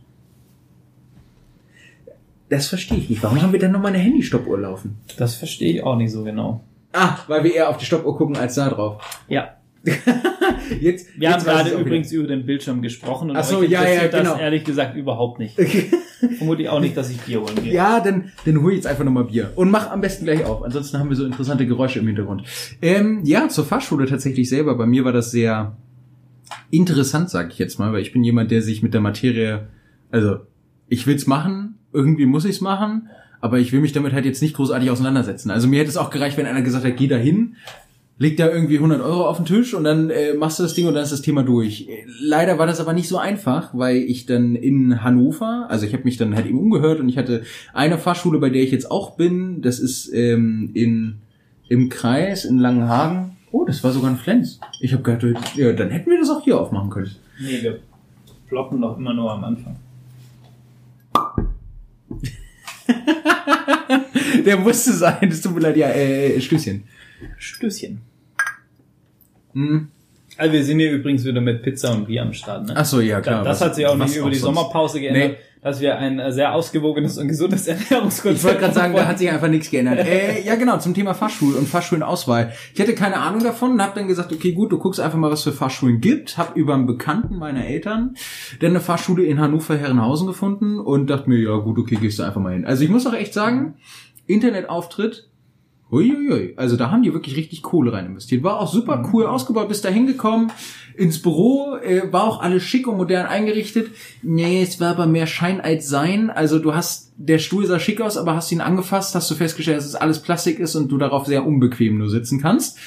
Das 2.48 2.68
verstehe 2.68 2.98
ich 2.98 3.10
nicht. 3.10 3.22
Warum 3.22 3.40
haben 3.42 3.52
wir 3.52 3.58
denn 3.58 3.72
nochmal 3.72 3.92
eine 3.92 4.02
Handystoppuhr 4.02 4.60
laufen? 4.60 4.98
Das 5.16 5.34
verstehe 5.34 5.72
ich 5.72 5.82
auch 5.82 5.96
nicht 5.96 6.12
so 6.12 6.24
genau. 6.24 6.62
Ah, 6.92 7.18
weil 7.26 7.42
wir 7.42 7.54
eher 7.54 7.68
auf 7.68 7.78
die 7.78 7.84
Stoppuhr 7.84 8.16
gucken 8.16 8.36
als 8.36 8.54
da 8.54 8.68
drauf. 8.68 9.24
Ja. 9.28 9.56
Jetzt, 9.84 11.08
wir 11.18 11.30
jetzt 11.30 11.32
haben 11.34 11.44
gerade 11.44 11.70
übrigens 11.70 12.10
wieder. 12.10 12.20
über 12.22 12.28
den 12.28 12.46
Bildschirm 12.46 12.82
gesprochen 12.82 13.30
und 13.30 13.36
Ach 13.36 13.44
so, 13.44 13.62
ja, 13.62 13.86
ja, 13.86 14.06
genau. 14.06 14.32
das 14.32 14.40
ehrlich 14.40 14.64
gesagt 14.64 14.96
überhaupt 14.96 15.38
nicht. 15.38 15.56
Vermutlich 16.38 16.68
auch 16.68 16.80
nicht, 16.80 16.96
dass 16.96 17.10
ich 17.10 17.20
Bier 17.20 17.40
holen 17.40 17.62
gehe. 17.62 17.72
Ja, 17.72 18.00
dann, 18.00 18.32
dann 18.46 18.62
hol 18.62 18.70
ich 18.70 18.76
jetzt 18.76 18.86
einfach 18.86 19.04
nochmal 19.04 19.24
Bier. 19.24 19.52
Und 19.56 19.70
mach 19.70 19.90
am 19.90 20.00
besten 20.00 20.24
gleich 20.24 20.44
auf. 20.44 20.62
Ansonsten 20.62 20.98
haben 20.98 21.10
wir 21.10 21.16
so 21.16 21.24
interessante 21.24 21.66
Geräusche 21.66 21.98
im 21.98 22.06
Hintergrund. 22.06 22.44
Ähm, 22.80 23.20
ja, 23.24 23.48
zur 23.48 23.64
Fahrschule 23.64 24.06
tatsächlich 24.06 24.48
selber. 24.48 24.76
Bei 24.76 24.86
mir 24.86 25.04
war 25.04 25.12
das 25.12 25.30
sehr 25.30 25.76
interessant, 26.70 27.30
sage 27.30 27.50
ich 27.52 27.58
jetzt 27.58 27.78
mal, 27.78 27.92
weil 27.92 28.00
ich 28.02 28.12
bin 28.12 28.24
jemand, 28.24 28.50
der 28.50 28.62
sich 28.62 28.82
mit 28.82 28.94
der 28.94 29.00
Materie, 29.00 29.68
also 30.10 30.38
ich 30.88 31.06
will's 31.06 31.26
machen, 31.26 31.76
irgendwie 31.92 32.26
muss 32.26 32.44
ich's 32.44 32.60
machen, 32.60 33.08
aber 33.40 33.58
ich 33.58 33.72
will 33.72 33.80
mich 33.80 33.92
damit 33.92 34.12
halt 34.12 34.24
jetzt 34.24 34.42
nicht 34.42 34.56
großartig 34.56 34.90
auseinandersetzen. 34.90 35.50
Also 35.50 35.68
mir 35.68 35.80
hätte 35.80 35.90
es 35.90 35.96
auch 35.96 36.10
gereicht, 36.10 36.36
wenn 36.36 36.46
einer 36.46 36.62
gesagt 36.62 36.84
hat, 36.84 36.96
geh 36.96 37.08
da 37.08 37.16
leg 38.18 38.36
da 38.36 38.48
irgendwie 38.48 38.76
100 38.76 39.00
Euro 39.00 39.26
auf 39.26 39.38
den 39.38 39.46
Tisch 39.46 39.74
und 39.74 39.84
dann 39.84 40.10
äh, 40.10 40.34
machst 40.34 40.58
du 40.58 40.62
das 40.62 40.74
Ding 40.74 40.86
und 40.86 40.94
dann 40.94 41.02
ist 41.02 41.12
das 41.12 41.22
Thema 41.22 41.42
durch. 41.42 41.88
Leider 42.20 42.58
war 42.58 42.66
das 42.66 42.80
aber 42.80 42.92
nicht 42.92 43.08
so 43.08 43.18
einfach, 43.18 43.70
weil 43.72 43.96
ich 43.96 44.26
dann 44.26 44.54
in 44.54 45.02
Hannover, 45.02 45.66
also 45.68 45.84
ich 45.86 45.92
habe 45.92 46.04
mich 46.04 46.16
dann 46.16 46.34
halt 46.34 46.46
eben 46.46 46.58
umgehört 46.58 47.00
und 47.00 47.08
ich 47.08 47.18
hatte 47.18 47.42
eine 47.72 47.98
Fahrschule, 47.98 48.38
bei 48.38 48.50
der 48.50 48.62
ich 48.62 48.70
jetzt 48.70 48.90
auch 48.90 49.16
bin, 49.16 49.62
das 49.62 49.80
ist 49.80 50.12
ähm, 50.12 50.70
in 50.74 51.16
im 51.68 51.88
Kreis 51.88 52.44
in 52.44 52.58
Langenhagen. 52.58 53.36
Oh, 53.50 53.64
das 53.64 53.82
war 53.82 53.92
sogar 53.92 54.10
ein 54.10 54.16
Flens. 54.16 54.60
Ich 54.80 54.92
habe 54.92 55.02
gehört, 55.02 55.24
ja, 55.56 55.72
dann 55.72 55.90
hätten 55.90 56.10
wir 56.10 56.18
das 56.18 56.28
auch 56.30 56.42
hier 56.42 56.60
aufmachen 56.60 56.90
können. 56.90 57.10
Nee, 57.40 57.62
wir 57.62 57.78
ploppen 58.48 58.80
doch 58.80 58.98
immer 58.98 59.14
nur 59.14 59.32
am 59.32 59.44
Anfang. 59.44 59.76
Der 64.44 64.58
musste 64.58 64.92
sein, 64.92 65.30
das 65.30 65.40
tut 65.40 65.54
mir 65.54 65.60
leid, 65.60 65.76
ja, 65.76 65.88
äh, 65.88 66.40
Stößchen. 66.40 66.84
Stößchen. 67.38 68.00
Hm. 69.52 69.88
Also 70.36 70.52
wir 70.52 70.64
sind 70.64 70.80
hier 70.80 70.92
übrigens 70.92 71.24
wieder 71.24 71.40
mit 71.40 71.62
Pizza 71.62 71.92
und 71.92 72.06
Bier 72.06 72.22
am 72.22 72.32
Start. 72.32 72.66
Ne? 72.66 72.74
Ach 72.76 72.84
so, 72.84 73.00
ja 73.00 73.20
klar. 73.20 73.44
Das, 73.44 73.60
das 73.60 73.68
hat 73.68 73.74
sich 73.76 73.86
auch 73.86 73.96
nicht 73.96 74.16
über 74.16 74.30
die 74.30 74.36
sonst? 74.36 74.56
Sommerpause 74.56 75.00
geändert. 75.00 75.32
Nee 75.32 75.38
dass 75.64 75.80
wir 75.80 75.96
ein 75.96 76.18
äh, 76.18 76.30
sehr 76.30 76.52
ausgewogenes 76.52 77.16
und 77.16 77.26
gesundes 77.26 77.66
Ernährungskonzept 77.66 78.36
Ich 78.36 78.44
wollte 78.44 78.60
gerade 78.60 78.74
sagen, 78.74 78.94
da 78.94 79.06
hat 79.06 79.18
sich 79.18 79.30
einfach 79.30 79.48
nichts 79.48 79.70
geändert. 79.70 79.98
äh, 80.06 80.42
ja, 80.44 80.56
genau, 80.56 80.76
zum 80.76 80.92
Thema 80.92 81.14
Fachschul 81.14 81.54
und 81.54 81.66
Fachschulenauswahl. 81.66 82.52
Ich 82.74 82.80
hatte 82.80 82.94
keine 82.94 83.16
Ahnung 83.16 83.42
davon 83.42 83.72
und 83.72 83.82
habe 83.82 83.98
dann 83.98 84.06
gesagt, 84.06 84.30
okay, 84.30 84.52
gut, 84.52 84.72
du 84.72 84.78
guckst 84.78 85.00
einfach 85.00 85.16
mal, 85.16 85.30
was 85.30 85.42
für 85.42 85.52
Fachschulen 85.52 86.02
gibt. 86.02 86.36
Hab 86.36 86.54
über 86.54 86.74
einen 86.74 86.86
Bekannten 86.86 87.38
meiner 87.38 87.64
Eltern 87.66 88.14
dann 88.60 88.70
eine 88.70 88.80
Fachschule 88.80 89.24
in 89.24 89.40
Hannover-Herrenhausen 89.40 90.26
gefunden 90.26 90.78
und 90.78 91.08
dachte 91.08 91.30
mir, 91.30 91.38
ja 91.38 91.56
gut, 91.56 91.78
okay, 91.78 91.96
gehst 91.96 92.18
du 92.18 92.24
einfach 92.24 92.42
mal 92.42 92.52
hin. 92.52 92.66
Also 92.66 92.84
ich 92.84 92.90
muss 92.90 93.06
auch 93.06 93.14
echt 93.14 93.32
sagen, 93.32 93.76
Internetauftritt 94.26 95.30
Uiuiui. 95.90 96.54
Also 96.56 96.76
da 96.76 96.90
haben 96.90 97.02
die 97.02 97.12
wirklich 97.12 97.36
richtig 97.36 97.62
Kohle 97.62 97.92
rein 97.92 98.06
investiert. 98.06 98.42
War 98.42 98.58
auch 98.58 98.72
super 98.72 98.96
mhm. 98.98 99.10
cool 99.12 99.26
ausgebaut, 99.26 99.68
bist 99.68 99.84
da 99.84 99.88
hingekommen. 99.88 100.50
Ins 100.96 101.20
Büro 101.20 101.76
äh, 101.76 102.12
war 102.12 102.24
auch 102.24 102.40
alles 102.40 102.62
schick 102.62 102.86
und 102.86 102.96
modern 102.96 103.26
eingerichtet. 103.26 103.88
Nee, 104.22 104.62
es 104.62 104.80
war 104.80 104.90
aber 104.90 105.06
mehr 105.06 105.26
Schein 105.26 105.60
als 105.60 105.88
Sein. 105.88 106.30
Also 106.30 106.58
du 106.58 106.74
hast, 106.74 107.12
der 107.16 107.38
Stuhl 107.38 107.66
sah 107.66 107.78
schick 107.78 108.00
aus, 108.00 108.16
aber 108.16 108.34
hast 108.34 108.50
ihn 108.52 108.60
angefasst, 108.60 109.14
hast 109.14 109.30
du 109.30 109.34
festgestellt, 109.34 109.78
dass 109.78 109.86
es 109.86 109.94
alles 109.94 110.20
Plastik 110.20 110.58
ist 110.58 110.74
und 110.74 110.88
du 110.88 110.98
darauf 110.98 111.26
sehr 111.26 111.46
unbequem 111.46 111.98
nur 111.98 112.08
sitzen 112.08 112.40
kannst. 112.40 112.78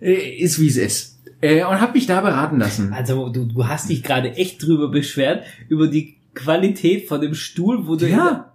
Äh, 0.00 0.36
ist 0.38 0.60
wie 0.60 0.68
es 0.68 0.76
ist. 0.76 1.20
Äh, 1.40 1.64
und 1.64 1.80
hab 1.80 1.94
mich 1.94 2.06
da 2.06 2.20
beraten 2.20 2.58
lassen. 2.58 2.92
Also 2.92 3.28
du, 3.28 3.46
du 3.46 3.66
hast 3.66 3.88
dich 3.88 4.02
gerade 4.02 4.34
echt 4.34 4.62
drüber 4.62 4.88
beschwert, 4.88 5.44
über 5.68 5.88
die 5.88 6.16
Qualität 6.34 7.08
von 7.08 7.20
dem 7.20 7.34
Stuhl, 7.34 7.86
wo 7.86 7.96
du... 7.96 8.08
Ja. 8.08 8.52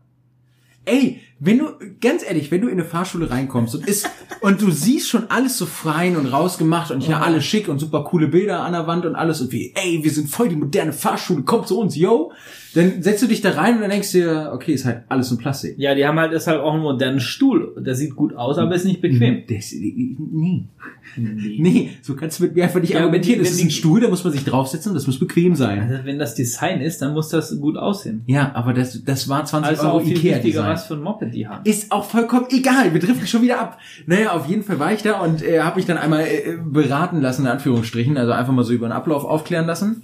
Ey, 0.86 1.21
wenn 1.39 1.60
du, 1.60 1.65
ganz 2.02 2.23
ehrlich, 2.23 2.50
wenn 2.50 2.62
du 2.62 2.67
in 2.67 2.80
eine 2.80 2.86
Fahrschule 2.86 3.30
reinkommst 3.30 3.76
und 3.76 3.88
ist, 3.88 4.10
und 4.41 4.62
du 4.62 4.71
siehst 4.71 5.10
schon 5.10 5.30
alles 5.30 5.58
so 5.58 5.65
fein 5.65 6.17
und 6.17 6.26
rausgemacht 6.26 6.91
und 6.91 7.02
hier 7.02 7.21
alles 7.21 7.45
schick 7.45 7.67
und 7.67 7.80
super 7.80 8.04
coole 8.04 8.28
Bilder 8.28 8.62
an 8.62 8.73
der 8.73 8.88
Wand 8.88 9.06
und 9.06 9.15
alles 9.15 9.41
und 9.41 9.52
wie, 9.52 9.71
ey, 9.76 10.04
wir 10.04 10.12
sind 10.12 10.30
voll 10.30 10.50
die 10.50 10.56
moderne 10.56 10.93
Fahrschule, 10.93 11.43
kommt 11.43 11.67
zu 11.67 11.80
uns, 11.80 11.95
yo. 11.95 12.32
Dann 12.78 13.02
setzt 13.02 13.24
du 13.24 13.28
dich 13.28 13.42
da 13.42 13.52
rein 13.52 13.76
und 13.76 13.82
dann 13.82 13.90
denkst 13.90 14.12
du 14.12 14.20
dir, 14.20 14.52
okay, 14.54 14.74
ist 14.74 14.86
halt 14.86 15.04
alles 15.10 15.32
in 15.32 15.40
Plastik. 15.40 15.76
Ja, 15.80 15.96
die 15.96 16.06
haben 16.06 16.20
halt 16.20 16.32
deshalb 16.32 16.62
auch 16.62 16.74
einen 16.74 16.84
modernen 16.84 17.20
Stuhl. 17.20 17.74
Der 17.80 17.96
sieht 17.96 18.16
gut 18.16 18.36
aus, 18.36 18.60
aber 18.60 18.76
ist 18.76 18.86
nicht 18.86 19.02
bequem. 19.02 19.44
Das, 19.50 19.74
nee. 19.74 20.66
Nee, 21.18 21.92
so 22.02 22.16
kannst 22.16 22.40
du 22.40 22.44
mit 22.44 22.56
mir 22.56 22.66
einfach 22.66 22.80
nicht 22.80 22.94
ja, 22.94 23.00
argumentieren. 23.00 23.40
Das 23.40 23.50
ist 23.50 23.63
ein 23.63 23.72
Stuhl, 23.72 24.02
da 24.02 24.08
muss 24.08 24.24
man 24.24 24.34
sich 24.34 24.44
draufsetzen 24.44 24.92
und 24.92 24.96
das 24.96 25.08
muss 25.08 25.18
bequem 25.18 25.56
sein. 25.56 25.80
Also 25.80 26.06
wenn 26.06 26.20
das 26.20 26.36
Design 26.36 26.82
ist, 26.82 27.02
dann 27.02 27.13
muss 27.13 27.30
das 27.30 27.60
gut 27.60 27.78
aussehen. 27.78 28.22
Ja, 28.28 28.52
aber 28.54 28.74
das, 28.74 29.04
das 29.04 29.28
war 29.28 29.44
20 29.44 29.70
also 29.70 29.88
Euro 29.88 30.00
viel 30.02 30.18
Ikea 30.18 30.36
wichtiger, 30.36 30.68
was 30.68 30.86
für 30.86 30.94
ein 30.94 31.02
Moped 31.02 31.34
die 31.34 31.48
haben. 31.48 31.66
Ist 31.66 31.92
auch 31.92 32.06
vollkommen 32.06 32.46
egal. 32.52 32.94
Wir 32.94 33.02
driften 33.02 33.26
schon 33.26 33.42
wieder 33.42 33.60
ab. 33.60 33.80
Naja, 34.06 34.34
auf 34.34 34.48
jeden 34.48 34.63
Fall 34.63 34.80
war 34.80 34.94
ich 34.94 35.02
da 35.02 35.22
und 35.22 35.42
äh, 35.42 35.62
habe 35.62 35.78
mich 35.78 35.86
dann 35.86 35.98
einmal 35.98 36.26
äh, 36.26 36.58
beraten 36.63 37.22
lassen, 37.22 37.44
in 37.44 37.48
Anführungsstrichen. 37.48 38.18
Also 38.18 38.34
einfach 38.34 38.54
mal 38.54 38.63
so 38.63 38.74
über 38.74 38.88
den 38.88 38.94
Ablauf 38.94 39.26
aufklären 39.26 39.66
lassen. 39.66 40.04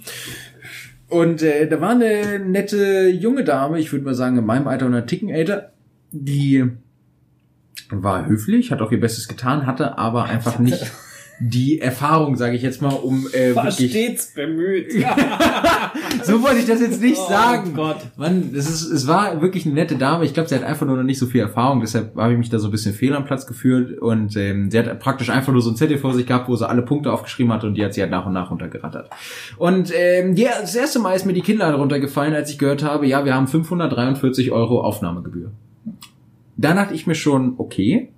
Und 1.08 1.42
äh, 1.42 1.68
da 1.68 1.80
war 1.80 1.90
eine 1.90 2.38
nette 2.38 3.08
junge 3.08 3.44
Dame, 3.44 3.78
ich 3.78 3.92
würde 3.92 4.04
mal 4.04 4.14
sagen 4.14 4.38
in 4.38 4.46
meinem 4.46 4.66
Alter 4.66 4.86
und 4.86 4.94
einer 4.94 5.06
Ticken 5.06 5.28
älter, 5.28 5.72
die 6.10 6.64
war 7.90 8.26
höflich, 8.26 8.70
hat 8.70 8.80
auch 8.80 8.92
ihr 8.92 9.00
Bestes 9.00 9.28
getan, 9.28 9.66
hatte 9.66 9.98
aber 9.98 10.24
einfach 10.24 10.58
nicht 10.58 10.90
die 11.40 11.80
Erfahrung, 11.80 12.36
sage 12.36 12.56
ich 12.56 12.62
jetzt 12.62 12.80
mal, 12.80 12.90
um 12.92 13.26
äh, 13.32 13.54
War 13.54 13.64
wirklich 13.64 13.90
stets 13.90 14.34
bemüht. 14.34 14.92
so 16.22 16.42
wollte 16.42 16.58
ich 16.58 16.66
das 16.66 16.80
jetzt 16.80 17.00
nicht 17.00 17.18
oh 17.18 17.28
sagen. 17.28 17.74
Gott. 17.74 17.96
Mann, 18.16 18.50
es 18.54 18.68
ist 18.68 18.84
es 18.84 19.06
war 19.06 19.40
wirklich 19.42 19.66
eine 19.66 19.74
nette 19.74 19.96
Dame. 19.96 20.24
Ich 20.24 20.34
glaube, 20.34 20.48
sie 20.48 20.54
hat 20.54 20.62
einfach 20.62 20.86
nur 20.86 20.96
noch 20.96 21.02
nicht 21.02 21.18
so 21.18 21.26
viel 21.26 21.40
Erfahrung, 21.40 21.80
deshalb 21.80 22.16
habe 22.16 22.32
ich 22.32 22.38
mich 22.38 22.50
da 22.50 22.58
so 22.58 22.68
ein 22.68 22.70
bisschen 22.70 22.94
fehl 22.94 23.14
am 23.14 23.24
Platz 23.24 23.46
geführt 23.46 23.98
und 23.98 24.36
ähm, 24.36 24.70
sie 24.70 24.78
hat 24.78 24.98
praktisch 25.00 25.30
einfach 25.30 25.52
nur 25.52 25.62
so 25.62 25.70
ein 25.70 25.76
Zettel 25.76 25.98
vor 25.98 26.14
sich 26.14 26.26
gehabt, 26.26 26.48
wo 26.48 26.56
sie 26.56 26.68
alle 26.68 26.82
Punkte 26.82 27.12
aufgeschrieben 27.12 27.52
hat 27.52 27.64
und 27.64 27.74
die 27.74 27.84
hat 27.84 27.94
sie 27.94 28.00
halt 28.00 28.10
nach 28.10 28.26
und 28.26 28.32
nach 28.32 28.50
runtergerattert. 28.50 29.10
Und 29.58 29.92
ähm, 29.94 30.34
ja, 30.36 30.50
das 30.60 30.74
erste 30.74 30.98
Mal 30.98 31.14
ist 31.14 31.26
mir 31.26 31.32
die 31.32 31.42
Kinder 31.42 31.72
runtergefallen, 31.74 32.34
als 32.34 32.50
ich 32.50 32.58
gehört 32.58 32.82
habe, 32.82 33.06
ja, 33.06 33.24
wir 33.24 33.34
haben 33.34 33.48
543 33.48 34.52
Euro 34.52 34.80
Aufnahmegebühr. 34.82 35.52
Da 36.56 36.74
dachte 36.74 36.94
ich 36.94 37.06
mir 37.06 37.14
schon, 37.14 37.54
okay, 37.58 38.12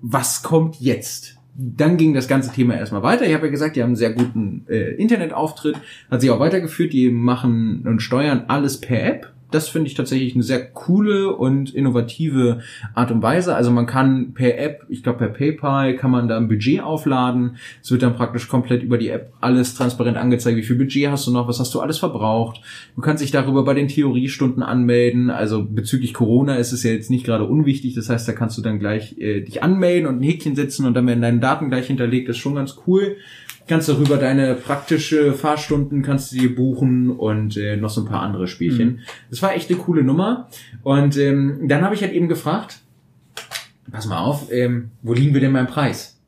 was 0.00 0.42
kommt 0.42 0.80
jetzt? 0.80 1.37
Dann 1.60 1.96
ging 1.96 2.14
das 2.14 2.28
ganze 2.28 2.52
Thema 2.52 2.76
erstmal 2.76 3.02
weiter. 3.02 3.26
Ich 3.26 3.34
habe 3.34 3.46
ja 3.46 3.50
gesagt, 3.50 3.74
die 3.74 3.82
haben 3.82 3.88
einen 3.88 3.96
sehr 3.96 4.12
guten 4.12 4.64
äh, 4.68 4.94
Internetauftritt, 4.94 5.76
hat 6.08 6.20
sich 6.20 6.30
auch 6.30 6.38
weitergeführt. 6.38 6.92
Die 6.92 7.10
machen 7.10 7.82
und 7.84 8.00
steuern 8.00 8.44
alles 8.46 8.80
per 8.80 9.04
App 9.04 9.32
das 9.50 9.68
finde 9.68 9.88
ich 9.88 9.94
tatsächlich 9.94 10.34
eine 10.34 10.42
sehr 10.42 10.64
coole 10.64 11.34
und 11.34 11.74
innovative 11.74 12.60
Art 12.94 13.10
und 13.10 13.22
Weise. 13.22 13.54
Also 13.54 13.70
man 13.70 13.86
kann 13.86 14.34
per 14.34 14.58
App, 14.58 14.84
ich 14.88 15.02
glaube 15.02 15.18
per 15.18 15.28
PayPal, 15.28 15.96
kann 15.96 16.10
man 16.10 16.28
da 16.28 16.36
ein 16.36 16.48
Budget 16.48 16.82
aufladen. 16.82 17.56
Es 17.82 17.90
wird 17.90 18.02
dann 18.02 18.14
praktisch 18.14 18.48
komplett 18.48 18.82
über 18.82 18.98
die 18.98 19.08
App 19.08 19.32
alles 19.40 19.74
transparent 19.74 20.18
angezeigt. 20.18 20.56
Wie 20.56 20.62
viel 20.62 20.76
Budget 20.76 21.10
hast 21.10 21.26
du 21.26 21.30
noch? 21.30 21.48
Was 21.48 21.60
hast 21.60 21.74
du 21.74 21.80
alles 21.80 21.98
verbraucht? 21.98 22.60
Du 22.94 23.00
kannst 23.00 23.22
dich 23.22 23.30
darüber 23.30 23.64
bei 23.64 23.74
den 23.74 23.88
Theoriestunden 23.88 24.62
anmelden. 24.62 25.30
Also 25.30 25.64
bezüglich 25.64 26.12
Corona 26.12 26.56
ist 26.56 26.72
es 26.72 26.82
ja 26.82 26.90
jetzt 26.90 27.10
nicht 27.10 27.24
gerade 27.24 27.44
unwichtig. 27.44 27.94
Das 27.94 28.10
heißt, 28.10 28.28
da 28.28 28.32
kannst 28.32 28.58
du 28.58 28.62
dann 28.62 28.78
gleich 28.78 29.18
äh, 29.18 29.40
dich 29.40 29.62
anmelden 29.62 30.08
und 30.08 30.20
ein 30.20 30.22
Häkchen 30.22 30.56
setzen 30.56 30.86
und 30.86 30.94
dann 30.94 31.06
werden 31.06 31.22
deine 31.22 31.40
Daten 31.40 31.70
gleich 31.70 31.86
hinterlegt. 31.86 32.28
Das 32.28 32.36
ist 32.36 32.42
schon 32.42 32.54
ganz 32.54 32.76
cool 32.86 33.16
kannst 33.68 33.88
darüber 33.88 34.16
deine 34.16 34.54
praktische 34.54 35.32
Fahrstunden 35.34 36.02
kannst 36.02 36.32
du 36.32 36.36
dir 36.38 36.54
buchen 36.54 37.10
und 37.10 37.56
äh, 37.56 37.76
noch 37.76 37.90
so 37.90 38.02
ein 38.02 38.06
paar 38.06 38.22
andere 38.22 38.48
Spielchen. 38.48 38.88
Mhm. 38.88 38.98
Das 39.30 39.42
war 39.42 39.54
echt 39.54 39.70
eine 39.70 39.78
coole 39.78 40.02
Nummer. 40.02 40.48
Und 40.82 41.16
ähm, 41.16 41.68
dann 41.68 41.82
habe 41.82 41.94
ich 41.94 42.02
halt 42.02 42.12
eben 42.12 42.28
gefragt, 42.28 42.80
pass 43.90 44.06
mal 44.06 44.18
auf, 44.18 44.50
ähm, 44.50 44.90
wo 45.02 45.12
liegen 45.12 45.34
wir 45.34 45.40
denn 45.40 45.52
beim 45.52 45.66
Preis? 45.66 46.18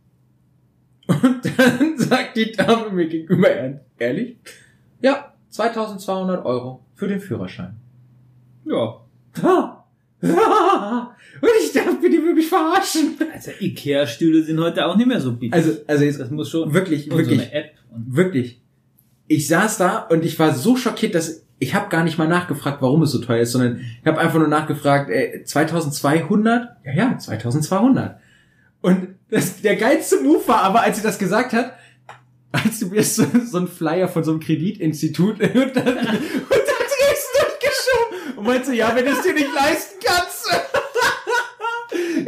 Und 1.06 1.40
dann 1.58 1.98
sagt 1.98 2.36
die 2.36 2.52
Dame 2.52 2.90
mir 2.90 3.08
gegenüber 3.08 3.48
ehrlich, 3.98 4.36
ja, 5.00 5.32
2200 5.48 6.44
Euro 6.44 6.84
für 6.94 7.08
den 7.08 7.20
Führerschein. 7.20 7.76
Ja. 8.64 9.00
Ha. 9.42 9.79
Und 11.40 11.50
ich 11.64 11.72
dachte, 11.72 11.96
die 12.02 12.22
will 12.22 12.34
mich 12.34 12.48
verarschen. 12.48 13.16
Also 13.32 13.52
Ikea-Stühle 13.58 14.42
sind 14.42 14.60
heute 14.60 14.84
auch 14.86 14.96
nicht 14.96 15.06
mehr 15.06 15.20
so 15.20 15.32
billig. 15.32 15.54
Also, 15.54 15.72
also 15.86 16.04
jetzt, 16.04 16.20
das 16.20 16.30
muss 16.30 16.50
schon 16.50 16.74
wirklich, 16.74 17.10
wirklich, 17.10 17.40
so 17.40 17.46
App 17.52 17.72
wirklich. 17.90 18.60
Ich 19.26 19.48
saß 19.48 19.78
da 19.78 19.98
und 19.98 20.24
ich 20.24 20.38
war 20.38 20.54
so 20.54 20.76
schockiert, 20.76 21.14
dass 21.14 21.46
ich 21.58 21.74
habe 21.74 21.88
gar 21.88 22.04
nicht 22.04 22.18
mal 22.18 22.28
nachgefragt, 22.28 22.82
warum 22.82 23.02
es 23.02 23.12
so 23.12 23.20
teuer 23.20 23.42
ist, 23.42 23.52
sondern 23.52 23.80
ich 24.00 24.06
habe 24.06 24.18
einfach 24.18 24.38
nur 24.38 24.48
nachgefragt, 24.48 25.10
äh, 25.10 25.44
2200? 25.44 26.76
Ja, 26.84 26.92
ja, 26.92 27.18
2200. 27.18 28.18
Und 28.80 29.08
das, 29.30 29.60
der 29.60 29.76
geilste 29.76 30.20
Move 30.20 30.46
war 30.48 30.62
aber, 30.62 30.82
als 30.82 30.96
sie 30.96 31.02
das 31.02 31.18
gesagt 31.18 31.52
hat, 31.52 31.74
als 32.52 32.80
du 32.80 32.86
mir 32.88 33.02
so, 33.02 33.24
so 33.44 33.58
ein 33.58 33.68
Flyer 33.68 34.08
von 34.08 34.24
so 34.24 34.32
einem 34.32 34.40
Kreditinstitut 34.40 35.40
und 35.40 35.54
dann, 35.54 35.58
und 35.58 35.76
dann 35.76 35.86
hat 35.86 36.88
sie 36.88 37.04
es 37.12 37.28
durchgeschoben 37.38 38.29
und 38.40 38.46
meinte, 38.46 38.72
ja, 38.72 38.94
wenn 38.94 39.04
du 39.04 39.12
es 39.12 39.22
dir 39.22 39.34
nicht 39.34 39.52
leisten 39.54 40.00
kannst, 40.02 40.69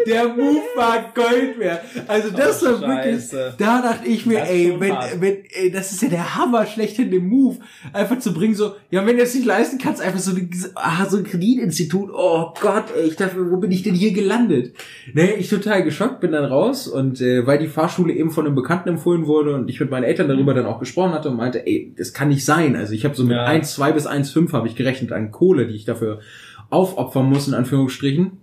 der 0.07 0.29
Move 0.29 0.63
war 0.77 1.13
Gold 1.15 1.59
wert. 1.59 1.81
Also 2.09 2.31
das 2.31 2.63
oh, 2.63 2.67
war 2.67 2.81
wirklich, 2.81 3.31
da 3.59 3.83
dachte 3.83 4.09
ich 4.09 4.27
mir, 4.27 4.43
ey, 4.45 4.75
wenn, 4.79 4.95
wenn, 5.19 5.37
ey, 5.51 5.71
das 5.71 5.93
ist 5.93 6.03
ja 6.03 6.09
der 6.09 6.37
Hammer 6.37 6.67
schlechthin, 6.67 7.11
den 7.11 7.29
Move, 7.29 7.59
einfach 7.93 8.19
zu 8.19 8.33
bringen, 8.33 8.55
so, 8.55 8.75
ja, 8.91 9.07
wenn 9.07 9.17
du 9.17 9.23
es 9.23 9.35
nicht 9.35 9.47
leisten 9.47 9.79
kannst, 9.79 10.03
einfach 10.03 10.19
so, 10.19 10.33
ah, 10.75 11.07
so 11.07 11.19
ein 11.19 11.25
Kreditinstitut, 11.25 12.11
oh 12.13 12.53
Gott, 12.61 12.85
ey, 12.97 13.09
ich 13.09 13.17
dachte, 13.17 13.51
wo 13.51 13.57
bin 13.57 13.71
ich 13.71 13.83
denn 13.83 13.95
hier 13.95 14.13
gelandet? 14.13 14.75
Ne, 15.13 15.35
ich 15.35 15.49
total 15.49 15.83
geschockt, 15.83 16.21
bin 16.21 16.33
dann 16.33 16.45
raus 16.45 16.87
und 16.87 17.21
äh, 17.21 17.47
weil 17.47 17.59
die 17.59 17.69
Fahrschule 17.69 18.13
eben 18.13 18.31
von 18.31 18.47
einem 18.47 18.55
Bekannten 18.55 18.91
empfohlen 18.91 19.27
wurde 19.27 19.55
und 19.55 19.69
ich 19.69 19.81
mit 19.81 19.91
meinen 19.91 20.05
Eltern 20.05 20.29
darüber 20.29 20.55
dann 20.55 20.67
auch 20.67 20.79
gesprochen 20.79 21.13
hatte 21.13 21.31
und 21.31 21.37
meinte, 21.37 21.67
ey, 21.67 21.95
das 21.97 22.13
kann 22.13 22.29
nicht 22.29 22.45
sein. 22.45 22.77
Also 22.77 22.95
ich 22.95 23.05
habe 23.05 23.15
so 23.15 23.25
mit 23.25 23.37
ja. 23.37 23.45
1, 23.45 23.75
2 23.75 23.93
bis 23.93 24.07
1,5 24.07 24.53
habe 24.53 24.69
ich 24.69 24.77
gerechnet 24.77 25.13
an 25.13 25.31
Kohle, 25.31 25.67
die 25.67 25.75
ich 25.75 25.85
dafür 25.85 26.21
aufopfern 26.71 27.29
muss, 27.29 27.49
in 27.49 27.55
Anführungsstrichen 27.55 28.42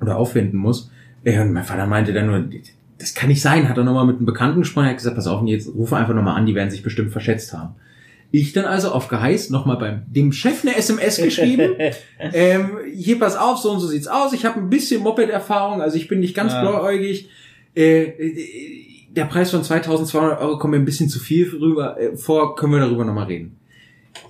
oder 0.00 0.16
aufwenden 0.16 0.58
muss. 0.58 0.90
Und 1.24 1.52
mein 1.52 1.64
Vater 1.64 1.86
meinte 1.86 2.12
dann 2.12 2.26
nur, 2.26 2.44
das 2.98 3.14
kann 3.14 3.28
nicht 3.28 3.42
sein, 3.42 3.68
hat 3.68 3.76
er 3.76 3.84
nochmal 3.84 4.06
mit 4.06 4.16
einem 4.16 4.26
Bekannten 4.26 4.60
gesprochen, 4.60 4.84
er 4.84 4.90
hat 4.90 4.98
gesagt, 4.98 5.16
pass 5.16 5.26
auf, 5.26 5.46
jetzt 5.46 5.74
rufe 5.74 5.96
einfach 5.96 6.14
nochmal 6.14 6.36
an, 6.36 6.46
die 6.46 6.54
werden 6.54 6.70
sich 6.70 6.82
bestimmt 6.82 7.12
verschätzt 7.12 7.52
haben. 7.52 7.74
Ich 8.32 8.52
dann 8.52 8.64
also 8.64 8.92
auf 8.92 9.08
Geheiß 9.08 9.50
nochmal 9.50 9.76
beim 9.76 10.02
dem 10.06 10.32
Chef 10.32 10.64
eine 10.64 10.76
SMS 10.76 11.16
geschrieben. 11.16 11.72
ähm, 12.18 12.78
hier 12.94 13.18
pass 13.18 13.36
auf, 13.36 13.58
so 13.58 13.72
und 13.72 13.80
so 13.80 13.88
sieht's 13.88 14.06
aus. 14.06 14.32
Ich 14.32 14.44
habe 14.44 14.60
ein 14.60 14.70
bisschen 14.70 15.02
Moped-Erfahrung, 15.02 15.82
also 15.82 15.96
ich 15.96 16.06
bin 16.06 16.20
nicht 16.20 16.34
ganz 16.34 16.52
ja. 16.52 16.60
blauäugig. 16.60 17.28
Äh, 17.74 18.12
der 19.10 19.24
Preis 19.24 19.50
von 19.50 19.64
2200 19.64 20.40
Euro 20.40 20.58
kommt 20.58 20.72
mir 20.72 20.78
ein 20.78 20.84
bisschen 20.84 21.08
zu 21.08 21.18
viel 21.18 21.48
rüber 21.48 21.98
äh, 22.00 22.16
vor, 22.16 22.54
können 22.54 22.72
wir 22.72 22.80
darüber 22.80 23.04
nochmal 23.04 23.26
reden. 23.26 23.56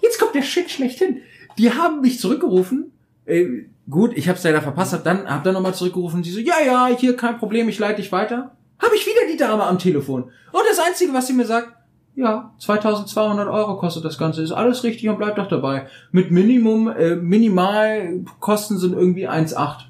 Jetzt 0.02 0.18
kommt 0.18 0.34
der 0.34 0.42
Shit 0.42 0.70
schlechthin. 0.70 1.18
Die 1.58 1.70
haben 1.70 2.00
mich 2.00 2.18
zurückgerufen, 2.18 2.92
äh, 3.30 3.66
Gut, 3.90 4.12
ich 4.14 4.28
habe 4.28 4.38
es 4.38 4.44
leider 4.44 4.62
verpasst, 4.62 4.92
hab 4.92 5.02
dann 5.02 5.28
hab 5.28 5.42
dann 5.42 5.54
nochmal 5.54 5.74
zurückgerufen 5.74 6.22
sie 6.22 6.30
so, 6.30 6.38
ja, 6.38 6.54
ja, 6.64 6.88
hier 6.96 7.16
kein 7.16 7.38
Problem, 7.38 7.68
ich 7.68 7.78
leite 7.78 8.00
dich 8.00 8.12
weiter. 8.12 8.52
Habe 8.78 8.94
ich 8.94 9.04
wieder 9.04 9.30
die 9.30 9.36
Dame 9.36 9.64
am 9.64 9.78
Telefon. 9.78 10.24
Und 10.52 10.62
das 10.68 10.78
Einzige, 10.78 11.12
was 11.12 11.26
sie 11.26 11.32
mir 11.32 11.44
sagt, 11.44 11.72
ja, 12.14 12.52
2200 12.58 13.48
Euro 13.48 13.78
kostet 13.78 14.04
das 14.04 14.16
Ganze, 14.16 14.42
ist 14.42 14.52
alles 14.52 14.84
richtig 14.84 15.08
und 15.08 15.18
bleibt 15.18 15.38
doch 15.38 15.48
dabei. 15.48 15.86
Mit 16.12 16.30
Minimum, 16.30 16.88
äh, 16.88 17.16
Minimalkosten 17.16 18.78
sind 18.78 18.92
irgendwie 18.94 19.28
1,8. 19.28 19.86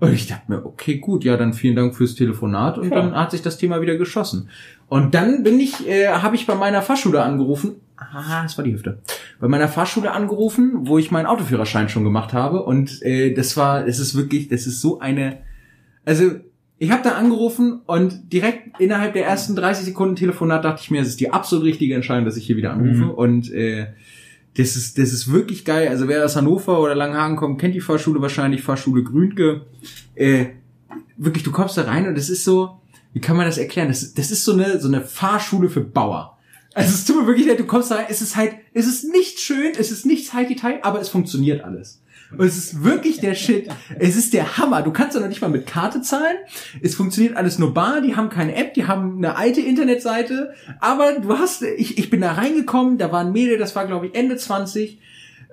Und 0.00 0.12
ich 0.12 0.28
dachte 0.28 0.44
mir, 0.52 0.64
okay, 0.64 0.98
gut, 0.98 1.24
ja, 1.24 1.36
dann 1.36 1.54
vielen 1.54 1.74
Dank 1.74 1.96
fürs 1.96 2.14
Telefonat 2.14 2.78
und 2.78 2.90
ja. 2.90 2.96
dann 2.96 3.16
hat 3.16 3.32
sich 3.32 3.42
das 3.42 3.58
Thema 3.58 3.80
wieder 3.80 3.96
geschossen. 3.96 4.48
Und 4.88 5.14
dann 5.14 5.42
bin 5.42 5.58
ich, 5.58 5.88
äh, 5.88 6.08
habe 6.08 6.36
ich 6.36 6.46
bei 6.46 6.54
meiner 6.54 6.82
Fachschule 6.82 7.22
angerufen 7.22 7.80
Ah, 7.98 8.42
das 8.44 8.56
war 8.56 8.64
die 8.64 8.72
Hüfte. 8.72 9.00
Bei 9.40 9.48
meiner 9.48 9.68
Fahrschule 9.68 10.12
angerufen, 10.12 10.86
wo 10.86 10.98
ich 10.98 11.10
meinen 11.10 11.26
Autoführerschein 11.26 11.88
schon 11.88 12.04
gemacht 12.04 12.32
habe. 12.32 12.62
Und 12.62 13.02
äh, 13.02 13.34
das 13.34 13.56
war, 13.56 13.86
es 13.86 13.98
ist 13.98 14.14
wirklich, 14.14 14.48
das 14.48 14.66
ist 14.66 14.80
so 14.80 15.00
eine. 15.00 15.38
Also, 16.04 16.30
ich 16.78 16.92
habe 16.92 17.02
da 17.02 17.16
angerufen 17.16 17.80
und 17.86 18.32
direkt 18.32 18.80
innerhalb 18.80 19.14
der 19.14 19.26
ersten 19.26 19.56
30 19.56 19.84
Sekunden 19.84 20.14
Telefonat 20.14 20.64
dachte 20.64 20.80
ich 20.80 20.92
mir, 20.92 21.02
es 21.02 21.08
ist 21.08 21.18
die 21.18 21.32
absolut 21.32 21.64
richtige 21.64 21.96
Entscheidung, 21.96 22.24
dass 22.24 22.36
ich 22.36 22.46
hier 22.46 22.56
wieder 22.56 22.72
anrufe. 22.72 23.06
Mhm. 23.06 23.10
Und 23.10 23.50
äh, 23.50 23.88
das 24.56 24.76
ist, 24.76 24.96
das 24.96 25.12
ist 25.12 25.32
wirklich 25.32 25.64
geil. 25.64 25.88
Also 25.88 26.06
wer 26.06 26.24
aus 26.24 26.36
Hannover 26.36 26.80
oder 26.80 26.94
Langhagen 26.94 27.36
kommt, 27.36 27.60
kennt 27.60 27.74
die 27.74 27.80
Fahrschule 27.80 28.22
wahrscheinlich, 28.22 28.62
Fahrschule 28.62 29.02
Grünke. 29.02 29.62
Äh, 30.14 30.46
wirklich, 31.16 31.42
du 31.42 31.50
kommst 31.50 31.76
da 31.76 31.82
rein 31.82 32.06
und 32.06 32.16
es 32.16 32.30
ist 32.30 32.44
so, 32.44 32.80
wie 33.12 33.20
kann 33.20 33.36
man 33.36 33.46
das 33.46 33.58
erklären? 33.58 33.88
Das, 33.88 34.14
das 34.14 34.30
ist 34.30 34.44
so 34.44 34.52
eine, 34.52 34.78
so 34.78 34.86
eine 34.86 35.00
Fahrschule 35.00 35.68
für 35.68 35.80
Bauer. 35.80 36.37
Also 36.78 36.94
es 36.94 37.04
tut 37.04 37.16
mir 37.16 37.26
wirklich 37.26 37.46
leid, 37.46 37.58
du 37.58 37.66
kommst 37.66 37.90
da 37.90 37.96
rein, 37.96 38.06
es 38.08 38.22
ist 38.22 38.36
halt, 38.36 38.54
es 38.72 38.86
ist 38.86 39.04
nicht 39.10 39.40
schön, 39.40 39.72
es 39.76 39.90
ist 39.90 40.06
nichts 40.06 40.32
High 40.32 40.46
Detail, 40.46 40.78
aber 40.82 41.00
es 41.00 41.08
funktioniert 41.08 41.64
alles. 41.64 42.00
Und 42.30 42.46
es 42.46 42.56
ist 42.58 42.84
wirklich 42.84 43.20
der 43.20 43.34
Shit. 43.34 43.68
Es 43.98 44.14
ist 44.14 44.34
der 44.34 44.58
Hammer. 44.58 44.82
Du 44.82 44.92
kannst 44.92 45.14
ja 45.14 45.20
noch 45.20 45.28
nicht 45.28 45.40
mal 45.40 45.48
mit 45.48 45.66
Karte 45.66 46.02
zahlen. 46.02 46.36
Es 46.82 46.94
funktioniert 46.94 47.36
alles 47.36 47.58
nur 47.58 47.72
bar. 47.72 48.02
Die 48.02 48.16
haben 48.16 48.28
keine 48.28 48.54
App. 48.54 48.74
Die 48.74 48.86
haben 48.86 49.16
eine 49.16 49.36
alte 49.36 49.62
Internetseite. 49.62 50.52
Aber 50.78 51.12
du 51.14 51.38
hast, 51.38 51.62
ich, 51.62 51.96
ich 51.96 52.10
bin 52.10 52.20
da 52.20 52.32
reingekommen. 52.32 52.98
Da 52.98 53.10
war 53.12 53.20
ein 53.20 53.32
Mädel, 53.32 53.56
das 53.56 53.74
war 53.74 53.86
glaube 53.86 54.08
ich 54.08 54.14
Ende 54.14 54.36
20. 54.36 55.00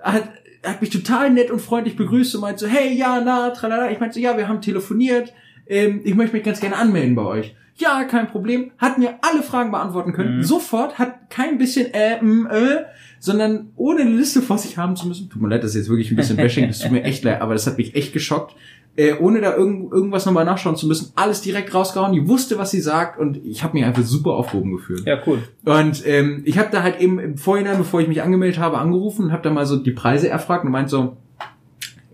Hat, 0.01 0.29
hat 0.65 0.81
mich 0.81 0.89
total 0.89 1.31
nett 1.31 1.49
und 1.49 1.61
freundlich 1.61 1.95
begrüßt 1.95 2.35
und 2.35 2.41
meinte 2.41 2.65
so, 2.65 2.67
hey, 2.67 2.93
ja, 2.93 3.21
na, 3.23 3.51
tralala. 3.51 3.89
Ich 3.91 4.01
meinte 4.01 4.15
so, 4.15 4.19
ja, 4.19 4.37
wir 4.37 4.49
haben 4.49 4.61
telefoniert. 4.61 5.33
Ähm, 5.67 6.01
ich 6.03 6.13
möchte 6.13 6.35
mich 6.35 6.43
ganz 6.43 6.59
gerne 6.59 6.75
anmelden 6.75 7.15
bei 7.15 7.23
euch. 7.23 7.55
Ja, 7.77 8.03
kein 8.05 8.27
Problem. 8.27 8.71
Hat 8.77 8.97
mir 8.97 9.15
alle 9.21 9.43
Fragen 9.43 9.71
beantworten 9.71 10.13
können. 10.13 10.37
Mhm. 10.37 10.43
Sofort, 10.43 10.97
hat 10.97 11.29
kein 11.29 11.57
bisschen 11.57 11.93
äh, 11.93 12.17
m, 12.19 12.47
äh, 12.49 12.85
sondern 13.19 13.71
ohne 13.75 14.01
eine 14.01 14.11
Liste 14.11 14.41
vor 14.41 14.57
sich 14.57 14.77
haben 14.77 14.95
zu 14.95 15.07
müssen. 15.07 15.29
Tut 15.29 15.41
mir 15.41 15.49
leid, 15.49 15.63
das 15.63 15.71
ist 15.71 15.77
jetzt 15.77 15.89
wirklich 15.89 16.11
ein 16.11 16.15
bisschen 16.15 16.37
Bashing, 16.37 16.67
das 16.67 16.79
tut 16.79 16.91
mir 16.91 17.03
echt 17.03 17.23
leid, 17.23 17.41
aber 17.41 17.53
das 17.53 17.67
hat 17.67 17.77
mich 17.77 17.95
echt 17.95 18.13
geschockt. 18.13 18.55
Äh, 18.97 19.15
ohne 19.19 19.41
da 19.41 19.53
irgend, 19.53 19.91
irgendwas 19.91 20.25
nochmal 20.25 20.45
nachschauen 20.45 20.77
zu 20.77 20.87
müssen, 20.87 21.11
alles 21.15 21.41
direkt 21.41 21.73
rausgehauen, 21.73 22.13
die 22.13 22.29
wusste, 22.29 22.57
was 22.57 22.71
sie 22.71 22.79
sagt 22.79 23.19
und 23.19 23.37
ich 23.45 23.61
habe 23.61 23.73
mich 23.73 23.83
einfach 23.83 24.03
super 24.03 24.31
aufgehoben 24.31 24.71
gefühlt. 24.71 25.05
Ja, 25.05 25.19
cool. 25.27 25.39
Und 25.65 26.07
ähm, 26.07 26.43
ich 26.45 26.57
habe 26.57 26.69
da 26.71 26.81
halt 26.81 27.01
eben 27.01 27.19
im 27.19 27.37
Vorhinein, 27.37 27.77
bevor 27.77 27.99
ich 27.99 28.07
mich 28.07 28.21
angemeldet 28.21 28.57
habe, 28.57 28.77
angerufen 28.77 29.25
und 29.25 29.31
habe 29.33 29.43
da 29.43 29.49
mal 29.49 29.65
so 29.65 29.75
die 29.75 29.91
Preise 29.91 30.29
erfragt 30.29 30.63
und 30.63 30.71
meint 30.71 30.89
so, 30.89 31.17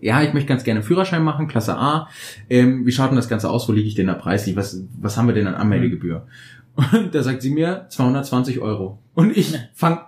ja, 0.02 0.20
ich 0.22 0.34
möchte 0.34 0.48
ganz 0.48 0.64
gerne 0.64 0.80
einen 0.80 0.86
Führerschein 0.86 1.22
machen, 1.22 1.46
Klasse 1.46 1.76
A. 1.78 2.08
Ähm, 2.50 2.84
wie 2.84 2.92
schaut 2.92 3.10
denn 3.10 3.16
das 3.16 3.28
Ganze 3.28 3.48
aus? 3.48 3.68
Wo 3.68 3.72
liege 3.72 3.86
ich 3.86 3.94
denn 3.94 4.08
da 4.08 4.14
preislich? 4.14 4.56
Was, 4.56 4.82
was 5.00 5.16
haben 5.16 5.28
wir 5.28 5.34
denn 5.34 5.46
an 5.46 5.54
Anmeldegebühr? 5.54 6.26
Und 6.74 7.14
da 7.14 7.22
sagt 7.22 7.40
sie 7.40 7.50
mir 7.50 7.86
220 7.88 8.58
Euro. 8.58 8.98
Und 9.14 9.36
ich 9.36 9.56
fang, 9.74 10.00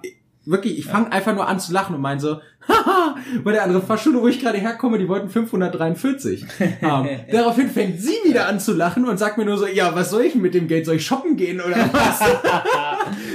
wirklich, 0.45 0.79
ich 0.79 0.87
fange 0.87 1.13
einfach 1.13 1.35
nur 1.35 1.47
an 1.47 1.61
zu 1.61 1.73
lachen 1.73 1.95
und 1.95 2.01
meine 2.01 2.19
so, 2.19 2.41
haha, 2.69 3.17
bei 3.45 3.53
der 3.53 3.63
anderen 3.63 3.87
Fahrschule, 3.87 4.21
wo 4.21 4.27
ich 4.27 4.41
gerade 4.41 4.59
herkomme, 4.59 4.99
die 4.99 5.09
wollten 5.09 5.29
543 5.29 6.45
haben. 6.83 7.09
Daraufhin 7.31 7.71
fängt 7.71 8.01
sie 8.01 8.17
wieder 8.25 8.49
an 8.49 8.59
zu 8.59 8.75
lachen 8.75 9.07
und 9.07 9.19
sagt 9.19 9.39
mir 9.39 9.45
nur 9.45 9.59
so, 9.59 9.67
ja, 9.67 9.95
was 9.95 10.11
soll 10.11 10.23
ich 10.23 10.35
mit 10.35 10.55
dem 10.55 10.67
Geld? 10.67 10.87
Soll 10.87 10.97
ich 10.97 11.07
shoppen 11.07 11.37
gehen 11.37 11.61
oder 11.61 11.77
was? 11.93 12.21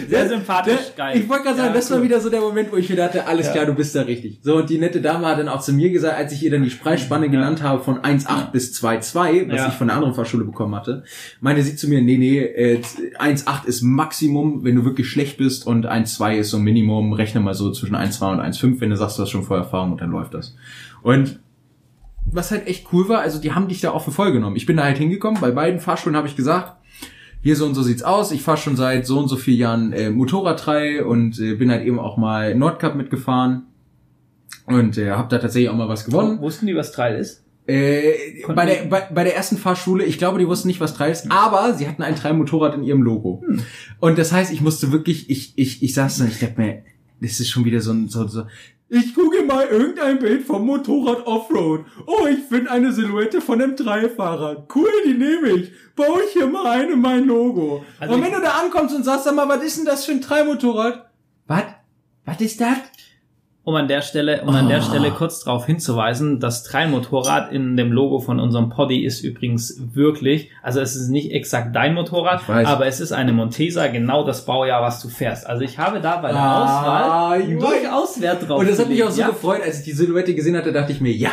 Sehr 0.09 0.29
sympathisch, 0.29 0.93
der, 0.95 1.05
geil. 1.05 1.17
Ich 1.17 1.29
wollte 1.29 1.43
gerade 1.43 1.57
sagen, 1.57 1.69
ja, 1.69 1.73
das 1.73 1.89
cool. 1.89 1.97
war 1.97 2.03
wieder 2.03 2.19
so 2.19 2.29
der 2.29 2.41
Moment, 2.41 2.71
wo 2.71 2.77
ich 2.77 2.89
mir 2.89 2.95
dachte, 2.95 3.25
alles 3.27 3.47
ja. 3.47 3.53
klar, 3.53 3.65
du 3.65 3.73
bist 3.73 3.95
da 3.95 4.01
richtig. 4.01 4.39
So, 4.41 4.57
und 4.57 4.69
die 4.69 4.77
nette 4.77 5.01
Dame 5.01 5.27
hat 5.27 5.39
dann 5.39 5.47
auch 5.47 5.61
zu 5.61 5.73
mir 5.73 5.89
gesagt, 5.89 6.17
als 6.17 6.33
ich 6.33 6.43
ihr 6.43 6.51
dann 6.51 6.63
die 6.63 6.69
Preisspanne 6.69 7.25
ja. 7.25 7.31
genannt 7.31 7.63
habe 7.63 7.83
von 7.83 7.99
1,8 7.99 8.51
bis 8.51 8.73
2,2, 8.81 9.51
was 9.51 9.67
ich 9.67 9.73
von 9.73 9.87
der 9.87 9.95
anderen 9.95 10.15
Fahrschule 10.15 10.45
bekommen 10.45 10.75
hatte, 10.75 11.03
meinte 11.41 11.63
sie 11.63 11.75
zu 11.75 11.87
mir, 11.87 12.01
nee, 12.01 12.17
nee, 12.17 12.39
äh, 12.39 12.81
1,8 13.19 13.65
ist 13.65 13.81
Maximum, 13.81 14.63
wenn 14.63 14.75
du 14.75 14.85
wirklich 14.85 15.09
schlecht 15.09 15.37
bist 15.37 15.65
und 15.67 15.85
1,2 15.85 16.37
ist 16.37 16.49
so 16.49 16.59
Minimum, 16.59 17.13
rechne 17.13 17.41
mal 17.41 17.53
so 17.53 17.71
zwischen 17.71 17.95
1,2 17.95 18.31
und 18.31 18.39
1,5, 18.39 18.81
wenn 18.81 18.89
du 18.89 18.97
sagst, 18.97 19.17
du 19.17 19.23
hast 19.23 19.29
schon 19.29 19.43
Vorerfahrung 19.43 19.93
und 19.93 20.01
dann 20.01 20.11
läuft 20.11 20.33
das. 20.33 20.55
Und 21.01 21.39
was 22.31 22.51
halt 22.51 22.67
echt 22.67 22.87
cool 22.93 23.09
war, 23.09 23.21
also 23.21 23.39
die 23.39 23.53
haben 23.53 23.67
dich 23.67 23.81
da 23.81 23.93
offen 23.93 24.13
vollgenommen. 24.13 24.55
Ich 24.55 24.65
bin 24.65 24.77
da 24.77 24.83
halt 24.83 24.97
hingekommen, 24.97 25.41
bei 25.41 25.51
beiden 25.51 25.79
Fahrschulen 25.79 26.15
habe 26.15 26.27
ich 26.27 26.35
gesagt, 26.35 26.78
hier 27.41 27.55
so 27.55 27.65
und 27.65 27.73
so 27.73 27.83
sieht's 27.83 28.03
aus. 28.03 28.31
Ich 28.31 28.41
fahre 28.41 28.57
schon 28.57 28.75
seit 28.75 29.05
so 29.05 29.19
und 29.19 29.27
so 29.27 29.35
vielen 29.35 29.59
Jahren 29.59 29.93
äh, 29.93 30.09
Motorradreihe 30.09 31.05
und 31.05 31.39
äh, 31.39 31.55
bin 31.55 31.71
halt 31.71 31.85
eben 31.85 31.99
auch 31.99 32.17
mal 32.17 32.55
Nordcup 32.55 32.95
mitgefahren 32.95 33.63
und 34.65 34.97
äh, 34.97 35.11
habe 35.11 35.29
da 35.29 35.37
tatsächlich 35.39 35.69
auch 35.69 35.75
mal 35.75 35.89
was 35.89 36.05
gewonnen. 36.05 36.41
Wussten 36.41 36.67
die, 36.67 36.75
was 36.75 36.91
Trail 36.91 37.17
ist? 37.17 37.43
Äh, 37.65 38.43
bei, 38.47 38.65
der, 38.65 38.85
bei, 38.85 39.07
bei 39.13 39.23
der 39.23 39.35
ersten 39.35 39.57
Fahrschule, 39.57 40.03
ich 40.03 40.17
glaube, 40.17 40.39
die 40.39 40.47
wussten 40.47 40.67
nicht, 40.67 40.81
was 40.81 40.95
Trail 40.95 41.11
ist, 41.11 41.25
hm. 41.25 41.31
aber 41.31 41.75
sie 41.75 41.87
hatten 41.87 42.01
ein 42.01 42.15
Trail-Motorrad 42.15 42.73
in 42.75 42.83
ihrem 42.83 43.03
Logo. 43.03 43.43
Hm. 43.45 43.61
Und 43.99 44.17
das 44.17 44.31
heißt, 44.31 44.51
ich 44.51 44.61
musste 44.61 44.91
wirklich, 44.91 45.29
ich, 45.29 45.53
ich, 45.55 45.83
ich 45.83 45.93
saß 45.93 46.17
da, 46.17 46.25
ich 46.25 46.39
dachte 46.39 46.59
mir, 46.59 46.81
das 47.21 47.39
ist 47.39 47.49
schon 47.49 47.65
wieder 47.65 47.81
so 47.81 47.91
ein, 47.91 48.07
so, 48.07 48.27
so, 48.27 48.45
ich 48.91 49.13
gucke 49.13 49.43
mal 49.43 49.67
irgendein 49.67 50.17
Bild 50.17 50.45
vom 50.45 50.65
Motorrad 50.65 51.27
Offroad. 51.27 51.85
Oh, 52.07 52.25
ich 52.25 52.39
finde 52.45 52.71
eine 52.71 52.91
Silhouette 52.91 53.39
von 53.39 53.61
einem 53.61 53.75
Dreifahrer. 53.75 54.65
Cool, 54.73 54.89
die 55.05 55.13
nehme 55.13 55.49
ich. 55.49 55.71
Baue 55.95 56.23
ich 56.25 56.33
hier 56.33 56.47
mal 56.47 56.65
ein 56.65 56.89
in 56.89 56.99
mein 56.99 57.25
Logo. 57.25 57.85
Also 57.99 58.15
und 58.15 58.23
wenn 58.23 58.31
du 58.31 58.41
da 58.41 58.59
ankommst 58.59 58.95
und 58.95 59.03
sagst, 59.03 59.25
sag 59.25 59.35
mal, 59.35 59.47
was 59.47 59.63
ist 59.63 59.77
denn 59.77 59.85
das 59.85 60.05
für 60.05 60.13
ein 60.13 60.21
Dreimotorrad? 60.21 61.11
Was? 61.45 61.65
Was 62.25 62.41
ist 62.41 62.59
das? 62.59 62.77
Um 63.69 63.75
an 63.75 63.87
der 63.87 64.01
Stelle, 64.01 64.41
um 64.41 64.49
oh. 64.49 64.57
an 64.57 64.67
der 64.67 64.81
Stelle 64.81 65.11
kurz 65.11 65.43
darauf 65.43 65.67
hinzuweisen, 65.67 66.39
das 66.39 66.63
Trail-Motorrad 66.63 67.51
in 67.51 67.77
dem 67.77 67.91
Logo 67.91 68.19
von 68.19 68.39
unserem 68.39 68.69
Poddy 68.69 69.05
ist 69.05 69.21
übrigens 69.21 69.79
wirklich, 69.93 70.49
also 70.63 70.81
es 70.81 70.95
ist 70.95 71.09
nicht 71.09 71.31
exakt 71.31 71.75
dein 71.75 71.93
Motorrad, 71.93 72.41
aber 72.49 72.87
es 72.87 72.99
ist 72.99 73.11
eine 73.11 73.31
Montesa, 73.31 73.87
genau 73.87 74.25
das 74.25 74.45
Baujahr, 74.45 74.81
was 74.81 75.01
du 75.01 75.07
fährst. 75.07 75.45
Also 75.45 75.63
ich 75.63 75.77
habe 75.77 76.01
da 76.01 76.17
bei 76.17 76.29
der 76.29 76.41
ah, 76.41 77.33
Auswahl 77.33 77.43
durchaus 77.43 78.19
Wert 78.19 78.49
drauf. 78.49 78.59
Und 78.59 78.69
das 78.69 78.79
hat 78.79 78.89
mich 78.89 79.03
auch 79.03 79.11
so 79.11 79.21
ja? 79.21 79.27
gefreut, 79.27 79.61
als 79.63 79.79
ich 79.79 79.85
die 79.85 79.91
Silhouette 79.91 80.33
gesehen 80.33 80.57
hatte, 80.57 80.71
dachte 80.71 80.91
ich 80.91 80.99
mir, 80.99 81.13
ja, 81.13 81.31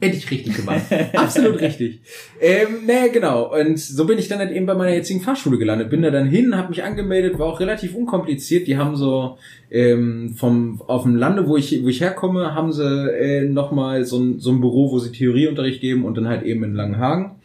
Hätte 0.00 0.16
ich 0.16 0.30
richtig 0.30 0.54
gemacht. 0.56 0.82
Absolut 1.14 1.60
richtig. 1.60 2.00
Ähm, 2.40 2.86
naja, 2.86 3.08
genau. 3.10 3.54
Und 3.58 3.78
so 3.78 4.04
bin 4.04 4.18
ich 4.18 4.28
dann 4.28 4.38
halt 4.38 4.52
eben 4.52 4.66
bei 4.66 4.74
meiner 4.74 4.92
jetzigen 4.92 5.22
Fahrschule 5.22 5.56
gelandet. 5.56 5.88
Bin 5.88 6.02
da 6.02 6.10
dann 6.10 6.28
hin, 6.28 6.56
habe 6.56 6.68
mich 6.68 6.82
angemeldet, 6.82 7.38
war 7.38 7.46
auch 7.46 7.60
relativ 7.60 7.94
unkompliziert. 7.94 8.66
Die 8.66 8.76
haben 8.76 8.96
so 8.96 9.38
ähm, 9.70 10.34
vom 10.36 10.82
auf 10.86 11.04
dem 11.04 11.16
Lande, 11.16 11.48
wo 11.48 11.56
ich 11.56 11.82
wo 11.82 11.88
ich 11.88 12.02
herkomme, 12.02 12.54
haben 12.54 12.70
sie 12.72 12.84
äh, 12.84 13.48
nochmal 13.48 14.04
so 14.04 14.18
ein, 14.18 14.40
so 14.40 14.50
ein 14.50 14.60
Büro, 14.60 14.90
wo 14.90 14.98
sie 14.98 15.10
Theorieunterricht 15.10 15.80
geben 15.80 16.04
und 16.04 16.16
dann 16.18 16.28
halt 16.28 16.42
eben 16.42 16.62
in 16.62 16.74
Langenhagen. 16.74 17.36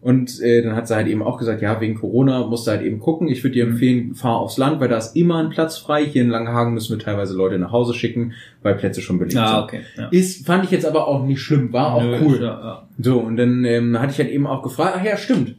Und 0.00 0.40
äh, 0.40 0.62
dann 0.62 0.76
hat 0.76 0.86
sie 0.86 0.94
halt 0.94 1.08
eben 1.08 1.22
auch 1.22 1.38
gesagt, 1.38 1.60
ja, 1.60 1.80
wegen 1.80 1.96
Corona 1.96 2.46
musst 2.46 2.66
du 2.66 2.70
halt 2.70 2.82
eben 2.82 3.00
gucken. 3.00 3.28
Ich 3.28 3.42
würde 3.42 3.54
dir 3.54 3.66
mhm. 3.66 3.72
empfehlen, 3.72 4.14
fahr 4.14 4.38
aufs 4.38 4.56
Land, 4.56 4.80
weil 4.80 4.88
da 4.88 4.96
ist 4.96 5.16
immer 5.16 5.38
ein 5.38 5.50
Platz 5.50 5.76
frei. 5.76 6.04
Hier 6.04 6.22
in 6.22 6.28
Langenhagen 6.28 6.72
müssen 6.72 6.96
wir 6.96 7.04
teilweise 7.04 7.36
Leute 7.36 7.58
nach 7.58 7.72
Hause 7.72 7.94
schicken, 7.94 8.32
weil 8.62 8.76
Plätze 8.76 9.00
schon 9.00 9.18
belegt 9.18 9.36
ah, 9.38 9.48
sind. 9.48 9.64
Okay, 9.64 9.80
ja. 9.96 10.08
Ist, 10.10 10.46
fand 10.46 10.64
ich 10.64 10.70
jetzt 10.70 10.86
aber 10.86 11.08
auch 11.08 11.24
nicht 11.24 11.40
schlimm, 11.40 11.72
war 11.72 11.94
auch 11.94 12.02
Nö, 12.02 12.18
cool. 12.22 12.36
Ja, 12.40 12.60
ja. 12.60 12.88
So, 12.98 13.18
und 13.18 13.36
dann 13.36 13.64
ähm, 13.64 13.98
hatte 13.98 14.12
ich 14.12 14.18
halt 14.18 14.30
eben 14.30 14.46
auch 14.46 14.62
gefragt, 14.62 14.94
ach 14.98 15.04
ja, 15.04 15.16
stimmt 15.16 15.56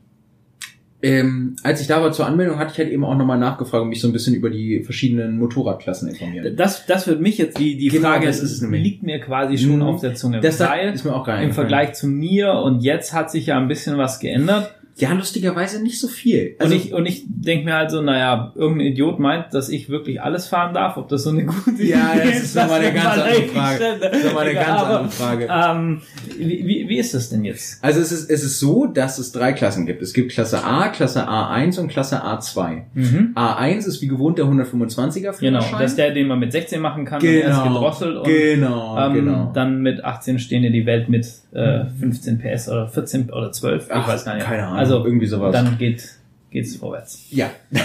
ähm, 1.02 1.56
als 1.64 1.80
ich 1.80 1.88
da 1.88 2.02
war 2.02 2.12
zur 2.12 2.26
Anmeldung, 2.26 2.60
hatte 2.60 2.74
ich 2.74 2.78
halt 2.78 2.90
eben 2.90 3.06
auch 3.06 3.16
nochmal 3.16 3.38
nachgefragt 3.38 3.84
und 3.84 3.90
mich 3.90 4.02
so 4.02 4.08
ein 4.08 4.12
bisschen 4.14 4.36
über 4.36 4.50
die 4.50 4.84
verschiedenen 4.84 5.38
Motorradklassen 5.38 6.10
informiert. 6.10 6.60
Das, 6.60 6.86
das 6.86 7.08
wird 7.08 7.22
mich 7.22 7.38
jetzt, 7.38 7.58
die, 7.58 7.78
die 7.78 7.88
genau, 7.88 8.10
Frage 8.10 8.28
das 8.28 8.42
ist 8.42 8.52
es 8.52 8.62
nämlich. 8.62 8.84
liegt 8.84 9.04
mir 9.04 9.20
quasi 9.20 9.58
schon 9.58 9.78
mhm. 9.78 9.84
auf 9.84 10.02
der 10.02 10.16
Zunge. 10.16 10.42
Das 10.42 10.60
weil 10.60 10.94
ist 10.94 11.06
mir 11.06 11.16
auch 11.16 11.26
geil. 11.26 11.44
Im 11.44 11.54
Vergleich 11.54 11.94
zu 11.94 12.08
mir 12.08 12.54
und 12.54 12.82
jetzt 12.82 13.14
hat 13.14 13.32
sich 13.32 13.46
ja 13.46 13.58
ein 13.58 13.70
bisschen 13.70 13.98
was 13.98 14.20
geändert. 14.20 14.74
Ja, 15.00 15.14
lustigerweise 15.14 15.82
nicht 15.82 16.00
so 16.00 16.08
viel. 16.08 16.56
Also 16.60 16.74
und 16.74 16.82
ich, 16.82 16.94
und 16.94 17.06
ich 17.06 17.24
denke 17.26 17.66
mir 17.66 17.76
halt 17.76 17.90
so, 17.90 18.02
naja, 18.02 18.52
irgendein 18.56 18.88
Idiot 18.88 19.20
meint, 19.20 19.54
dass 19.54 19.70
ich 19.70 19.90
wirklich 19.90 20.22
alles 20.22 20.48
fahren 20.48 20.74
darf, 20.74 20.98
ob 20.98 21.08
das 21.08 21.24
so 21.24 21.30
eine 21.30 21.46
gute 21.46 21.72
Idee 21.72 21.92
ja, 21.92 22.16
das 22.16 22.18
ist. 22.18 22.26
Ja, 22.26 22.32
das 22.32 22.44
ist 22.44 22.56
nochmal 22.56 22.80
eine 22.82 22.94
ganz 22.94 23.20
andere 23.20 23.44
Frage. 23.44 23.98
Das 24.02 24.18
ist 24.18 24.26
nochmal 24.26 24.46
eine 24.46 24.54
ganz 24.54 24.82
andere 24.82 25.10
Frage. 25.10 25.48
Ähm, 25.50 26.02
wie, 26.38 26.68
wie, 26.68 26.90
wie 26.90 26.98
ist 26.98 27.14
das 27.14 27.30
denn 27.30 27.46
jetzt? 27.46 27.84
Also 27.84 28.02
es 28.02 28.12
ist, 28.12 28.30
es 28.30 28.44
ist 28.44 28.60
so, 28.60 28.86
dass 28.88 29.20
es 29.20 29.32
drei 29.32 29.54
Klassen 29.54 29.86
gibt. 29.86 30.02
Es 30.02 30.14
gibt 30.14 30.32
Klasse 30.32 30.64
A, 30.64 30.90
Klasse 30.90 31.28
A1 31.28 31.80
und 31.80 31.88
Klasse 31.88 32.24
A2. 32.24 32.82
Mhm. 32.94 33.32
A1 33.36 33.88
ist 33.88 34.02
wie 34.02 34.08
gewohnt 34.08 34.38
der 34.38 34.46
125er 34.46 35.34
Führerschein. 35.34 35.40
Genau, 35.40 35.80
das 35.80 35.92
ist 35.92 35.98
der, 35.98 36.12
den 36.12 36.28
man 36.28 36.40
mit 36.40 36.52
16 36.52 36.82
machen 36.82 37.06
kann, 37.06 37.20
genau, 37.22 37.48
erst 37.48 37.64
gedrosselt 37.64 38.18
und 38.18 38.24
genau, 38.26 39.00
ähm, 39.00 39.14
genau. 39.14 39.52
dann 39.54 39.82
mit 39.82 40.04
18 40.04 40.40
stehen 40.40 40.64
in 40.64 40.74
die 40.74 40.86
Welt 40.86 41.10
mit 41.10 41.26
äh, 41.52 41.86
15 42.00 42.40
PS 42.40 42.70
oder 42.70 42.88
14 42.88 43.30
oder 43.32 43.52
12, 43.52 43.88
Ach, 43.90 44.02
ich 44.02 44.08
weiß 44.08 44.26
gar 44.26 44.36
nicht. 44.36 44.46
Keine 44.46 44.66
Ahnung. 44.66 44.78
Also 44.78 44.89
irgendwie 44.90 45.28
sowas. 45.28 45.54
Dann 45.54 45.78
geht 45.78 46.20
geht's 46.52 46.76
vorwärts. 46.76 47.28
Ja. 47.30 47.52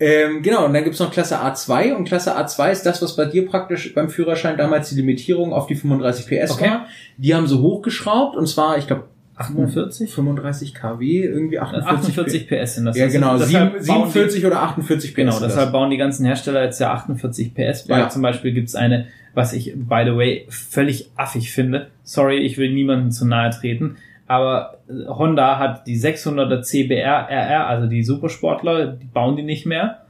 ähm, 0.00 0.42
genau, 0.42 0.66
und 0.66 0.74
dann 0.74 0.84
gibt's 0.84 0.98
noch 0.98 1.10
Klasse 1.10 1.42
A2 1.42 1.94
und 1.94 2.04
Klasse 2.04 2.36
A2 2.36 2.70
ist 2.70 2.82
das, 2.84 3.02
was 3.02 3.16
bei 3.16 3.24
dir 3.24 3.46
praktisch 3.46 3.94
beim 3.94 4.10
Führerschein 4.10 4.56
damals 4.56 4.90
die 4.90 4.96
Limitierung 4.96 5.52
auf 5.52 5.66
die 5.66 5.74
35 5.74 6.26
PS 6.26 6.52
okay. 6.52 6.70
war. 6.70 6.86
Die 7.16 7.34
haben 7.34 7.46
so 7.46 7.60
hochgeschraubt 7.60 8.36
und 8.36 8.46
zwar, 8.46 8.78
ich 8.78 8.86
glaube, 8.86 9.04
48? 9.36 10.12
35 10.12 10.74
kW, 10.74 11.24
irgendwie 11.24 11.58
48, 11.58 11.88
48 11.88 12.48
PS 12.48 12.74
sind 12.74 12.84
das. 12.84 12.96
Ja, 12.98 13.08
genau, 13.08 13.38
47 13.38 14.44
oder 14.44 14.60
48 14.60 15.12
PS. 15.12 15.16
Genau, 15.16 15.40
deshalb 15.40 15.72
bauen 15.72 15.88
die 15.88 15.96
ganzen 15.96 16.26
Hersteller 16.26 16.62
jetzt 16.62 16.78
ja 16.78 16.92
48 16.92 17.54
PS. 17.54 17.86
Bei 17.86 18.00
ja. 18.00 18.08
zum 18.10 18.20
Beispiel 18.20 18.52
gibt's 18.52 18.74
eine, 18.74 19.06
was 19.32 19.54
ich, 19.54 19.72
by 19.74 20.02
the 20.04 20.14
way, 20.14 20.46
völlig 20.50 21.10
affig 21.16 21.52
finde. 21.52 21.86
Sorry, 22.02 22.40
ich 22.40 22.58
will 22.58 22.70
niemandem 22.70 23.12
zu 23.12 23.26
nahe 23.26 23.48
treten 23.48 23.96
aber 24.30 24.78
Honda 25.08 25.58
hat 25.58 25.88
die 25.88 25.98
600er 25.98 26.62
CBR 26.62 27.28
RR, 27.28 27.66
also 27.66 27.88
die 27.88 28.04
Supersportler, 28.04 28.86
die 28.86 29.06
bauen 29.06 29.34
die 29.34 29.42
nicht 29.42 29.66
mehr, 29.66 30.02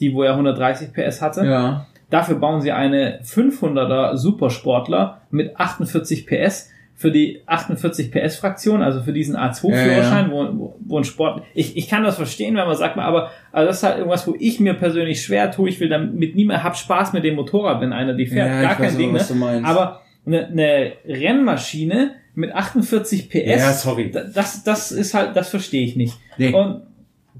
die 0.00 0.14
wo 0.14 0.22
er 0.22 0.32
130 0.32 0.94
PS 0.94 1.20
hatte. 1.20 1.44
Ja. 1.44 1.86
Dafür 2.08 2.36
bauen 2.36 2.62
sie 2.62 2.72
eine 2.72 3.20
500er 3.20 4.16
Supersportler 4.16 5.20
mit 5.30 5.60
48 5.60 6.26
PS 6.26 6.70
für 6.94 7.10
die 7.10 7.42
48 7.44 8.10
PS 8.10 8.36
Fraktion, 8.36 8.80
also 8.80 9.02
für 9.02 9.12
diesen 9.12 9.36
A2-Führerschein, 9.36 10.30
ja, 10.30 10.34
ja. 10.34 10.52
wo, 10.54 10.76
wo 10.80 10.96
ein 10.96 11.04
Sport, 11.04 11.42
ich, 11.52 11.76
ich 11.76 11.86
kann 11.90 12.02
das 12.02 12.16
verstehen, 12.16 12.56
wenn 12.56 12.66
man 12.66 12.76
sagt, 12.76 12.96
aber 12.96 13.30
also 13.52 13.66
das 13.66 13.76
ist 13.76 13.82
halt 13.82 13.98
irgendwas, 13.98 14.26
wo 14.26 14.34
ich 14.38 14.58
mir 14.58 14.72
persönlich 14.72 15.20
schwer 15.20 15.50
tue, 15.50 15.68
ich 15.68 15.78
will 15.80 15.90
damit 15.90 16.34
nie 16.34 16.46
mehr, 16.46 16.64
hab 16.64 16.78
Spaß 16.78 17.12
mit 17.12 17.24
dem 17.24 17.34
Motorrad, 17.34 17.82
wenn 17.82 17.92
einer 17.92 18.14
die 18.14 18.24
fährt, 18.24 18.48
ja, 18.48 18.62
gar 18.62 18.76
kein 18.76 18.96
Ding, 18.96 19.12
ne? 19.12 19.20
aber 19.64 20.00
eine, 20.24 20.46
eine 20.46 20.92
Rennmaschine, 21.06 22.12
mit 22.36 22.54
48 22.54 23.30
PS. 23.30 23.34
Ja, 23.44 23.72
sorry. 23.72 24.12
Das, 24.12 24.62
das 24.62 24.92
ist 24.92 25.14
halt, 25.14 25.34
das 25.36 25.48
verstehe 25.48 25.84
ich 25.84 25.96
nicht. 25.96 26.16
Nee. 26.38 26.52
Und 26.52 26.82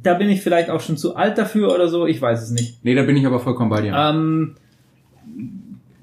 da 0.03 0.15
bin 0.15 0.29
ich 0.29 0.43
vielleicht 0.43 0.71
auch 0.71 0.81
schon 0.81 0.97
zu 0.97 1.17
alt 1.17 1.39
dafür 1.39 1.75
oder 1.75 1.89
so, 1.89 2.07
ich 2.07 2.21
weiß 2.21 2.43
es 2.43 2.51
nicht. 2.51 2.85
Nee, 2.85 2.95
da 2.95 3.03
bin 3.03 3.17
ich 3.17 3.27
aber 3.27 3.41
vollkommen 3.41 3.71
bei 3.71 3.83
dir. 3.83 3.95
Ähm, 3.95 4.57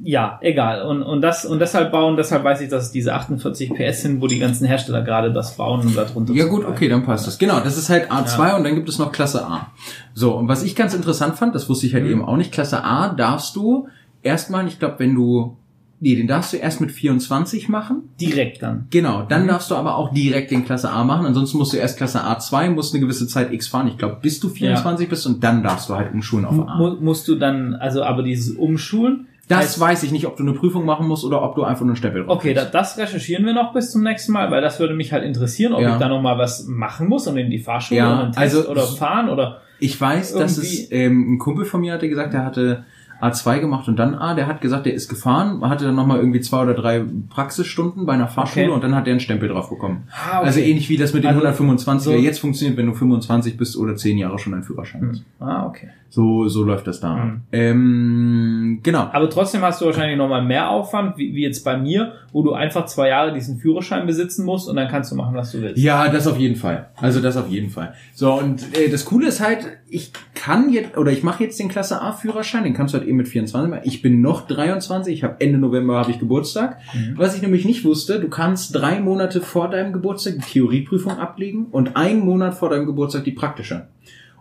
ja, 0.04 0.38
egal. 0.42 0.84
Und, 0.84 1.02
und 1.02 1.22
das, 1.22 1.46
und 1.46 1.60
deshalb 1.60 1.92
bauen, 1.92 2.18
deshalb 2.18 2.44
weiß 2.44 2.62
ich, 2.62 2.70
dass 2.70 2.86
es 2.86 2.92
diese 2.92 3.14
48 3.14 3.74
PS 3.74 4.02
sind, 4.02 4.22
wo 4.22 4.28
die 4.28 4.40
ganzen 4.40 4.68
Hersteller 4.68 5.02
gerade 5.02 5.32
das 5.32 5.56
bauen 5.56 5.82
und 5.82 5.96
darunter. 5.96 6.34
Ja 6.34 6.46
gut, 6.46 6.66
okay, 6.66 6.90
dann 6.90 7.04
passt 7.04 7.26
das. 7.26 7.38
Genau, 7.38 7.62
das 7.62 7.78
ist 7.78 7.90
halt 7.90 8.12
A2 8.12 8.48
ja. 8.48 8.58
und 8.58 8.64
dann 8.64 8.76
gibt 8.76 8.90
es 8.90 9.00
noch 9.00 9.12
Klasse 9.12 9.46
A. 9.46 9.72
So, 10.14 10.36
und 10.36 10.48
was 10.48 10.64
ich 10.64 10.76
ganz 10.76 10.94
interessant 10.94 11.36
fand, 11.36 11.56
das 11.56 11.70
wusste 11.70 11.88
ich 11.88 11.94
halt 11.94 12.04
mhm. 12.04 12.12
eben 12.12 12.26
auch 12.26 12.36
nicht, 12.36 12.52
Klasse 12.52 12.84
A 12.84 13.10
darfst 13.10 13.56
du 13.56 13.88
erstmal, 14.22 14.68
ich 14.68 14.78
glaube, 14.78 14.96
wenn 15.00 15.16
du 15.16 15.58
Nee, 16.04 16.16
den 16.16 16.28
darfst 16.28 16.52
du 16.52 16.58
erst 16.58 16.82
mit 16.82 16.92
24 16.92 17.70
machen. 17.70 18.10
Direkt 18.20 18.62
dann. 18.62 18.88
Genau, 18.90 19.22
dann 19.22 19.44
mhm. 19.44 19.48
darfst 19.48 19.72
du 19.72 19.76
aber 19.76 19.96
auch 19.96 20.14
direkt 20.14 20.52
den 20.52 20.66
Klasse 20.66 20.90
A 20.90 21.06
machen. 21.06 21.26
Ansonsten 21.26 21.58
musst 21.58 21.72
du 21.72 21.78
erst 21.78 21.96
Klasse 21.96 22.20
A2, 22.26 22.72
musst 22.72 22.94
eine 22.94 23.00
gewisse 23.00 23.26
Zeit 23.26 23.54
X 23.54 23.70
fahren. 23.70 23.88
Ich 23.88 23.98
glaube, 23.98 24.18
bis 24.22 24.42
du 24.42 24.50
24 24.50 25.06
ja. 25.06 25.10
bist 25.10 25.26
und 25.26 25.42
dann 25.46 25.64
darfst 25.64 25.88
du 25.88 25.96
halt 25.96 26.14
umschulen 26.14 26.44
auf 26.44 26.60
A. 26.68 26.78
M 26.78 26.98
musst 27.00 27.30
du 27.30 27.36
dann, 27.36 27.76
also 27.76 28.04
aber 28.04 28.22
dieses 28.22 28.54
Umschulen. 28.54 29.28
Das 29.48 29.60
heißt, 29.60 29.80
weiß 29.80 30.04
ich 30.04 30.12
nicht, 30.12 30.28
ob 30.28 30.36
du 30.36 30.44
eine 30.44 30.52
Prüfung 30.52 30.84
machen 30.84 31.08
musst 31.08 31.24
oder 31.24 31.42
ob 31.42 31.56
du 31.56 31.64
einfach 31.64 31.84
nur 31.84 31.92
einen 31.92 31.96
Stempel 31.96 32.26
Okay, 32.28 32.54
da, 32.54 32.66
das 32.66 32.98
recherchieren 32.98 33.46
wir 33.46 33.54
noch 33.54 33.72
bis 33.72 33.92
zum 33.92 34.04
nächsten 34.04 34.34
Mal, 34.34 34.52
weil 34.52 34.62
das 34.62 34.82
würde 34.82 34.96
mich 34.96 35.14
halt 35.14 35.24
interessieren, 35.24 35.72
ob 35.72 35.82
ja. 35.82 35.94
ich 35.94 36.00
da 36.00 36.10
noch 36.10 36.22
mal 36.22 36.38
was 36.38 36.68
machen 36.68 37.08
muss 37.08 37.28
und 37.28 37.38
in 37.38 37.50
die 37.50 37.60
Fahrschule 37.60 38.00
ja, 38.00 38.12
und 38.12 38.20
einen 38.20 38.32
Test 38.34 38.58
also, 38.58 38.70
oder 38.70 38.84
fahren 38.84 39.30
oder. 39.30 39.62
Ich 39.80 40.00
weiß, 40.00 40.34
dass 40.34 40.58
es 40.58 40.92
ähm, 40.92 41.36
ein 41.36 41.40
Kumpel 41.40 41.64
von 41.64 41.80
mir 41.80 41.94
hatte 41.94 42.10
gesagt, 42.10 42.34
er 42.34 42.44
hatte 42.44 42.84
A2 43.22 43.60
gemacht 43.60 43.88
und 43.88 43.98
dann 43.98 44.16
A. 44.16 44.34
Der 44.34 44.48
hat 44.48 44.62
gesagt, 44.62 44.86
der 44.86 44.94
ist 44.94 45.10
gefahren, 45.10 45.68
hatte 45.70 45.86
dann 45.86 45.96
nochmal 45.96 46.20
irgendwie 46.20 46.42
zwei 46.42 46.64
oder 46.64 46.74
drei 46.74 47.04
Praxisstunden 47.30 48.06
bei 48.06 48.14
einer 48.14 48.28
Fahrschule 48.28 48.66
okay. 48.66 48.74
und 48.74 48.84
dann 48.84 48.96
hat 48.96 49.08
er 49.08 49.12
einen 49.12 49.20
Stempel 49.20 49.50
drauf 49.50 49.70
bekommen. 49.70 50.04
Ah, 50.12 50.40
okay. 50.40 50.46
Also 50.48 50.60
ähnlich 50.60 50.90
wie 50.90 50.98
das 50.98 51.14
mit 51.14 51.24
den 51.24 51.30
also, 51.30 51.40
125 51.40 52.04
so 52.04 52.20
jetzt 52.20 52.40
funktioniert, 52.40 52.78
wenn 52.78 52.88
du 52.88 52.94
25 52.94 53.58
bist 53.58 53.78
oder 53.78 53.96
10 53.96 54.18
Jahre 54.18 54.40
schon 54.40 54.54
einen 54.54 54.64
Führerschein 54.64 55.10
hast. 55.10 55.24
Ah, 55.40 55.66
okay. 55.66 55.90
So, 56.14 56.48
so 56.48 56.64
läuft 56.64 56.86
das 56.86 57.00
da. 57.00 57.16
Mhm. 57.16 57.42
Ähm, 57.52 58.80
genau. 58.84 59.10
Aber 59.12 59.28
trotzdem 59.32 59.64
hast 59.64 59.82
du 59.82 59.86
wahrscheinlich 59.86 60.16
nochmal 60.16 60.44
mehr 60.44 60.70
Aufwand, 60.70 61.18
wie, 61.18 61.34
wie 61.34 61.42
jetzt 61.42 61.64
bei 61.64 61.76
mir, 61.76 62.14
wo 62.32 62.44
du 62.44 62.54
einfach 62.54 62.86
zwei 62.86 63.08
Jahre 63.10 63.34
diesen 63.34 63.58
Führerschein 63.58 64.06
besitzen 64.06 64.46
musst 64.46 64.70
und 64.70 64.76
dann 64.76 64.88
kannst 64.90 65.12
du 65.12 65.16
machen, 65.16 65.34
was 65.34 65.52
du 65.52 65.62
willst. 65.62 65.82
Ja, 65.82 66.10
das 66.10 66.28
auf 66.28 66.38
jeden 66.38 66.56
Fall. 66.56 66.90
Also 66.98 67.20
das 67.20 67.36
auf 67.36 67.50
jeden 67.50 67.72
Fall. 67.72 67.96
So, 68.14 68.32
und 68.34 68.78
äh, 68.78 68.90
das 68.90 69.06
Coole 69.06 69.28
ist 69.28 69.40
halt, 69.40 69.66
ich 69.94 70.12
kann 70.34 70.72
jetzt, 70.72 70.98
oder 70.98 71.12
ich 71.12 71.24
mache 71.24 71.44
jetzt 71.44 71.60
den 71.60 71.70
Klasse 71.70 72.02
A 72.02 72.14
Führerschein, 72.14 72.64
den 72.64 72.74
kannst 72.74 72.94
du 72.94 72.98
halt 72.98 73.08
eben 73.08 73.18
mit 73.18 73.28
24 73.28 73.70
machen. 73.70 73.82
Ich 73.86 74.02
bin 74.02 74.22
noch 74.22 74.48
23, 74.48 75.14
ich 75.14 75.24
habe 75.24 75.36
Ende 75.40 75.60
November 75.60 75.98
habe 75.98 76.12
ich 76.12 76.20
Geburtstag. 76.20 76.80
Mhm. 76.94 77.14
Was 77.16 77.36
ich 77.36 77.42
nämlich 77.42 77.64
nicht 77.64 77.86
wusste, 77.86 78.20
du 78.20 78.28
kannst 78.28 78.74
drei 78.74 79.00
Monate 79.00 79.40
vor 79.40 79.70
deinem 79.70 79.94
Geburtstag 79.94 80.34
die 80.36 80.54
Theorieprüfung 80.54 81.20
ablegen 81.20 81.68
und 81.68 81.96
einen 81.96 82.22
Monat 82.22 82.56
vor 82.56 82.72
deinem 82.72 82.88
Geburtstag 82.88 83.24
die 83.24 83.32
praktische. 83.32 83.88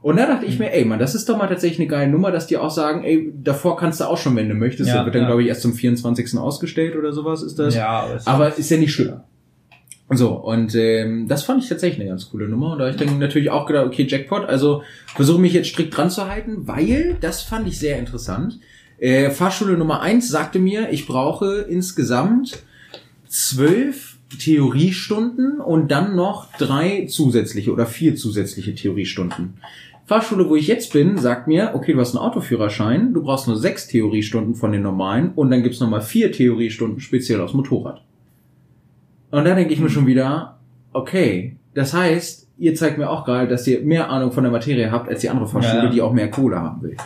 Und 0.01 0.17
da 0.17 0.27
dachte 0.27 0.47
ich 0.47 0.59
mir, 0.59 0.73
ey, 0.73 0.85
man, 0.85 0.99
das 0.99 1.15
ist 1.15 1.29
doch 1.29 1.37
mal 1.37 1.47
tatsächlich 1.47 1.79
eine 1.79 1.89
geile 1.89 2.11
Nummer, 2.11 2.33
dass 2.33 2.49
die 2.49 2.57
auch 2.57 2.71
sagen, 2.71 3.05
ey, 3.05 3.33
davor 3.37 3.77
kannst 3.77 4.01
du 4.01 4.05
auch 4.05 4.19
schon, 4.19 4.35
wenn 4.35 4.49
du 4.49 4.55
möchtest. 4.55 4.89
Ja, 4.89 4.97
das 4.97 5.05
wird 5.05 5.15
dann, 5.15 5.23
ja. 5.23 5.29
glaube 5.29 5.43
ich, 5.43 5.49
erst 5.49 5.63
zum 5.63 5.75
24. 5.75 6.39
ausgestellt 6.39 6.97
oder 6.97 7.13
sowas 7.13 7.43
ist 7.43 7.59
das. 7.59 7.75
Ja, 7.77 8.01
aber, 8.01 8.21
aber 8.25 8.59
ist 8.59 8.71
ja 8.71 8.79
nicht 8.79 8.93
schlimmer. 8.93 9.25
So, 10.15 10.31
und 10.33 10.75
ähm, 10.75 11.27
das 11.27 11.43
fand 11.43 11.63
ich 11.63 11.69
tatsächlich 11.69 12.01
eine 12.01 12.11
ganz 12.11 12.31
coole 12.31 12.49
Nummer. 12.49 12.73
Und 12.73 12.79
da 12.79 12.85
habe 12.85 12.95
ich 12.95 13.03
dann 13.03 13.19
natürlich 13.19 13.51
auch 13.51 13.67
gedacht, 13.67 13.87
okay, 13.87 14.07
Jackpot, 14.09 14.45
also 14.45 14.83
versuche 15.15 15.41
mich 15.41 15.53
jetzt 15.53 15.69
strikt 15.69 15.97
dran 15.97 16.11
zu 16.11 16.29
halten, 16.29 16.67
weil, 16.67 17.17
das 17.21 17.43
fand 17.43 17.67
ich 17.67 17.79
sehr 17.79 17.99
interessant. 17.99 18.59
Äh, 18.99 19.31
Fahrschule 19.31 19.77
Nummer 19.77 20.01
eins 20.01 20.29
sagte 20.29 20.59
mir, 20.59 20.91
ich 20.91 21.07
brauche 21.07 21.67
insgesamt 21.69 22.63
zwölf 23.27 24.19
Theoriestunden 24.39 25.61
und 25.61 25.91
dann 25.91 26.15
noch 26.15 26.53
drei 26.57 27.07
zusätzliche 27.07 27.73
oder 27.73 27.87
vier 27.87 28.17
zusätzliche 28.17 28.75
Theoriestunden. 28.75 29.55
Fahrschule, 30.05 30.49
wo 30.49 30.57
ich 30.57 30.67
jetzt 30.67 30.93
bin, 30.93 31.17
sagt 31.17 31.47
mir, 31.49 31.73
okay, 31.75 31.93
du 31.93 32.01
hast 32.01 32.15
einen 32.15 32.25
Autoführerschein, 32.25 33.15
du 33.15 33.23
brauchst 33.23 33.47
nur 33.47 33.57
sechs 33.57 33.87
Theoriestunden 33.87 34.55
von 34.55 34.73
den 34.73 34.83
normalen 34.83 35.33
und 35.35 35.51
dann 35.51 35.63
gibt's 35.63 35.81
nochmal 35.81 36.03
vier 36.03 36.33
Theoriestunden 36.33 37.01
speziell 37.01 37.41
aufs 37.41 37.55
Motorrad. 37.55 38.03
Und 39.33 39.45
da 39.45 39.55
denke 39.55 39.73
ich 39.73 39.81
mir 39.81 39.91
schon 39.91 40.07
wieder, 40.07 40.59
okay, 40.93 41.57
das 41.75 41.95
heißt, 41.95 42.49
ihr 42.59 42.75
zeigt 42.75 42.99
mir 42.99 43.11
auch 43.11 43.25
gerade, 43.25 43.49
dass 43.49 43.67
ihr 43.67 43.81
mehr 43.81 44.11
Ahnung 44.11 44.31
von 44.31 44.45
der 44.45 44.53
Materie 44.53 44.93
habt 44.93 45.09
als 45.09 45.23
die 45.23 45.31
andere 45.31 45.49
Fahrschule, 45.49 45.79
ja, 45.79 45.85
ja. 45.85 45.91
die 45.91 46.03
auch 46.03 46.13
mehr 46.13 46.31
Kohle 46.31 46.61
haben 46.61 46.83
will. 46.83 46.97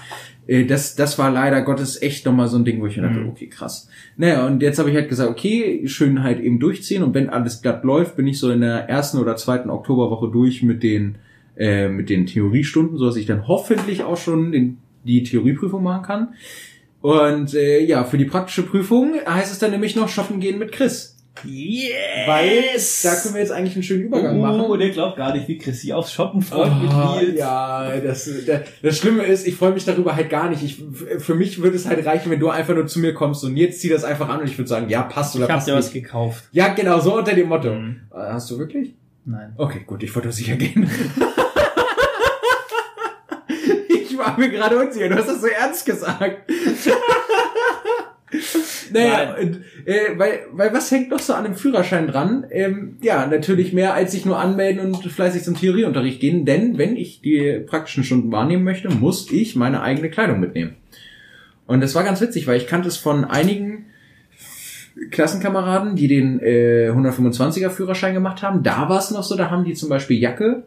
Äh, 0.47 0.65
das, 0.67 0.97
das 0.97 1.19
war 1.19 1.31
leider 1.31 1.63
Gottes 1.63 2.03
echt 2.03 2.27
nochmal 2.27 2.49
so 2.49 2.59
ein 2.59 2.65
Ding, 2.65 2.81
wo 2.81 2.87
ich 2.87 2.97
mir 2.97 3.05
dachte, 3.05 3.21
mhm. 3.21 3.29
okay, 3.29 3.47
krass. 3.47 3.89
Naja, 4.17 4.45
und 4.45 4.61
jetzt 4.61 4.79
habe 4.79 4.91
ich 4.91 4.97
halt 4.97 5.09
gesagt, 5.09 5.31
okay, 5.31 5.87
schön 5.87 6.23
halt 6.23 6.41
eben 6.41 6.59
durchziehen 6.59 7.03
und 7.03 7.15
wenn 7.15 7.31
alles 7.31 7.63
glatt 7.63 7.85
läuft, 7.85 8.17
bin 8.17 8.27
ich 8.27 8.39
so 8.39 8.51
in 8.51 8.61
der 8.61 8.89
ersten 8.89 9.19
oder 9.19 9.37
zweiten 9.37 9.71
Oktoberwoche 9.71 10.29
durch 10.29 10.63
mit 10.63 10.83
den 10.83 11.17
äh, 11.57 11.89
mit 11.89 12.11
den 12.11 12.27
Theoriestunden, 12.27 12.99
so 12.99 13.07
dass 13.07 13.17
ich 13.17 13.27
dann 13.27 13.49
hoffentlich 13.49 14.03
auch 14.03 14.19
schon 14.19 14.53
den, 14.53 14.79
die 15.05 15.23
Theorieprüfung 15.23 15.83
machen 15.83 16.03
kann. 16.03 16.29
Und 17.01 17.55
äh, 17.55 17.81
ja, 17.85 18.05
für 18.05 18.19
die 18.19 18.25
praktische 18.25 18.63
Prüfung 18.63 19.15
heißt 19.27 19.53
es 19.53 19.59
dann 19.59 19.71
nämlich 19.71 19.97
noch 19.97 20.09
shoppen 20.09 20.41
gehen 20.41 20.59
mit 20.59 20.73
Chris. 20.73 21.16
Yes! 21.45 21.93
Weil 22.27 22.63
da 23.03 23.17
können 23.21 23.35
wir 23.35 23.41
jetzt 23.41 23.53
eigentlich 23.53 23.75
einen 23.75 23.83
schönen 23.83 24.05
Übergang 24.05 24.39
oh, 24.39 24.43
machen. 24.43 24.61
Oh, 24.61 24.77
der 24.77 24.91
glaubt 24.91 25.17
gar 25.17 25.35
nicht, 25.35 25.49
wie 25.49 25.59
Chrissy 25.59 25.93
aufs 25.93 26.13
Shoppen 26.13 26.43
freut 26.43 26.71
oh, 26.73 26.75
mit 26.75 27.29
Nils. 27.29 27.39
Ja, 27.39 27.97
das, 27.99 28.31
das, 28.47 28.61
das 28.83 28.99
Schlimme 28.99 29.25
ist, 29.25 29.47
ich 29.47 29.55
freue 29.55 29.73
mich 29.73 29.85
darüber 29.85 30.17
halt 30.17 30.31
gar 30.31 30.49
nicht. 30.49 30.63
Ich, 30.63 30.83
für 31.19 31.35
mich 31.35 31.61
würde 31.63 31.77
es 31.77 31.87
halt 31.87 32.05
reichen, 32.07 32.31
wenn 32.31 32.41
du 32.41 32.49
einfach 32.49 32.75
nur 32.75 32.87
zu 32.87 32.99
mir 33.01 33.15
kommst 33.15 33.45
und 33.45 33.57
jetzt 33.57 33.81
zieh 33.81 33.89
das 33.89 34.05
einfach 34.05 34.29
an 34.29 34.41
und 34.41 34.47
ich 34.47 34.57
würde 34.59 34.69
sagen, 34.69 34.89
ja, 34.89 35.03
passt 35.03 35.37
oder 35.37 35.45
ich 35.45 35.51
passt 35.51 35.69
Ich 35.69 35.73
hab 35.73 35.81
dir 35.81 35.87
was 35.87 35.93
gekauft. 35.93 36.45
Ja, 36.53 36.69
genau, 36.75 37.01
so 37.01 37.17
unter 37.17 37.35
dem 37.35 37.49
Motto. 37.49 37.75
Mhm. 37.75 38.01
Äh, 38.13 38.19
hast 38.19 38.51
du 38.51 38.59
wirklich? 38.59 38.95
Nein. 39.25 39.53
Okay, 39.57 39.83
gut, 39.87 40.03
ich 40.03 40.15
wollte 40.15 40.33
sicher 40.33 40.57
gehen. 40.57 40.89
ich 43.89 44.17
war 44.17 44.39
mir 44.39 44.49
gerade 44.49 44.79
unsicher, 44.79 45.09
du 45.09 45.17
hast 45.17 45.29
das 45.29 45.41
so 45.41 45.49
ernst 45.49 45.85
gesagt. 45.85 46.51
naja, 48.93 49.37
und, 49.41 49.61
äh, 49.85 50.17
weil, 50.17 50.41
weil 50.53 50.73
was 50.73 50.91
hängt 50.91 51.11
noch 51.11 51.19
so 51.19 51.35
an 51.35 51.45
dem 51.45 51.55
Führerschein 51.55 52.07
dran? 52.09 52.47
Ähm, 52.51 52.97
ja, 53.03 53.27
natürlich 53.27 53.73
mehr 53.73 53.95
als 53.95 54.13
sich 54.13 54.25
nur 54.25 54.39
anmelden 54.39 54.95
und 54.95 55.05
fleißig 55.05 55.43
zum 55.43 55.57
Theorieunterricht 55.57 56.21
gehen, 56.21 56.45
denn 56.45 56.79
wenn 56.79 56.97
ich 56.97 57.21
die 57.21 57.61
praktischen 57.67 58.05
Stunden 58.05 58.33
wahrnehmen 58.33 58.65
möchte, 58.65 58.89
muss 58.89 59.31
ich 59.31 59.57
meine 59.57 59.83
eigene 59.83 60.11
Kleidung 60.11 60.41
mitnehmen. 60.41 60.77
Und 61.67 61.81
das 61.81 61.95
war 61.95 62.05
ganz 62.05 62.21
witzig, 62.21 62.47
weil 62.47 62.59
ich 62.59 62.67
kannte 62.67 62.89
es 62.89 62.97
von 62.97 63.25
einigen 63.25 63.87
Klassenkameraden, 65.11 65.97
die 65.97 66.09
den 66.09 66.41
äh, 66.41 66.91
125er 66.91 67.71
Führerschein 67.71 68.15
gemacht 68.15 68.43
haben. 68.43 68.63
Da 68.63 68.89
war 68.89 68.99
es 68.99 69.11
noch 69.11 69.25
so, 69.25 69.37
da 69.37 69.51
haben 69.51 69.65
die 69.65 69.75
zum 69.75 69.89
Beispiel 69.89 70.19
Jacke 70.19 70.65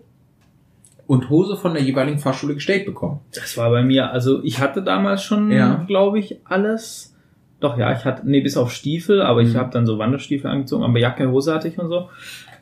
und 1.07 1.31
Hose 1.31 1.57
von 1.57 1.73
der 1.73 1.81
jeweiligen 1.81 2.19
Fahrschule 2.19 2.53
gestellt 2.53 2.85
bekommen. 2.85 3.21
Das 3.33 3.57
war 3.57 3.71
bei 3.71 3.81
mir, 3.81 4.11
also 4.11 4.43
ich 4.43 4.59
hatte 4.59 4.83
damals 4.83 5.23
schon, 5.23 5.49
ja. 5.51 5.83
glaube 5.87 6.19
ich, 6.19 6.39
alles. 6.43 7.15
Doch, 7.59 7.77
ja, 7.77 7.91
ich 7.91 8.05
hatte, 8.05 8.29
nee, 8.29 8.41
bis 8.41 8.57
auf 8.57 8.71
Stiefel, 8.71 9.21
aber 9.21 9.41
mhm. 9.41 9.49
ich 9.49 9.55
habe 9.55 9.71
dann 9.71 9.85
so 9.85 9.97
Wanderstiefel 9.97 10.49
angezogen, 10.49 10.83
aber 10.83 10.99
Jacke, 10.99 11.29
Hose 11.29 11.53
hatte 11.53 11.67
ich 11.67 11.77
und 11.77 11.89
so. 11.89 12.09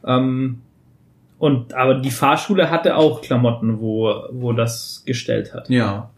Ähm, 0.06 0.60
und 1.39 1.76
aber 1.76 1.95
die 1.95 2.10
Fahrschule 2.10 2.72
hatte 2.72 2.95
auch 2.95 3.22
Klamotten, 3.22 3.80
wo, 3.80 4.12
wo 4.32 4.54
das 4.54 5.04
gestellt 5.06 5.54
hat. 5.54 5.70
Ja. 5.70 6.10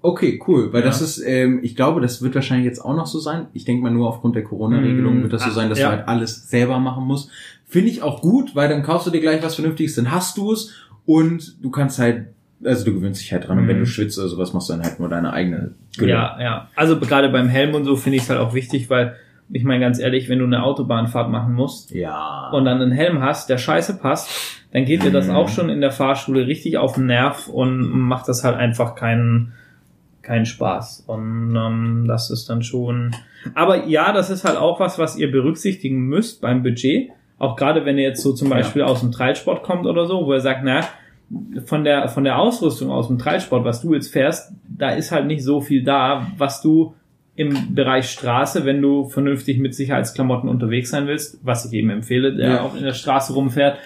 Okay, 0.00 0.40
cool, 0.46 0.72
weil 0.72 0.80
ja. 0.80 0.86
das 0.86 1.00
ist, 1.00 1.18
ähm, 1.24 1.60
ich 1.62 1.76
glaube, 1.76 2.00
das 2.00 2.22
wird 2.22 2.34
wahrscheinlich 2.34 2.66
jetzt 2.66 2.84
auch 2.84 2.94
noch 2.94 3.06
so 3.06 3.18
sein. 3.18 3.46
Ich 3.52 3.64
denke 3.64 3.82
mal 3.82 3.90
nur 3.90 4.08
aufgrund 4.08 4.34
der 4.34 4.42
Corona-Regelung 4.42 5.20
mm, 5.20 5.22
wird 5.22 5.32
das 5.32 5.44
so 5.44 5.50
sein, 5.50 5.68
dass 5.68 5.78
ja. 5.78 5.90
du 5.90 5.96
halt 5.96 6.08
alles 6.08 6.48
selber 6.48 6.80
machen 6.80 7.04
musst. 7.04 7.30
Finde 7.66 7.90
ich 7.90 8.02
auch 8.02 8.20
gut, 8.20 8.54
weil 8.54 8.68
dann 8.68 8.82
kaufst 8.82 9.06
du 9.06 9.10
dir 9.10 9.20
gleich 9.20 9.42
was 9.42 9.54
Vernünftiges, 9.54 9.94
dann 9.94 10.10
hast 10.10 10.36
du 10.38 10.52
es 10.52 10.74
und 11.06 11.62
du 11.62 11.70
kannst 11.70 11.98
halt 11.98 12.26
also 12.64 12.84
du 12.84 12.94
gewöhnst 12.94 13.20
dich 13.20 13.32
halt 13.32 13.48
dran 13.48 13.58
und 13.58 13.68
wenn 13.68 13.76
du 13.76 13.82
mhm. 13.82 13.86
schwitzt 13.86 14.18
oder 14.18 14.28
sowas, 14.28 14.52
machst 14.52 14.68
du 14.68 14.74
dann 14.74 14.82
halt 14.82 15.00
nur 15.00 15.08
deine 15.08 15.32
eigene 15.32 15.74
Gülle. 15.96 16.12
Ja, 16.12 16.36
ja. 16.40 16.68
Also 16.74 16.98
gerade 16.98 17.28
beim 17.28 17.48
Helm 17.48 17.74
und 17.74 17.84
so 17.84 17.96
finde 17.96 18.16
ich 18.16 18.22
es 18.22 18.30
halt 18.30 18.40
auch 18.40 18.54
wichtig, 18.54 18.88
weil 18.88 19.16
ich 19.50 19.64
meine 19.64 19.80
ganz 19.80 19.98
ehrlich, 19.98 20.28
wenn 20.28 20.38
du 20.38 20.46
eine 20.46 20.62
Autobahnfahrt 20.62 21.30
machen 21.30 21.52
musst 21.52 21.90
ja. 21.90 22.50
und 22.52 22.64
dann 22.64 22.80
einen 22.80 22.92
Helm 22.92 23.20
hast, 23.20 23.50
der 23.50 23.58
scheiße 23.58 23.98
passt, 23.98 24.30
dann 24.72 24.86
geht 24.86 25.02
dir 25.02 25.10
das 25.10 25.28
mhm. 25.28 25.34
auch 25.34 25.48
schon 25.48 25.68
in 25.68 25.82
der 25.82 25.90
Fahrschule 25.90 26.46
richtig 26.46 26.78
auf 26.78 26.94
den 26.94 27.06
Nerv 27.06 27.48
und 27.48 27.90
macht 27.90 28.28
das 28.28 28.44
halt 28.44 28.56
einfach 28.56 28.94
keinen 28.94 29.52
keinen 30.22 30.46
Spaß. 30.46 31.04
Und 31.06 31.54
ähm, 31.56 32.04
das 32.06 32.30
ist 32.30 32.48
dann 32.48 32.62
schon. 32.62 33.14
Aber 33.54 33.86
ja, 33.86 34.12
das 34.12 34.30
ist 34.30 34.44
halt 34.44 34.56
auch 34.56 34.80
was, 34.80 34.98
was 34.98 35.16
ihr 35.16 35.30
berücksichtigen 35.30 36.06
müsst 36.06 36.40
beim 36.40 36.62
Budget. 36.62 37.10
Auch 37.38 37.56
gerade 37.56 37.84
wenn 37.84 37.98
ihr 37.98 38.04
jetzt 38.04 38.22
so 38.22 38.32
zum 38.32 38.48
Beispiel 38.48 38.82
ja. 38.82 38.86
aus 38.86 39.00
dem 39.00 39.10
Treibsport 39.10 39.64
kommt 39.64 39.86
oder 39.86 40.06
so, 40.06 40.24
wo 40.24 40.32
ihr 40.32 40.40
sagt, 40.40 40.60
na, 40.62 40.84
von 41.64 41.84
der, 41.84 42.08
von 42.08 42.24
der 42.24 42.38
Ausrüstung 42.38 42.90
aus 42.90 43.08
dem 43.08 43.18
Treibsport, 43.18 43.64
was 43.64 43.80
du 43.80 43.94
jetzt 43.94 44.12
fährst, 44.12 44.52
da 44.68 44.90
ist 44.90 45.12
halt 45.12 45.26
nicht 45.26 45.42
so 45.42 45.60
viel 45.60 45.82
da, 45.82 46.26
was 46.36 46.62
du 46.62 46.94
im 47.34 47.74
Bereich 47.74 48.10
Straße, 48.10 48.64
wenn 48.64 48.82
du 48.82 49.08
vernünftig 49.08 49.58
mit 49.58 49.74
Sicherheitsklamotten 49.74 50.48
unterwegs 50.48 50.90
sein 50.90 51.06
willst, 51.06 51.38
was 51.42 51.64
ich 51.64 51.72
eben 51.72 51.90
empfehle, 51.90 52.34
der 52.34 52.48
ja. 52.48 52.60
auch 52.62 52.76
in 52.76 52.82
der 52.82 52.92
Straße 52.92 53.32
rumfährt, 53.32 53.78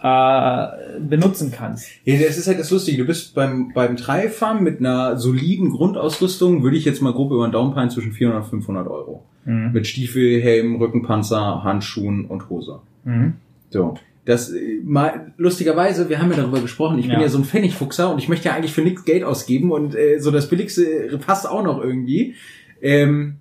äh, 0.00 1.00
benutzen 1.00 1.50
kannst. 1.50 1.88
Ja, 2.04 2.16
das 2.18 2.38
ist 2.38 2.46
halt 2.46 2.58
das 2.58 2.70
Lustige. 2.70 2.98
Du 2.98 3.06
bist 3.06 3.34
beim, 3.34 3.72
beim 3.72 3.96
Treifahren 3.96 4.62
mit 4.62 4.78
einer 4.78 5.16
soliden 5.16 5.70
Grundausrüstung, 5.70 6.62
würde 6.62 6.76
ich 6.76 6.84
jetzt 6.84 7.02
mal 7.02 7.12
grob 7.12 7.32
über 7.32 7.46
den 7.48 7.52
Daumen 7.52 7.74
peilen, 7.74 7.90
zwischen 7.90 8.12
400 8.12 8.44
und 8.44 8.50
500 8.50 8.86
Euro. 8.86 9.24
Mhm. 9.44 9.72
Mit 9.72 9.86
Stiefel, 9.86 10.40
Helm, 10.40 10.76
Rückenpanzer, 10.76 11.64
Handschuhen 11.64 12.26
und 12.26 12.48
Hose. 12.48 12.80
Mhm. 13.04 13.34
So 13.70 13.94
das 14.24 14.50
äh, 14.50 14.80
mal 14.82 15.32
lustigerweise, 15.36 16.08
wir 16.08 16.20
haben 16.20 16.30
ja 16.30 16.38
darüber 16.38 16.60
gesprochen, 16.60 16.98
ich 16.98 17.06
ja. 17.06 17.14
bin 17.14 17.22
ja 17.22 17.28
so 17.28 17.38
ein 17.38 17.44
Pfennigfuchser 17.44 18.10
und 18.12 18.18
ich 18.18 18.28
möchte 18.28 18.48
ja 18.48 18.54
eigentlich 18.54 18.72
für 18.72 18.82
nichts 18.82 19.04
Geld 19.04 19.24
ausgeben 19.24 19.72
und 19.72 19.94
äh, 19.94 20.18
so 20.18 20.30
das 20.30 20.48
Billigste 20.48 21.18
passt 21.24 21.48
auch 21.48 21.62
noch 21.62 21.82
irgendwie. 21.82 22.34
Ähm, 22.80 23.36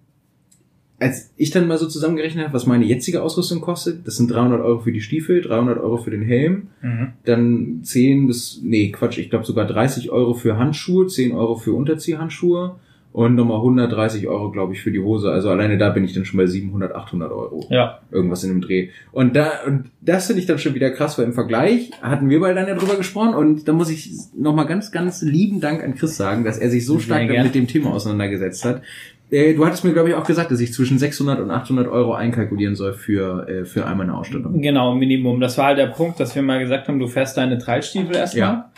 als 1.00 1.34
ich 1.36 1.52
dann 1.52 1.68
mal 1.68 1.78
so 1.78 1.88
zusammengerechnet 1.88 2.46
habe, 2.46 2.54
was 2.54 2.66
meine 2.66 2.86
jetzige 2.86 3.24
Ausrüstung 3.24 3.60
kostet, 3.60 4.08
das 4.08 4.16
sind 4.16 4.32
300 4.32 4.62
Euro 4.62 4.80
für 4.80 4.94
die 4.94 5.02
Stiefel, 5.02 5.42
300 5.42 5.78
Euro 5.80 5.98
für 5.98 6.12
den 6.12 6.22
Helm, 6.22 6.68
mhm. 6.82 7.14
dann 7.26 7.80
10 7.84 8.28
bis, 8.28 8.62
nee, 8.64 8.90
Quatsch, 8.92 9.18
ich 9.18 9.30
glaube 9.30 9.46
sogar 9.46 9.66
30 9.66 10.12
Euro 10.12 10.34
für 10.34 10.58
Handschuhe, 10.58 11.08
10 11.08 11.34
Euro 11.34 11.56
für 11.56 11.74
Unterziehhandschuhe, 11.74 12.76
und 13.14 13.36
nochmal 13.36 13.58
130 13.58 14.28
Euro, 14.28 14.50
glaube 14.50 14.74
ich, 14.74 14.82
für 14.82 14.92
die 14.92 15.00
Hose. 15.00 15.32
Also 15.32 15.50
alleine 15.50 15.78
da 15.78 15.92
bin 15.92 16.04
ich 16.04 16.14
dann 16.14 16.26
schon 16.26 16.40
bei 16.40 16.48
700, 16.48 16.96
800 16.96 17.32
Euro. 17.32 17.66
Ja. 17.70 18.00
Irgendwas 18.12 18.44
in 18.44 18.50
dem 18.50 18.62
Dreh. 18.62 18.90
Und 19.12 19.36
da, 19.36 19.52
und 19.68 19.92
das 20.02 20.26
finde 20.26 20.42
ich 20.42 20.48
dann 20.48 20.58
schon 20.58 20.74
wieder 20.74 20.90
krass, 20.90 21.18
weil 21.20 21.26
im 21.26 21.34
Vergleich 21.34 21.92
hatten 22.02 22.28
wir 22.30 22.40
beide 22.40 22.56
dann 22.56 22.68
ja 22.68 22.74
drüber 22.74 22.96
gesprochen 22.96 23.36
und 23.36 23.68
da 23.68 23.74
muss 23.74 23.92
ich 23.92 24.12
nochmal 24.36 24.66
ganz, 24.66 24.92
ganz 24.92 25.22
lieben 25.22 25.62
Dank 25.62 25.84
an 25.84 25.94
Chris 25.94 26.18
sagen, 26.18 26.44
dass 26.44 26.58
er 26.58 26.72
sich 26.72 26.88
so 26.88 26.98
stark 26.98 27.30
mit 27.30 27.54
dem 27.54 27.68
Thema 27.68 27.94
auseinandergesetzt 27.94 28.66
hat. 28.66 28.82
Äh, 29.30 29.54
du 29.54 29.64
hattest 29.64 29.84
mir, 29.84 29.94
glaube 29.94 30.10
ich, 30.10 30.16
auch 30.16 30.26
gesagt, 30.26 30.50
dass 30.50 30.60
ich 30.60 30.74
zwischen 30.74 30.98
600 30.98 31.40
und 31.40 31.52
800 31.52 31.88
Euro 31.88 32.14
einkalkulieren 32.16 32.76
soll 32.76 32.94
für, 32.94 33.48
äh, 33.48 33.66
für 33.66 33.86
einmal 33.86 34.08
eine 34.08 34.18
Ausstattung. 34.18 34.60
Genau, 34.60 34.96
Minimum. 34.96 35.40
Das 35.40 35.58
war 35.60 35.68
halt 35.68 35.78
der 35.78 35.88
Punkt, 35.88 36.20
dass 36.20 36.34
wir 36.34 36.42
mal 36.42 36.60
gesagt 36.60 36.88
haben, 36.88 36.98
du 36.98 37.08
fährst 37.08 37.38
deine 37.38 37.60
Treibstiefel 37.60 38.16
erstmal. 38.16 38.42
Ja 38.42 38.72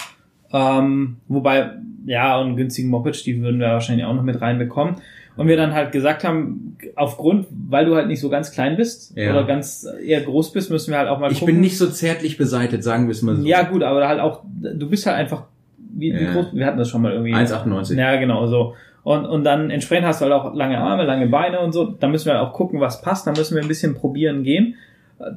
Ähm, 0.53 1.17
wobei, 1.27 1.71
ja, 2.05 2.39
und 2.39 2.47
einen 2.47 2.55
günstigen 2.57 2.89
Moped-Stiefel 2.89 3.43
würden 3.43 3.59
wir 3.59 3.67
wahrscheinlich 3.67 4.05
auch 4.05 4.13
noch 4.13 4.23
mit 4.23 4.41
reinbekommen. 4.41 4.95
Und 5.37 5.49
wir 5.49 5.57
dann 5.57 5.73
halt 5.73 5.91
gesagt 5.91 6.23
haben, 6.23 6.77
aufgrund, 6.95 7.47
weil 7.67 7.85
du 7.85 7.95
halt 7.95 8.07
nicht 8.07 8.21
so 8.21 8.29
ganz 8.29 8.51
klein 8.51 8.77
bist 8.77 9.17
ja. 9.17 9.31
oder 9.31 9.43
ganz 9.43 9.85
eher 10.01 10.21
groß 10.21 10.53
bist, 10.53 10.71
müssen 10.71 10.91
wir 10.91 10.97
halt 10.97 11.09
auch 11.09 11.19
mal 11.19 11.27
gucken. 11.27 11.37
Ich 11.37 11.45
bin 11.45 11.59
nicht 11.59 11.77
so 11.77 11.87
zärtlich 11.87 12.37
beseitet, 12.37 12.85
sagen 12.85 13.07
wir 13.07 13.11
es 13.11 13.21
mal 13.21 13.35
so. 13.35 13.45
Ja, 13.45 13.63
gut, 13.63 13.83
aber 13.83 14.07
halt 14.07 14.21
auch, 14.21 14.43
du 14.61 14.89
bist 14.89 15.05
halt 15.05 15.17
einfach, 15.17 15.43
wie, 15.77 16.13
ja. 16.13 16.19
wie 16.21 16.25
groß, 16.33 16.45
wir 16.53 16.65
hatten 16.65 16.77
das 16.77 16.89
schon 16.89 17.01
mal 17.01 17.11
irgendwie. 17.11 17.33
1,98. 17.33 17.97
Ja, 17.97 18.15
genau, 18.15 18.47
so. 18.47 18.75
Und, 19.03 19.25
und 19.25 19.43
dann 19.43 19.69
entsprechend 19.69 20.07
hast 20.07 20.21
du 20.21 20.25
halt 20.25 20.33
auch 20.33 20.55
lange 20.55 20.79
Arme, 20.79 21.03
lange 21.03 21.27
Beine 21.27 21.59
und 21.59 21.73
so. 21.73 21.85
Da 21.85 22.07
müssen 22.07 22.25
wir 22.25 22.33
halt 22.33 22.47
auch 22.47 22.53
gucken, 22.53 22.79
was 22.79 23.01
passt. 23.01 23.27
Da 23.27 23.31
müssen 23.31 23.55
wir 23.55 23.61
ein 23.61 23.67
bisschen 23.67 23.93
probieren 23.93 24.43
gehen. 24.43 24.75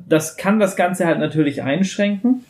Das 0.09 0.39
kann 0.39 0.59
das 0.59 0.75
Ganze 0.75 1.07
halt 1.07 1.19
natürlich 1.19 1.63
einschränken. 1.63 2.45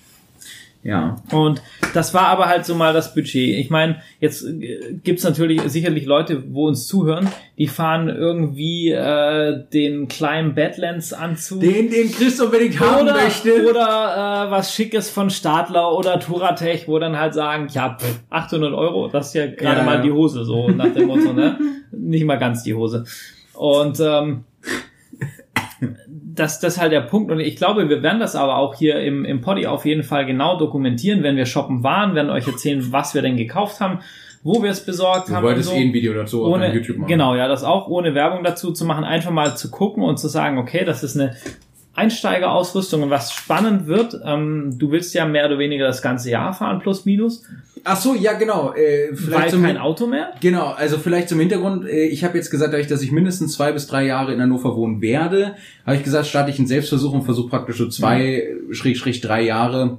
Ja. 0.82 1.16
Und 1.32 1.60
das 1.92 2.14
war 2.14 2.28
aber 2.28 2.46
halt 2.46 2.64
so 2.64 2.74
mal 2.74 2.92
das 2.92 3.12
Budget. 3.12 3.58
Ich 3.58 3.68
meine, 3.68 4.00
jetzt 4.20 4.44
äh, 4.44 4.94
gibt's 5.02 5.24
natürlich 5.24 5.60
sicherlich 5.62 6.06
Leute, 6.06 6.44
wo 6.52 6.68
uns 6.68 6.86
zuhören, 6.86 7.28
die 7.58 7.66
fahren 7.66 8.08
irgendwie 8.08 8.92
äh, 8.92 9.64
den 9.72 10.06
kleinen 10.06 10.54
Badlands-Anzug. 10.54 11.60
Den, 11.60 11.90
den 11.90 12.12
Chris 12.12 12.40
unbedingt 12.40 12.78
haben 12.78 13.02
oder, 13.02 13.14
möchte. 13.14 13.68
Oder 13.68 14.46
äh, 14.46 14.50
was 14.50 14.72
Schickes 14.72 15.10
von 15.10 15.30
Stadler 15.30 15.92
oder 15.92 16.20
Turatech, 16.20 16.86
wo 16.86 16.98
dann 16.98 17.18
halt 17.18 17.34
sagen, 17.34 17.68
ja, 17.72 17.98
800 18.30 18.72
Euro, 18.72 19.08
das 19.08 19.28
ist 19.28 19.34
ja 19.34 19.46
gerade 19.46 19.80
ja. 19.80 19.84
mal 19.84 20.00
die 20.00 20.12
Hose, 20.12 20.44
so 20.44 20.68
nach 20.68 20.92
dem 20.92 21.08
Motto, 21.08 21.32
ne? 21.32 21.58
Nicht 21.90 22.24
mal 22.24 22.38
ganz 22.38 22.62
die 22.62 22.74
Hose. 22.74 23.04
Und 23.54 23.98
ähm, 24.00 24.44
das, 26.38 26.60
das 26.60 26.74
ist 26.74 26.80
halt 26.80 26.92
der 26.92 27.00
Punkt. 27.00 27.30
Und 27.30 27.40
ich 27.40 27.56
glaube, 27.56 27.88
wir 27.88 28.02
werden 28.02 28.20
das 28.20 28.36
aber 28.36 28.56
auch 28.56 28.74
hier 28.74 29.00
im, 29.00 29.24
im 29.24 29.40
Poddy 29.40 29.66
auf 29.66 29.84
jeden 29.84 30.02
Fall 30.02 30.26
genau 30.26 30.58
dokumentieren, 30.58 31.22
wenn 31.22 31.36
wir 31.36 31.46
shoppen 31.46 31.82
waren, 31.82 32.14
werden 32.14 32.30
euch 32.30 32.46
erzählen, 32.46 32.92
was 32.92 33.14
wir 33.14 33.22
denn 33.22 33.36
gekauft 33.36 33.80
haben, 33.80 34.00
wo 34.42 34.62
wir 34.62 34.70
es 34.70 34.84
besorgt 34.84 35.28
du 35.28 35.34
haben. 35.34 35.42
Du 35.42 35.48
wolltest 35.48 35.70
so. 35.70 35.74
eh 35.74 35.80
ein 35.80 35.92
Video 35.92 36.14
dazu 36.14 36.44
ohne, 36.44 36.68
auf 36.68 36.74
YouTube 36.74 36.98
machen. 36.98 37.08
Genau, 37.08 37.34
ja, 37.34 37.48
das 37.48 37.64
auch 37.64 37.88
ohne 37.88 38.14
Werbung 38.14 38.44
dazu 38.44 38.72
zu 38.72 38.84
machen, 38.84 39.04
einfach 39.04 39.30
mal 39.30 39.56
zu 39.56 39.70
gucken 39.70 40.02
und 40.02 40.18
zu 40.18 40.28
sagen, 40.28 40.58
okay, 40.58 40.84
das 40.84 41.02
ist 41.02 41.16
eine 41.16 41.34
Einsteigerausrüstung 41.94 43.02
und 43.02 43.10
was 43.10 43.32
spannend 43.32 43.88
wird, 43.88 44.20
ähm, 44.24 44.76
du 44.78 44.92
willst 44.92 45.14
ja 45.14 45.26
mehr 45.26 45.46
oder 45.46 45.58
weniger 45.58 45.86
das 45.86 46.00
ganze 46.00 46.30
Jahr 46.30 46.52
fahren, 46.52 46.78
plus 46.78 47.04
minus. 47.04 47.44
Ach 47.84 48.00
so, 48.00 48.14
ja 48.14 48.34
genau. 48.34 48.72
Äh, 48.74 49.14
vielleicht 49.14 49.32
Weil 49.32 49.50
zum, 49.50 49.62
kein 49.62 49.78
Auto 49.78 50.06
mehr? 50.06 50.32
Genau, 50.40 50.68
also 50.68 50.98
vielleicht 50.98 51.28
zum 51.28 51.40
Hintergrund, 51.40 51.86
äh, 51.86 52.06
ich 52.06 52.24
habe 52.24 52.36
jetzt 52.36 52.50
gesagt, 52.50 52.72
dadurch, 52.72 52.88
dass 52.88 53.02
ich 53.02 53.12
mindestens 53.12 53.54
zwei 53.54 53.72
bis 53.72 53.86
drei 53.86 54.06
Jahre 54.06 54.32
in 54.32 54.40
Hannover 54.40 54.76
wohnen 54.76 55.00
werde, 55.00 55.54
habe 55.86 55.96
ich 55.96 56.02
gesagt, 56.02 56.26
starte 56.26 56.50
ich 56.50 56.58
einen 56.58 56.68
Selbstversuch 56.68 57.12
und 57.12 57.22
versuche 57.22 57.48
praktisch 57.48 57.78
so 57.78 57.88
zwei, 57.88 58.44
mhm. 58.66 58.74
schräg, 58.74 58.96
schräg 58.96 59.20
drei 59.22 59.42
Jahre 59.42 59.98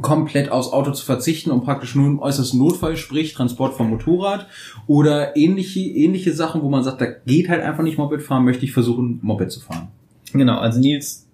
komplett 0.00 0.50
aufs 0.50 0.72
Auto 0.72 0.92
zu 0.92 1.04
verzichten 1.04 1.50
und 1.50 1.64
praktisch 1.64 1.94
nur 1.94 2.06
im 2.06 2.18
äußersten 2.20 2.58
Notfall, 2.58 2.96
sprich 2.96 3.34
Transport 3.34 3.74
vom 3.74 3.90
Motorrad 3.90 4.46
oder 4.86 5.36
ähnliche, 5.36 5.80
ähnliche 5.80 6.32
Sachen, 6.32 6.62
wo 6.62 6.68
man 6.68 6.84
sagt, 6.84 7.00
da 7.00 7.06
geht 7.06 7.48
halt 7.48 7.62
einfach 7.62 7.82
nicht 7.82 7.98
Moped 7.98 8.22
fahren, 8.22 8.44
möchte 8.44 8.64
ich 8.64 8.72
versuchen, 8.72 9.18
Moped 9.22 9.50
zu 9.50 9.60
fahren. 9.60 9.88
Genau, 10.32 10.58
also 10.58 10.80
Nils, 10.80 11.26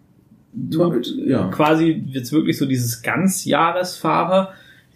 du 0.52 1.00
ja. 1.26 1.48
quasi 1.48 2.02
jetzt 2.08 2.32
wirklich 2.32 2.58
so 2.58 2.66
dieses 2.66 3.02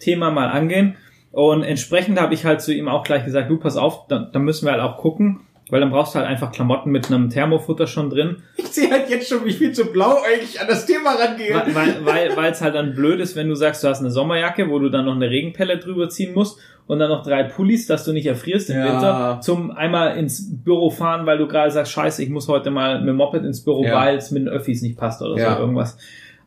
Ganzjahresfahrer-Thema 0.03 0.31
mal 0.31 0.49
angehen. 0.49 0.95
Und 1.31 1.63
entsprechend 1.63 2.19
habe 2.21 2.33
ich 2.33 2.45
halt 2.45 2.61
zu 2.61 2.73
ihm 2.73 2.87
auch 2.87 3.03
gleich 3.03 3.25
gesagt, 3.25 3.49
du 3.49 3.57
pass 3.57 3.75
auf, 3.75 4.07
da, 4.07 4.19
da 4.19 4.39
müssen 4.39 4.65
wir 4.65 4.73
halt 4.73 4.81
auch 4.81 4.97
gucken, 4.97 5.39
weil 5.69 5.79
dann 5.79 5.89
brauchst 5.89 6.13
du 6.13 6.19
halt 6.19 6.27
einfach 6.27 6.51
Klamotten 6.51 6.91
mit 6.91 7.07
einem 7.07 7.29
Thermofutter 7.29 7.87
schon 7.87 8.11
drin. 8.11 8.43
Ich 8.57 8.67
sehe 8.67 8.91
halt 8.91 9.09
jetzt 9.09 9.29
schon, 9.29 9.43
wie 9.43 9.53
viel 9.53 9.71
zu 9.71 9.85
blau 9.85 10.17
eigentlich 10.23 10.61
an 10.61 10.67
das 10.67 10.85
Thema 10.85 11.15
rangehe. 11.15 11.55
Weil 11.73 12.05
weil 12.05 12.37
weil 12.37 12.51
es 12.51 12.61
halt 12.61 12.75
dann 12.75 12.93
blöd 12.93 13.19
ist, 13.19 13.35
wenn 13.35 13.49
du 13.49 13.55
sagst, 13.55 13.83
du 13.83 13.87
hast 13.87 14.01
eine 14.01 14.11
Sommerjacke, 14.11 14.69
wo 14.69 14.77
du 14.77 14.89
dann 14.89 15.05
noch 15.05 15.15
eine 15.15 15.29
Regenpelle 15.29 15.79
drüber 15.79 16.09
ziehen 16.09 16.35
musst 16.35 16.59
und 16.85 16.99
dann 16.99 17.09
noch 17.09 17.23
drei 17.23 17.43
Pullis, 17.43 17.87
dass 17.87 18.03
du 18.03 18.13
nicht 18.13 18.27
erfrierst 18.27 18.69
im 18.69 18.77
ja. 18.77 18.85
Winter, 18.85 19.39
zum 19.41 19.71
einmal 19.71 20.17
ins 20.17 20.63
Büro 20.63 20.91
fahren, 20.91 21.25
weil 21.25 21.39
du 21.39 21.47
gerade 21.47 21.71
sagst, 21.71 21.93
scheiße, 21.93 22.21
ich 22.21 22.29
muss 22.29 22.47
heute 22.47 22.69
mal 22.69 22.99
mit 22.99 23.07
dem 23.07 23.15
Moped 23.15 23.43
ins 23.43 23.63
Büro, 23.63 23.83
ja. 23.85 23.95
weil 23.95 24.17
es 24.17 24.29
mit 24.29 24.43
den 24.43 24.49
Öffis 24.49 24.83
nicht 24.83 24.99
passt 24.99 25.23
oder 25.23 25.41
ja. 25.41 25.55
so 25.55 25.61
irgendwas. 25.61 25.97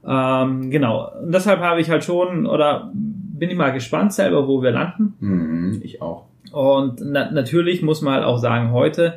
Ähm, 0.06 0.70
genau. 0.70 1.10
Und 1.20 1.32
deshalb 1.32 1.60
habe 1.60 1.80
ich 1.80 1.90
halt 1.90 2.04
schon, 2.04 2.46
oder 2.46 2.92
bin 3.38 3.50
ich 3.50 3.56
mal 3.56 3.70
gespannt 3.70 4.12
selber, 4.12 4.46
wo 4.48 4.62
wir 4.62 4.70
landen. 4.70 5.14
Mhm, 5.20 5.80
ich 5.82 6.02
auch. 6.02 6.26
Und 6.52 7.00
na 7.04 7.30
natürlich 7.30 7.82
muss 7.82 8.02
man 8.02 8.14
halt 8.14 8.24
auch 8.24 8.38
sagen, 8.38 8.72
heute 8.72 9.14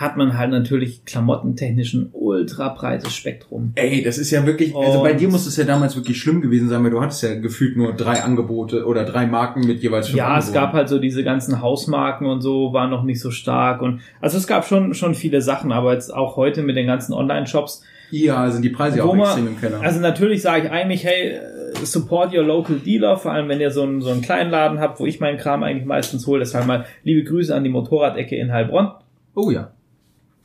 hat 0.00 0.16
man 0.16 0.38
halt 0.38 0.50
natürlich 0.50 1.04
klamottentechnisch 1.04 1.92
ein 1.92 2.08
ultra 2.12 2.70
breites 2.70 3.14
Spektrum. 3.14 3.72
Ey, 3.74 4.02
das 4.02 4.16
ist 4.16 4.30
ja 4.30 4.46
wirklich, 4.46 4.74
also 4.74 4.98
und 5.00 5.04
bei 5.04 5.12
dir 5.12 5.28
muss 5.28 5.46
es 5.46 5.58
ja 5.58 5.64
damals 5.64 5.94
wirklich 5.94 6.18
schlimm 6.18 6.40
gewesen 6.40 6.70
sein, 6.70 6.82
weil 6.82 6.90
du 6.90 7.02
hattest 7.02 7.22
ja 7.22 7.34
gefühlt 7.34 7.76
nur 7.76 7.92
drei 7.92 8.22
Angebote 8.22 8.86
oder 8.86 9.04
drei 9.04 9.26
Marken 9.26 9.66
mit 9.66 9.82
jeweils 9.82 10.06
fünf 10.06 10.16
Ja, 10.16 10.28
Angeboten. 10.28 10.48
es 10.48 10.54
gab 10.54 10.72
halt 10.72 10.88
so 10.88 10.98
diese 10.98 11.22
ganzen 11.22 11.60
Hausmarken 11.60 12.26
und 12.26 12.40
so, 12.40 12.72
waren 12.72 12.88
noch 12.88 13.02
nicht 13.02 13.20
so 13.20 13.30
stark 13.30 13.82
und, 13.82 14.00
also 14.22 14.38
es 14.38 14.46
gab 14.46 14.64
schon, 14.66 14.94
schon 14.94 15.14
viele 15.14 15.42
Sachen, 15.42 15.70
aber 15.70 15.92
jetzt 15.92 16.14
auch 16.14 16.36
heute 16.36 16.62
mit 16.62 16.76
den 16.76 16.86
ganzen 16.86 17.12
Online-Shops. 17.12 17.82
Ja, 18.10 18.50
sind 18.50 18.62
die 18.62 18.70
Preise 18.70 19.04
auch 19.04 19.14
man, 19.14 19.26
extrem 19.26 19.48
im 19.48 19.60
Keller. 19.60 19.82
Also 19.82 20.00
natürlich 20.00 20.40
sage 20.40 20.64
ich 20.66 20.70
eigentlich, 20.72 21.04
hey, 21.04 21.38
support 21.86 22.34
your 22.34 22.42
local 22.42 22.76
dealer, 22.76 23.16
vor 23.16 23.32
allem 23.32 23.48
wenn 23.48 23.60
ihr 23.60 23.70
so 23.70 23.82
einen, 23.82 24.00
so 24.00 24.10
einen 24.10 24.22
kleinen 24.22 24.50
Laden 24.50 24.80
habt, 24.80 25.00
wo 25.00 25.06
ich 25.06 25.20
meinen 25.20 25.38
Kram 25.38 25.62
eigentlich 25.62 25.86
meistens 25.86 26.26
hole. 26.26 26.40
Deshalb 26.40 26.66
mal 26.66 26.86
liebe 27.04 27.24
Grüße 27.24 27.54
an 27.54 27.64
die 27.64 27.70
Motorradecke 27.70 28.36
in 28.36 28.52
Heilbronn. 28.52 28.90
Oh 29.34 29.50
ja 29.50 29.72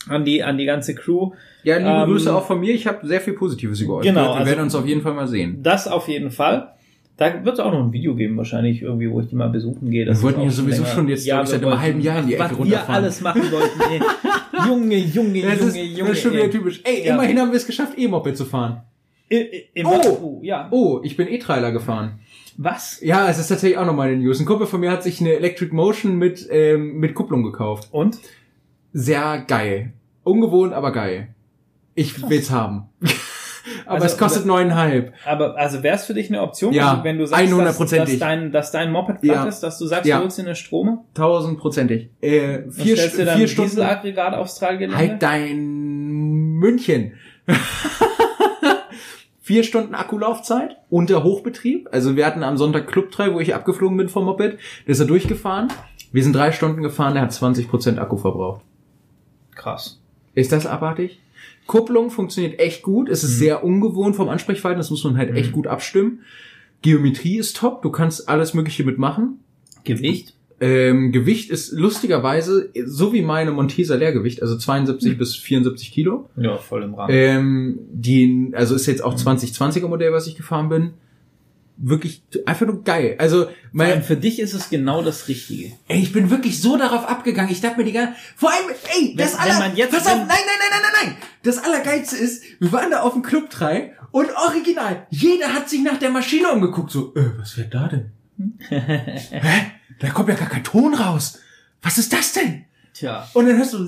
an 0.07 0.25
die 0.25 0.43
an 0.43 0.57
die 0.57 0.65
ganze 0.65 0.95
Crew. 0.95 1.31
Ja, 1.63 1.77
liebe 1.77 1.89
ähm, 1.89 2.05
Grüße 2.05 2.33
auch 2.33 2.45
von 2.45 2.59
mir. 2.59 2.73
Ich 2.73 2.88
habe 2.88 3.05
sehr 3.07 3.21
viel 3.21 3.33
Positives 3.33 3.81
über 3.81 3.95
euch. 3.95 4.03
Genau, 4.03 4.25
wir 4.25 4.36
also 4.36 4.49
werden 4.49 4.63
uns 4.63 4.75
auf 4.75 4.86
jeden 4.86 5.01
Fall 5.01 5.13
mal 5.13 5.27
sehen. 5.27 5.59
Das 5.63 5.88
auf 5.88 6.07
jeden 6.07 6.31
Fall. 6.31 6.71
Da 7.17 7.45
wird 7.45 7.53
es 7.53 7.59
auch 7.61 7.71
noch 7.71 7.79
ein 7.79 7.93
Video 7.93 8.13
geben, 8.13 8.36
wahrscheinlich 8.36 8.81
irgendwie, 8.81 9.09
wo 9.09 9.21
ich 9.21 9.27
die 9.27 9.36
mal 9.36 9.47
besuchen 9.47 9.89
gehe. 9.89 10.03
Das 10.05 10.19
wir 10.19 10.23
wollten 10.23 10.41
ja 10.41 10.49
sowieso 10.49 10.83
länger. 10.83 10.93
schon 10.93 11.07
jetzt, 11.07 11.25
ja, 11.25 11.41
ich, 11.41 11.47
seit 11.47 11.63
einem 11.63 11.79
halben 11.79 12.01
Jahr 12.01 12.19
in 12.19 12.27
die 12.27 12.33
Ecke 12.33 12.55
runterfahren. 12.55 13.05
Was 13.05 13.23
wir 13.23 13.29
alles 13.29 13.41
machen 13.41 13.51
wollten, 13.51 13.81
ey. 13.89 14.01
Junge, 14.67 14.97
Junge, 14.97 15.41
das 15.41 15.59
Junge, 15.59 15.69
ist, 15.69 15.97
Junge. 15.97 16.09
Das 16.09 16.17
ist 16.17 16.23
schon 16.23 16.33
wieder 16.33 16.51
typisch. 16.51 16.81
Ey, 16.83 17.05
ja. 17.05 17.13
immerhin 17.13 17.39
haben 17.39 17.51
wir 17.51 17.57
es 17.57 17.65
geschafft, 17.65 17.93
E-Moped 17.97 18.36
zu 18.36 18.43
fahren. 18.43 18.81
I, 19.32 19.69
I, 19.76 19.86
oh, 19.86 20.39
ja. 20.43 20.67
Oh, 20.71 20.99
ich 21.03 21.17
bin 21.17 21.28
E-Trailer 21.28 21.71
gefahren. 21.71 22.19
Was? 22.57 23.01
Ja, 23.01 23.28
es 23.28 23.38
ist 23.38 23.47
tatsächlich 23.47 23.78
auch 23.78 23.86
nochmal 23.86 24.09
eine 24.09 24.17
News. 24.17 24.39
Ein 24.39 24.45
Kumpel 24.45 24.67
von 24.67 24.80
mir 24.80 24.91
hat 24.91 25.03
sich 25.03 25.19
eine 25.19 25.34
Electric 25.34 25.73
Motion 25.73 26.17
mit, 26.17 26.47
ähm, 26.49 26.97
mit 26.97 27.15
Kupplung 27.15 27.43
gekauft. 27.43 27.89
Und? 27.91 28.19
Sehr 28.93 29.39
geil. 29.47 29.93
Ungewohnt, 30.23 30.73
aber 30.73 30.91
geil. 30.91 31.30
Ich 31.95 32.15
Krass. 32.15 32.30
will's 32.30 32.51
haben. 32.51 32.89
aber 33.86 33.95
also, 33.95 34.05
es 34.05 34.17
kostet 34.17 34.45
neuneinhalb. 34.45 35.13
Aber 35.26 35.57
also 35.57 35.84
wäre 35.84 35.95
es 35.95 36.05
für 36.05 36.13
dich 36.13 36.30
eine 36.30 36.41
Option, 36.41 36.73
ja, 36.73 37.03
wenn 37.03 37.17
du 37.17 37.26
sagst, 37.26 37.51
dass, 37.51 37.78
dass, 37.89 38.19
dein, 38.19 38.51
dass 38.51 38.71
dein 38.71 38.91
Moped 38.91 39.21
platt 39.21 39.36
ja. 39.36 39.45
ist, 39.45 39.61
dass 39.61 39.78
du 39.78 39.86
sagst, 39.88 40.05
ja. 40.05 40.17
du 40.17 40.23
holst 40.23 40.38
dir 40.38 40.43
eine 40.43 40.55
Strome? 40.55 40.99
Tausendprozentig. 41.13 42.09
Äh, 42.21 42.69
vier, 42.69 42.95
stellst 42.95 43.17
dir 43.17 43.26
dann 43.26 43.38
vier 43.38 43.47
Stunden. 43.47 43.71
Dieselaggregat 43.71 44.34
aufs 44.36 44.55
Tragegelände? 44.55 44.97
Halt 44.97 45.21
dein 45.21 45.57
München. 46.53 47.13
vier 49.45 49.63
Stunden 49.63 49.93
Akkulaufzeit 49.93 50.77
unter 50.89 51.23
Hochbetrieb. 51.23 51.87
Also 51.91 52.15
wir 52.15 52.25
hatten 52.25 52.41
am 52.41 52.57
Sonntag 52.57 52.87
Club 52.87 53.11
3, 53.11 53.31
wo 53.31 53.39
ich 53.39 53.53
abgeflogen 53.53 53.95
bin 53.95 54.09
vom 54.09 54.25
Moped. 54.25 54.57
Der 54.87 54.91
ist 54.91 54.99
er 54.99 55.05
durchgefahren. 55.05 55.67
Wir 56.11 56.23
sind 56.23 56.35
drei 56.35 56.51
Stunden 56.51 56.81
gefahren, 56.81 57.13
der 57.13 57.21
hat 57.21 57.31
20% 57.31 57.99
Akku 57.99 58.17
verbraucht. 58.17 58.65
Krass. 59.53 60.01
Ist 60.33 60.51
das 60.51 60.65
abartig? 60.65 61.19
Kupplung 61.67 62.09
funktioniert 62.09 62.59
echt 62.59 62.81
gut. 62.81 63.07
Es 63.07 63.23
ist 63.23 63.35
mhm. 63.35 63.39
sehr 63.39 63.63
ungewohnt 63.63 64.15
vom 64.15 64.29
Ansprechverhalten. 64.29 64.79
Das 64.79 64.89
muss 64.89 65.03
man 65.03 65.15
halt 65.15 65.29
mhm. 65.29 65.37
echt 65.37 65.51
gut 65.51 65.67
abstimmen. 65.67 66.21
Geometrie 66.81 67.37
ist 67.37 67.57
top. 67.57 67.83
Du 67.83 67.91
kannst 67.91 68.27
alles 68.27 68.55
Mögliche 68.55 68.83
mitmachen. 68.83 69.41
Gewicht? 69.83 70.34
Ähm, 70.61 71.11
Gewicht 71.11 71.49
ist 71.49 71.73
lustigerweise 71.73 72.69
so 72.85 73.11
wie 73.11 73.21
meine 73.21 73.51
Montesa 73.51 73.95
Leergewicht, 73.95 74.41
also 74.41 74.57
72 74.57 75.13
mhm. 75.13 75.17
bis 75.17 75.35
74 75.35 75.91
Kilo. 75.91 76.29
Ja, 76.37 76.57
voll 76.57 76.83
im 76.83 76.93
Rahmen. 76.93 77.13
Ähm, 77.13 77.79
die, 77.91 78.51
also 78.53 78.75
ist 78.75 78.85
jetzt 78.85 79.03
auch 79.03 79.15
2020er 79.15 79.87
Modell, 79.87 80.13
was 80.13 80.27
ich 80.27 80.35
gefahren 80.35 80.69
bin 80.69 80.93
wirklich 81.77 82.23
einfach 82.45 82.65
nur 82.65 82.83
geil. 82.83 83.15
Also 83.17 83.47
mein, 83.71 84.03
für 84.03 84.15
dich 84.15 84.39
ist 84.39 84.53
es 84.53 84.69
genau 84.69 85.01
das 85.01 85.27
Richtige. 85.27 85.73
Ey, 85.87 86.01
ich 86.01 86.13
bin 86.13 86.29
wirklich 86.29 86.61
so 86.61 86.77
darauf 86.77 87.07
abgegangen. 87.07 87.51
Ich 87.51 87.61
dachte 87.61 87.77
mir 87.77 87.83
die 87.83 87.91
ganze 87.91 88.13
vor 88.35 88.51
allem, 88.51 88.69
ey, 88.69 89.09
wenn, 89.09 89.17
das 89.17 89.35
aller, 89.35 89.59
pass 89.87 90.07
auf, 90.07 90.17
nein, 90.17 90.27
nein, 90.27 90.37
nein, 90.59 90.69
nein, 90.71 90.81
nein, 90.81 91.07
nein. 91.07 91.17
Das 91.43 91.57
allergeilste 91.57 92.15
ist, 92.15 92.43
wir 92.59 92.71
waren 92.71 92.91
da 92.91 93.01
auf 93.01 93.13
dem 93.13 93.21
Club 93.21 93.49
3 93.49 93.93
und 94.11 94.29
original, 94.47 95.07
jeder 95.09 95.53
hat 95.53 95.69
sich 95.69 95.83
nach 95.83 95.97
der 95.97 96.09
Maschine 96.09 96.51
umgeguckt, 96.51 96.91
so, 96.91 97.13
äh, 97.15 97.31
was 97.37 97.57
wird 97.57 97.73
da 97.73 97.87
denn? 97.87 98.11
Hä? 98.69 99.71
Da 99.99 100.09
kommt 100.09 100.29
ja 100.29 100.36
gar 100.36 100.49
kein 100.49 100.63
Ton 100.63 100.93
raus. 100.93 101.39
Was 101.81 101.97
ist 101.97 102.11
das 102.11 102.33
denn? 102.33 102.65
Tja. 102.93 103.27
Und 103.33 103.47
dann 103.47 103.57
hörst 103.57 103.73
du 103.73 103.88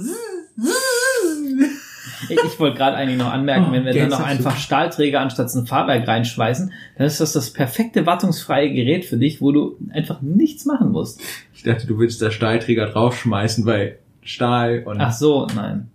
ich, 2.29 2.43
ich 2.43 2.59
wollte 2.59 2.77
gerade 2.77 2.97
eigentlich 2.97 3.17
noch 3.17 3.31
anmerken, 3.31 3.67
oh, 3.69 3.71
wenn 3.71 3.85
wir 3.85 3.93
dann 3.93 4.09
noch 4.09 4.23
einfach 4.23 4.57
Stahlträger 4.57 5.19
anstatt 5.19 5.53
ein 5.53 5.67
Fahrwerk 5.67 6.07
reinschweißen, 6.07 6.71
dann 6.97 7.07
ist 7.07 7.19
das 7.19 7.33
das 7.33 7.51
perfekte 7.51 8.05
wartungsfreie 8.05 8.73
Gerät 8.73 9.05
für 9.05 9.17
dich, 9.17 9.41
wo 9.41 9.51
du 9.51 9.77
einfach 9.91 10.21
nichts 10.21 10.65
machen 10.65 10.91
musst. 10.91 11.21
Ich 11.53 11.63
dachte, 11.63 11.85
du 11.85 11.99
willst 11.99 12.21
da 12.21 12.31
Stahlträger 12.31 12.87
draufschmeißen, 12.87 13.65
weil 13.65 13.99
Stahl 14.21 14.83
und... 14.85 14.99
Ach 14.99 15.11
so, 15.11 15.47
nein. 15.55 15.89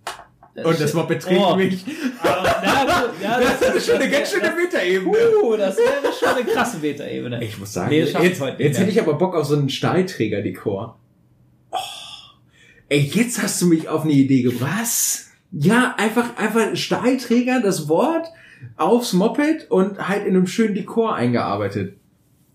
Und 0.55 0.79
das 0.79 0.93
Moped 0.93 1.21
trägt 1.21 1.41
oh. 1.41 1.55
mich. 1.55 1.83
Aber, 2.21 2.45
ja, 2.63 3.11
ja, 3.21 3.39
das, 3.39 3.59
das, 3.59 3.75
ist 3.75 3.87
schon 3.87 3.95
eine 3.95 4.09
ganz 4.09 4.31
schöne 4.31 4.51
Metaebene. 4.55 5.17
Uh, 5.41 5.57
das 5.57 5.77
wäre 5.77 6.13
schon 6.17 6.29
eine 6.29 6.45
krasse 6.45 6.77
Metaebene. 6.77 7.43
Ich 7.43 7.57
muss 7.57 7.73
sagen, 7.73 7.89
nee, 7.89 8.01
jetzt, 8.01 8.41
jetzt 8.59 8.79
hätte 8.79 8.91
ich 8.91 9.01
aber 9.01 9.15
Bock 9.15 9.35
auf 9.35 9.45
so 9.45 9.55
einen 9.55 9.69
Stahlträger-Dekor. 9.69 10.99
Oh. 11.71 11.77
Ey, 12.89 12.99
jetzt 12.99 13.41
hast 13.41 13.61
du 13.63 13.65
mich 13.65 13.89
auf 13.89 14.03
eine 14.03 14.13
Idee 14.13 14.43
gebracht. 14.43 14.69
Was? 14.79 15.31
Ja, 15.51 15.95
einfach, 15.97 16.37
einfach 16.37 16.75
Stahlträger, 16.75 17.59
das 17.61 17.87
Wort 17.87 18.27
aufs 18.77 19.13
Moped 19.13 19.69
und 19.71 20.07
halt 20.07 20.25
in 20.25 20.35
einem 20.35 20.47
schönen 20.47 20.75
Dekor 20.75 21.15
eingearbeitet. 21.15 21.97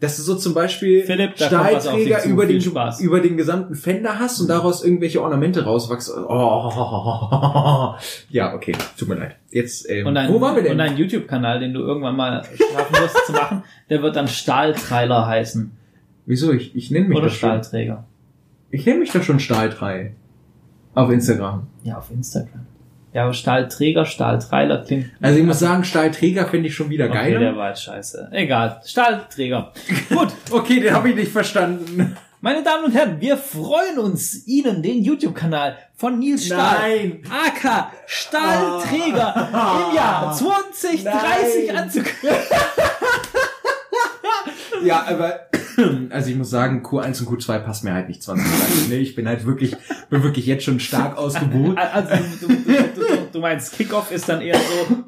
Dass 0.00 0.16
du 0.16 0.22
so 0.22 0.36
zum 0.36 0.54
Beispiel 0.54 1.02
Philipp, 1.02 1.32
Stahlträger 1.36 2.24
über 2.24 2.46
den, 2.46 2.62
über 3.00 3.20
den 3.20 3.36
gesamten 3.36 3.74
Fender 3.74 4.20
hast 4.20 4.40
und 4.40 4.48
daraus 4.48 4.84
irgendwelche 4.84 5.20
Ornamente 5.20 5.64
rauswachsen. 5.64 6.24
Oh, 6.24 7.94
ja, 8.30 8.54
okay, 8.54 8.76
tut 8.96 9.08
mir 9.08 9.16
leid. 9.16 9.36
Jetzt, 9.50 9.90
ähm, 9.90 10.06
ein, 10.16 10.32
wo 10.32 10.40
waren 10.40 10.54
wir 10.54 10.62
denn? 10.62 10.72
Und 10.72 10.80
ein 10.80 10.96
YouTube-Kanal, 10.96 11.58
den 11.58 11.74
du 11.74 11.80
irgendwann 11.80 12.14
mal 12.14 12.44
schaffen 12.44 12.94
wirst 13.02 13.26
zu 13.26 13.32
machen, 13.32 13.64
der 13.90 14.00
wird 14.02 14.14
dann 14.14 14.28
Stahltreiler 14.28 15.26
heißen. 15.26 15.72
Wieso? 16.26 16.52
Ich, 16.52 16.76
ich 16.76 16.92
nenne 16.92 17.08
mich 17.08 17.18
Oder 17.18 17.30
Stahlträger. 17.30 17.94
Schon. 17.94 18.04
Ich 18.70 18.86
nenne 18.86 19.00
mich 19.00 19.10
doch 19.10 19.22
schon 19.24 19.40
Stahltrei. 19.40 20.14
Auf 20.94 21.10
Instagram. 21.10 21.66
Ja, 21.82 21.98
auf 21.98 22.10
Instagram. 22.12 22.67
Ja, 23.18 23.24
aber 23.24 23.34
Stahlträger, 23.34 24.06
Stahltreiler 24.06 24.84
klingt. 24.84 25.10
Also 25.20 25.40
ich 25.40 25.44
muss 25.44 25.58
sagen, 25.58 25.82
Stahlträger 25.82 26.46
finde 26.46 26.68
ich 26.68 26.76
schon 26.76 26.88
wieder 26.88 27.08
geil. 27.08 27.34
Okay, 27.34 27.38
der 27.40 27.56
war 27.56 27.70
jetzt 27.70 27.82
scheiße. 27.82 28.28
Egal. 28.30 28.80
Stahlträger. 28.86 29.72
Gut. 30.08 30.28
okay, 30.52 30.78
den 30.78 30.94
habe 30.94 31.10
ich 31.10 31.16
nicht 31.16 31.32
verstanden. 31.32 32.16
Meine 32.40 32.62
Damen 32.62 32.84
und 32.84 32.94
Herren, 32.94 33.20
wir 33.20 33.36
freuen 33.36 33.98
uns, 33.98 34.46
Ihnen 34.46 34.84
den 34.84 35.02
YouTube-Kanal 35.02 35.76
von 35.96 36.20
Nils 36.20 36.46
Stahl, 36.46 36.78
Nein. 36.78 37.22
AK 37.28 37.88
Stahlträger 38.06 39.48
oh. 39.52 39.90
im 39.90 39.96
Jahr 39.96 40.32
2030 40.32 41.76
anzukündigen. 41.76 42.38
ja, 44.84 45.04
aber 45.08 45.48
also 46.10 46.30
ich 46.30 46.36
muss 46.36 46.50
sagen, 46.50 46.82
Q1 46.84 47.20
und 47.20 47.28
Q2 47.28 47.58
passt 47.60 47.84
mir 47.84 47.94
halt 47.94 48.08
nicht 48.08 48.22
2030. 48.22 48.88
Ne? 48.88 48.96
Ich 48.96 49.14
bin 49.14 49.28
halt 49.28 49.44
wirklich, 49.46 49.76
bin 50.10 50.22
wirklich 50.22 50.46
jetzt 50.46 50.64
schon 50.64 50.80
stark 50.80 51.16
ausgebucht. 51.18 51.78
Also 51.78 52.14
du, 52.40 52.48
du, 52.48 52.54
du, 52.54 52.87
du 53.38 53.42
meinst, 53.42 53.72
Kickoff 53.72 54.10
ist 54.10 54.28
dann 54.28 54.40
eher 54.40 54.58
so, 54.58 55.04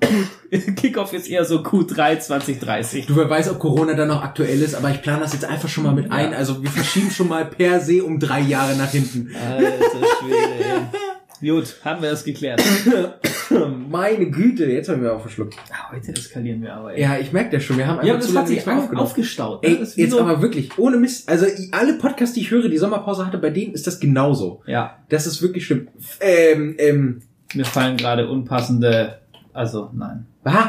Kickoff 0.76 1.12
ist 1.12 1.28
eher 1.28 1.44
so 1.44 1.58
Q3 1.58 2.18
2030. 2.18 3.06
Du, 3.06 3.16
wer 3.16 3.28
weiß, 3.28 3.50
ob 3.50 3.58
Corona 3.58 3.94
dann 3.94 4.08
noch 4.08 4.22
aktuell 4.22 4.62
ist, 4.62 4.74
aber 4.74 4.90
ich 4.90 5.02
plane 5.02 5.20
das 5.20 5.32
jetzt 5.32 5.44
einfach 5.44 5.68
schon 5.68 5.84
mal 5.84 5.92
mit 5.92 6.10
ein. 6.10 6.32
Also 6.32 6.62
wir 6.62 6.70
verschieben 6.70 7.10
schon 7.10 7.28
mal 7.28 7.44
per 7.44 7.80
se 7.80 8.04
um 8.04 8.18
drei 8.18 8.40
Jahre 8.40 8.76
nach 8.76 8.90
hinten. 8.90 9.34
Alter 9.34 10.06
Schwede, 10.20 10.64
ey. 10.64 11.50
Gut, 11.50 11.76
haben 11.84 12.02
wir 12.02 12.10
das 12.10 12.24
geklärt. 12.24 12.62
Meine 13.88 14.30
Güte, 14.30 14.66
jetzt 14.66 14.90
haben 14.90 15.02
wir 15.02 15.14
auch 15.14 15.22
verschluckt. 15.22 15.56
Heute 15.90 16.12
eskalieren 16.12 16.60
wir 16.60 16.74
aber. 16.74 16.92
Ey. 16.92 17.00
Ja, 17.00 17.18
ich 17.18 17.32
merke 17.32 17.56
das 17.56 17.64
schon. 17.64 17.78
Wir 17.78 17.86
haben 17.86 17.98
einfach 17.98 18.14
ja, 18.14 18.20
zu 18.20 18.32
lange 18.32 18.50
nicht 18.50 18.68
auf, 18.68 18.92
aufgestaut. 18.92 19.62
Ne? 19.62 19.70
Ey, 19.70 19.86
jetzt 19.96 20.10
so 20.10 20.20
aber 20.20 20.42
wirklich, 20.42 20.78
ohne 20.78 20.98
Mist. 20.98 21.28
Also 21.28 21.46
alle 21.72 21.94
Podcasts, 21.94 22.34
die 22.34 22.42
ich 22.42 22.50
höre, 22.50 22.68
die 22.68 22.76
Sommerpause 22.76 23.26
hatte, 23.26 23.38
bei 23.38 23.50
denen 23.50 23.72
ist 23.72 23.86
das 23.86 23.98
genauso. 23.98 24.62
Ja. 24.66 24.98
Das 25.08 25.26
ist 25.26 25.40
wirklich 25.40 25.64
schlimm. 25.64 25.88
Ähm, 26.20 26.76
ähm. 26.78 27.22
Mir 27.54 27.64
fallen 27.64 27.96
gerade 27.96 28.28
unpassende, 28.28 29.20
also 29.52 29.90
nein. 29.92 30.26
Was? 30.42 30.68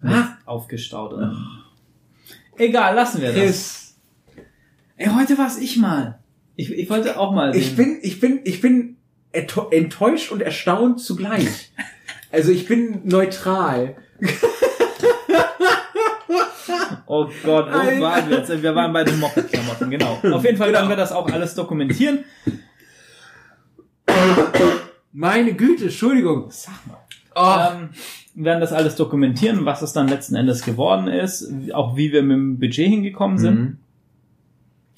Was? 0.00 0.26
Aufgestaut. 0.44 1.12
Oh. 1.14 1.32
Egal, 2.56 2.94
lassen 2.94 3.20
wir 3.20 3.32
das. 3.32 3.96
Ey, 4.96 5.08
heute 5.08 5.36
war's 5.38 5.58
ich 5.58 5.76
mal. 5.78 6.18
Ich, 6.54 6.70
ich 6.70 6.88
wollte 6.90 7.18
auch 7.18 7.32
mal. 7.32 7.52
Sehen. 7.52 7.62
Ich 7.62 7.76
bin, 7.76 7.98
ich 8.02 8.20
bin, 8.20 8.40
ich 8.44 8.60
bin 8.60 8.96
enttäuscht 9.32 10.30
und 10.30 10.42
erstaunt 10.42 11.00
zugleich. 11.00 11.72
Also 12.30 12.52
ich 12.52 12.66
bin 12.66 13.00
neutral. 13.04 13.96
oh 17.06 17.26
Gott, 17.42 17.66
wo 17.66 17.78
Alter. 17.78 18.00
waren 18.00 18.30
wir 18.30 18.38
jetzt? 18.38 18.62
Wir 18.62 18.74
waren 18.74 18.92
bei 18.92 19.04
den 19.04 19.18
Moped-Klamotten, 19.20 19.90
genau. 19.90 20.18
Auf 20.32 20.44
jeden 20.44 20.56
Fall 20.56 20.68
genau. 20.68 20.78
werden 20.80 20.88
wir 20.88 20.96
das 20.96 21.12
auch 21.12 21.30
alles 21.30 21.54
dokumentieren. 21.54 22.24
Meine 25.12 25.54
Güte, 25.54 25.84
Entschuldigung. 25.84 26.46
Sag 26.50 26.86
mal. 26.86 26.98
Oh. 27.34 27.80
Ähm, 27.80 27.90
wir 28.34 28.44
werden 28.46 28.60
das 28.60 28.72
alles 28.72 28.96
dokumentieren, 28.96 29.64
was 29.64 29.82
es 29.82 29.92
dann 29.92 30.08
letzten 30.08 30.34
Endes 30.34 30.62
geworden 30.62 31.08
ist, 31.08 31.50
auch 31.72 31.96
wie 31.96 32.12
wir 32.12 32.22
mit 32.22 32.36
dem 32.36 32.58
Budget 32.58 32.88
hingekommen 32.88 33.38
sind. 33.38 33.60
Mhm. 33.60 33.76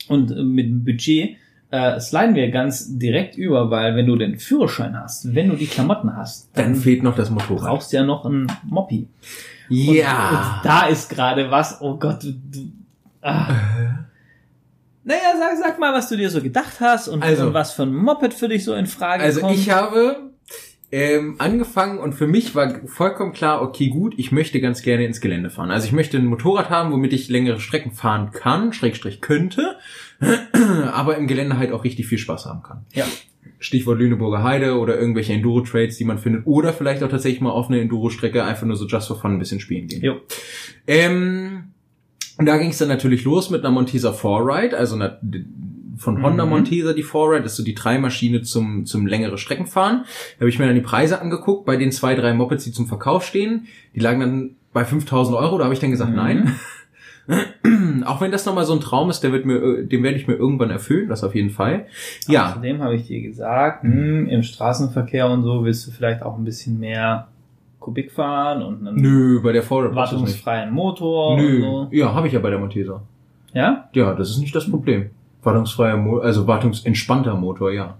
Und 0.06 0.30
mit 0.54 0.66
dem 0.66 0.84
Budget 0.84 1.36
äh, 1.70 1.98
sliden 1.98 2.34
wir 2.36 2.50
ganz 2.50 2.98
direkt 2.98 3.36
über, 3.36 3.70
weil 3.70 3.96
wenn 3.96 4.06
du 4.06 4.16
den 4.16 4.38
Führerschein 4.38 4.96
hast, 4.96 5.34
wenn 5.34 5.48
du 5.48 5.56
die 5.56 5.66
Klamotten 5.66 6.16
hast, 6.16 6.50
dann, 6.52 6.72
dann 6.72 6.74
fehlt 6.76 7.02
noch 7.02 7.16
das 7.16 7.30
Motorrad. 7.30 7.70
Brauchst 7.70 7.92
ja 7.92 8.04
noch 8.04 8.24
ein 8.24 8.46
Moppi. 8.64 9.08
Ja. 9.68 10.28
Und, 10.28 10.36
und 10.36 10.64
da 10.64 10.86
ist 10.86 11.08
gerade 11.08 11.50
was, 11.50 11.80
oh 11.80 11.96
Gott, 11.96 12.22
du, 12.22 12.32
du 12.32 12.72
ah. 13.22 13.48
Naja, 15.05 15.34
sag, 15.38 15.59
sag 15.59 15.78
mal, 15.78 15.92
was 15.92 16.09
du 16.09 16.16
dir 16.16 16.30
so 16.30 16.40
gedacht 16.40 16.80
hast 16.80 17.09
und, 17.09 17.22
also, 17.22 17.48
und 17.48 17.55
was 17.55 17.72
für 17.72 17.82
ein 17.82 17.94
Moped 17.94 18.32
für 18.32 18.48
dich 18.48 18.64
so 18.64 18.74
in 18.74 18.86
Frage 18.86 19.22
also 19.22 19.40
kommt. 19.40 19.52
Also 19.52 19.62
ich 19.62 19.70
habe 19.70 20.30
ähm, 20.90 21.34
angefangen 21.38 21.98
und 21.98 22.14
für 22.14 22.26
mich 22.26 22.55
war 22.55 22.86
vollkommen 22.86 23.32
klar, 23.32 23.62
okay, 23.62 23.88
gut, 23.88 24.14
ich 24.16 24.32
möchte 24.32 24.61
ganz 24.61 24.80
gerne 24.82 25.05
ins 25.05 25.20
Gelände 25.20 25.50
fahren. 25.50 25.70
Also 25.70 25.86
ich 25.86 25.92
möchte 25.92 26.16
ein 26.16 26.26
Motorrad 26.26 26.70
haben, 26.70 26.92
womit 26.92 27.12
ich 27.12 27.28
längere 27.28 27.61
Strecken 27.61 27.90
fahren 27.90 28.30
kann, 28.30 28.72
Schrägstrich 28.72 29.20
könnte, 29.20 29.76
aber 30.92 31.16
im 31.16 31.26
Gelände 31.26 31.59
halt 31.59 31.72
auch 31.72 31.84
richtig 31.84 32.07
viel 32.07 32.18
Spaß 32.18 32.46
haben 32.46 32.62
kann. 32.62 32.86
Ja. 32.92 33.07
Stichwort 33.59 33.98
Lüneburger 33.98 34.42
Heide 34.42 34.78
oder 34.78 34.98
irgendwelche 34.98 35.32
Enduro-Trades, 35.32 35.96
die 35.96 36.05
man 36.05 36.18
findet, 36.18 36.46
oder 36.46 36.72
vielleicht 36.72 37.02
auch 37.02 37.09
tatsächlich 37.09 37.40
mal 37.40 37.50
auf 37.50 37.68
eine 37.68 37.80
Enduro-Strecke 37.80 38.44
einfach 38.44 38.66
nur 38.66 38.76
so 38.76 38.86
just 38.86 39.09
for 39.09 39.18
fun 39.20 39.32
ein 39.32 39.38
bisschen 39.38 39.61
spielen 39.61 39.88
gehen. 39.88 40.02
Jo. 40.02 40.20
Ähm, 40.86 41.74
und 42.39 42.47
da 42.47 42.59
ging 42.59 42.70
es 42.70 42.78
dann 42.78 42.89
natürlich 42.89 43.24
los 43.24 43.51
mit 43.51 43.64
einer 43.64 43.72
Montesa 43.72 44.11
4Ride, 44.11 44.74
also 44.74 44.97
einer 44.97 45.18
von 45.97 46.22
Honda 46.22 46.45
mhm. 46.45 46.51
Montesa, 46.51 46.93
die 46.93 47.03
Forride, 47.03 47.43
das 47.43 47.53
ist 47.53 47.59
so 47.59 47.64
die 47.64 47.74
Treimaschine 47.74 48.43
zum, 48.43 48.85
zum 48.87 49.07
längere 49.07 49.39
Streckenfahren. 49.39 50.05
Da 50.05 50.41
habe 50.41 50.49
ich 50.49 50.59
mir 50.59 50.66
dann 50.66 50.74
die 50.74 50.80
Preise 50.80 51.20
angeguckt 51.20 51.64
bei 51.64 51.76
den 51.76 51.93
zwei, 51.93 52.14
drei 52.14 52.35
Mopeds, 52.35 52.64
die 52.64 52.72
zum 52.72 52.87
Verkauf 52.87 53.24
stehen. 53.24 53.66
Die 53.95 54.01
lagen 54.01 54.20
dann 54.20 54.51
bei 54.72 54.85
5000 54.85 55.37
Euro, 55.37 55.59
da 55.59 55.64
habe 55.64 55.74
ich 55.74 55.80
dann 55.80 55.91
gesagt, 55.91 56.11
mhm. 56.11 56.16
nein. 56.16 56.57
Auch 58.05 58.20
wenn 58.20 58.32
das 58.32 58.45
nochmal 58.45 58.66
so 58.66 58.74
ein 58.74 58.80
Traum 58.80 59.09
ist, 59.09 59.20
der 59.20 59.32
wird 59.32 59.47
mir, 59.47 59.85
den 59.85 60.03
werde 60.03 60.18
ich 60.18 60.26
mir 60.26 60.35
irgendwann 60.35 60.70
erfüllen, 60.70 61.09
das 61.09 61.24
auf 61.24 61.35
jeden 61.35 61.51
Fall. 61.51 61.87
Ja. 62.26 62.51
Außerdem 62.51 62.82
habe 62.82 62.97
ich 62.97 63.07
dir 63.07 63.22
gesagt, 63.22 63.82
hm, 63.82 64.28
im 64.28 64.43
Straßenverkehr 64.43 65.28
und 65.30 65.43
so 65.43 65.64
willst 65.64 65.87
du 65.87 65.91
vielleicht 65.91 66.22
auch 66.22 66.37
ein 66.37 66.45
bisschen 66.45 66.78
mehr 66.78 67.28
Kubik 67.85 68.11
fahren 68.11 68.62
und 68.62 68.87
einen 68.87 68.97
Nö, 68.97 69.41
bei 69.43 69.53
der 69.53 69.62
Forride 69.62 69.95
wartungsfreien 69.95 70.72
Motor. 70.72 71.37
Nö, 71.37 71.61
so. 71.61 71.89
ja, 71.93 72.14
habe 72.14 72.26
ich 72.26 72.32
ja 72.32 72.41
bei 72.41 72.49
der 72.49 72.59
Montesa. 72.59 73.03
Ja? 73.53 73.91
Ja, 73.93 74.14
das 74.14 74.30
ist 74.30 74.39
nicht 74.39 74.55
das 74.55 74.68
Problem. 74.68 75.11
Wartungsfreier 75.43 75.99
Motor, 75.99 76.24
also 76.24 76.47
wartungsentspannter 76.47 77.35
Motor, 77.35 77.72
ja. 77.72 77.99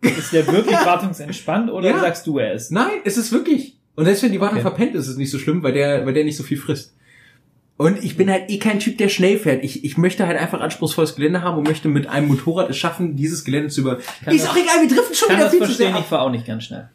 Ist 0.00 0.32
der 0.32 0.46
wirklich 0.48 0.76
wartungsentspannt 0.76 1.70
oder 1.70 1.90
ja. 1.90 2.00
sagst 2.00 2.26
du 2.26 2.38
er 2.38 2.54
ist? 2.54 2.72
Nein, 2.72 3.00
es 3.04 3.16
ist 3.16 3.30
wirklich. 3.30 3.76
Und 3.94 4.04
selbst 4.04 4.24
wenn 4.24 4.32
die 4.32 4.40
Wartung 4.40 4.58
okay. 4.58 4.68
verpennt, 4.68 4.96
ist 4.96 5.06
es 5.06 5.16
nicht 5.16 5.30
so 5.30 5.38
schlimm, 5.38 5.62
weil 5.62 5.72
der, 5.72 6.04
weil 6.04 6.12
der 6.12 6.24
nicht 6.24 6.36
so 6.36 6.42
viel 6.42 6.58
frisst. 6.58 6.92
Und 7.76 8.02
ich 8.02 8.16
bin 8.16 8.30
halt 8.30 8.50
eh 8.50 8.58
kein 8.58 8.80
Typ, 8.80 8.98
der 8.98 9.08
schnell 9.08 9.38
fährt. 9.38 9.62
Ich, 9.62 9.84
ich 9.84 9.96
möchte 9.96 10.26
halt 10.26 10.38
einfach 10.38 10.60
anspruchsvolles 10.60 11.14
Gelände 11.14 11.42
haben 11.42 11.58
und 11.58 11.68
möchte 11.68 11.88
mit 11.88 12.08
einem 12.08 12.28
Motorrad 12.28 12.70
es 12.70 12.76
schaffen, 12.76 13.16
dieses 13.16 13.44
Gelände 13.44 13.68
zu 13.68 13.82
über. 13.82 13.98
Ist 14.26 14.48
auch 14.48 14.56
egal, 14.56 14.80
wir 14.80 14.88
driften 14.88 15.14
schon 15.14 15.36
wieder 15.36 15.50
viel 15.50 15.62
zu 15.62 15.72
sehr. 15.72 15.96
Ich 15.96 16.06
fahre 16.06 16.22
auch 16.22 16.30
nicht 16.30 16.46
ganz 16.46 16.64
schnell. 16.64 16.88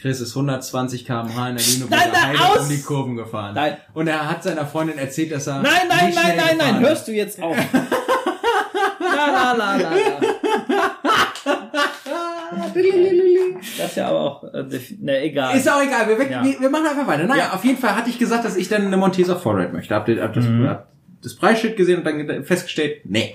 Chris 0.00 0.20
ist 0.20 0.36
120 0.36 1.04
km/h 1.04 1.48
in 1.48 1.56
der 1.56 1.64
Lüneburger 1.64 2.22
Heide 2.22 2.60
um 2.60 2.68
die 2.68 2.80
Kurven 2.80 3.16
gefahren. 3.16 3.54
Nein. 3.54 3.78
Und 3.94 4.06
er 4.06 4.30
hat 4.30 4.44
seiner 4.44 4.64
Freundin 4.64 4.96
erzählt, 4.96 5.32
dass 5.32 5.48
er. 5.48 5.60
Nein, 5.60 5.72
nein, 5.88 6.12
nein, 6.14 6.36
nein, 6.36 6.56
nein, 6.56 6.80
hörst 6.80 7.08
du 7.08 7.12
jetzt 7.12 7.42
auf. 7.42 7.56
la, 9.00 9.26
la, 9.26 9.52
la, 9.52 9.76
la, 9.76 9.90
la. 9.90 10.20
Das 13.78 13.90
ist 13.90 13.96
ja 13.96 14.08
aber 14.08 14.20
auch, 14.20 14.44
äh, 14.44 14.64
ne, 15.00 15.20
egal. 15.22 15.56
Ist 15.56 15.68
auch 15.68 15.82
egal, 15.82 16.08
wir, 16.08 16.30
ja. 16.30 16.44
wir, 16.44 16.60
wir, 16.60 16.70
machen 16.70 16.86
einfach 16.86 17.06
weiter. 17.06 17.24
Naja, 17.24 17.44
ja. 17.44 17.52
auf 17.54 17.64
jeden 17.64 17.78
Fall 17.78 17.96
hatte 17.96 18.10
ich 18.10 18.18
gesagt, 18.18 18.44
dass 18.44 18.56
ich 18.56 18.68
dann 18.68 18.86
eine 18.86 18.96
Montesa 18.96 19.36
Forride 19.36 19.72
möchte. 19.72 19.94
Habt 19.94 20.08
ihr 20.08 20.22
hab 20.22 20.32
das, 20.32 20.44
mhm. 20.44 20.68
hab 20.68 20.88
das 21.22 21.34
Preisschild 21.34 21.76
gesehen 21.76 22.02
und 22.02 22.04
dann 22.04 22.44
festgestellt, 22.44 23.00
nee, 23.04 23.34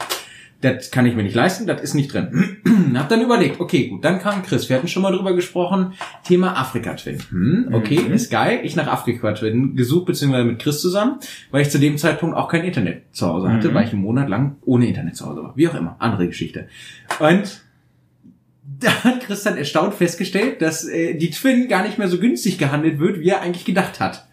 das 0.64 0.92
kann 0.92 1.06
ich 1.06 1.16
mir 1.16 1.24
nicht 1.24 1.36
leisten, 1.36 1.68
das 1.68 1.82
ist 1.82 1.94
nicht 1.94 2.14
drin. 2.14 2.58
hab 2.96 3.10
dann 3.10 3.22
überlegt, 3.22 3.60
okay, 3.60 3.88
gut, 3.88 4.04
dann 4.04 4.20
kam 4.20 4.44
Chris, 4.44 4.70
wir 4.70 4.78
hatten 4.78 4.88
schon 4.88 5.04
mal 5.04 5.12
drüber 5.12 5.34
gesprochen, 5.34 5.94
Thema 6.24 6.58
Afrika-Twin. 6.58 7.20
Hm, 7.30 7.70
okay, 7.74 8.00
mhm. 8.00 8.14
ist 8.14 8.32
geil. 8.32 8.62
Ich 8.64 8.76
nach 8.76 8.88
Afrika-Twin 8.88 9.76
gesucht, 9.76 10.06
beziehungsweise 10.06 10.46
mit 10.46 10.60
Chris 10.60 10.82
zusammen, 10.82 11.20
weil 11.52 11.62
ich 11.62 11.70
zu 11.70 11.80
dem 11.80 11.98
Zeitpunkt 11.98 12.36
auch 12.36 12.48
kein 12.48 12.64
Internet 12.64 13.04
zu 13.12 13.28
Hause 13.28 13.52
hatte, 13.52 13.70
mhm. 13.70 13.74
weil 13.74 13.86
ich 13.86 13.94
einen 13.94 14.02
Monat 14.02 14.30
lang 14.30 14.58
ohne 14.66 14.88
Internet 14.88 15.16
zu 15.16 15.26
Hause 15.26 15.44
war. 15.44 15.58
Wie 15.58 15.68
auch 15.68 15.76
immer, 15.76 15.98
andere 16.00 16.28
Geschichte. 16.28 16.68
Und 17.20 17.62
da 18.80 19.04
hat 19.04 19.22
Chris 19.22 19.44
dann 19.44 19.58
erstaunt 19.58 19.94
festgestellt, 19.94 20.62
dass 20.62 20.88
äh, 20.88 21.16
die 21.16 21.30
Twin 21.32 21.68
gar 21.68 21.84
nicht 21.84 21.98
mehr 21.98 22.08
so 22.08 22.20
günstig 22.20 22.58
gehandelt 22.58 23.00
wird, 23.00 23.20
wie 23.20 23.30
er 23.30 23.42
eigentlich 23.42 23.66
gedacht 23.66 24.00
hat. 24.00 24.28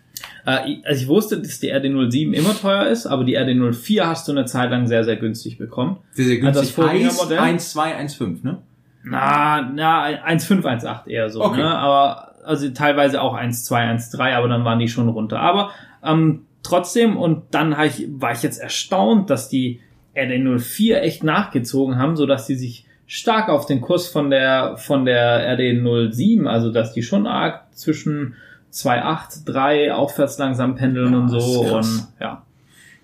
Äh, 0.46 0.78
also 0.84 1.02
ich 1.02 1.08
wusste, 1.08 1.38
dass 1.38 1.60
die 1.60 1.72
RD07 1.72 2.32
immer 2.32 2.54
teuer 2.56 2.86
ist, 2.86 3.06
aber 3.06 3.24
die 3.24 3.38
RD04 3.38 4.06
hast 4.06 4.28
du 4.28 4.32
eine 4.32 4.44
Zeit 4.44 4.70
lang 4.70 4.86
sehr, 4.86 5.04
sehr 5.04 5.16
günstig 5.16 5.58
bekommen. 5.58 5.98
Sehr, 6.12 6.26
sehr 6.26 6.38
günstig. 6.38 6.78
Also 6.78 7.28
das 7.28 7.32
1, 7.32 7.32
1, 7.32 7.72
2, 7.72 7.96
1, 7.96 8.14
5, 8.14 8.42
ne? 8.44 8.58
Na, 9.02 9.62
na, 9.62 10.04
1,5, 10.04 10.62
1,8 10.62 11.08
eher 11.08 11.30
so, 11.30 11.42
okay. 11.42 11.58
ne? 11.58 11.78
Aber, 11.78 12.34
also 12.44 12.68
teilweise 12.70 13.22
auch 13.22 13.34
1,2, 13.36 14.12
1,3, 14.12 14.34
aber 14.34 14.48
dann 14.48 14.64
waren 14.64 14.78
die 14.78 14.88
schon 14.88 15.08
runter. 15.08 15.40
Aber 15.40 15.70
ähm, 16.04 16.42
trotzdem, 16.62 17.16
und 17.16 17.42
dann 17.52 17.74
ich, 17.84 18.06
war 18.10 18.32
ich 18.32 18.42
jetzt 18.42 18.60
erstaunt, 18.60 19.30
dass 19.30 19.48
die 19.48 19.80
RD04 20.16 20.96
echt 20.96 21.24
nachgezogen 21.24 21.96
haben, 21.96 22.16
so 22.16 22.26
dass 22.26 22.46
die 22.46 22.56
sich 22.56 22.86
stark 23.06 23.48
auf 23.48 23.66
den 23.66 23.80
Kurs 23.80 24.06
von 24.08 24.30
der 24.30 24.76
von 24.76 25.04
der 25.04 25.58
RD07, 25.58 26.46
also 26.46 26.70
dass 26.70 26.92
die 26.92 27.02
schon 27.02 27.26
arg 27.26 27.64
zwischen 27.74 28.34
2,8, 28.72 29.44
3 29.46 29.94
aufwärts 29.94 30.38
langsam 30.38 30.74
pendeln 30.76 31.12
ja, 31.12 31.18
und 31.18 31.28
so 31.28 31.76
und 31.76 32.08
ja. 32.20 32.42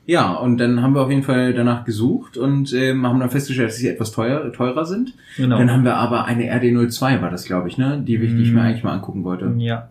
Ja, 0.08 0.34
und 0.34 0.58
dann 0.58 0.82
haben 0.82 0.94
wir 0.94 1.02
auf 1.02 1.10
jeden 1.10 1.24
Fall 1.24 1.52
danach 1.52 1.84
gesucht 1.84 2.36
und 2.36 2.72
ähm, 2.72 3.04
haben 3.04 3.18
dann 3.18 3.30
festgestellt, 3.30 3.70
dass 3.70 3.76
sie 3.76 3.88
etwas 3.88 4.12
teuer, 4.12 4.52
teurer 4.52 4.84
sind. 4.84 5.14
Genau. 5.36 5.58
Dann 5.58 5.68
haben 5.72 5.82
wir 5.82 5.96
aber 5.96 6.26
eine 6.26 6.44
RD02, 6.44 7.20
war 7.20 7.30
das, 7.30 7.44
glaube 7.44 7.66
ich, 7.66 7.76
ne? 7.76 8.00
Die, 8.06 8.16
die 8.16 8.24
ich 8.24 8.52
mir 8.52 8.62
mm. 8.62 8.64
eigentlich 8.64 8.84
mal 8.84 8.92
angucken 8.92 9.24
wollte. 9.24 9.52
Ja. 9.58 9.88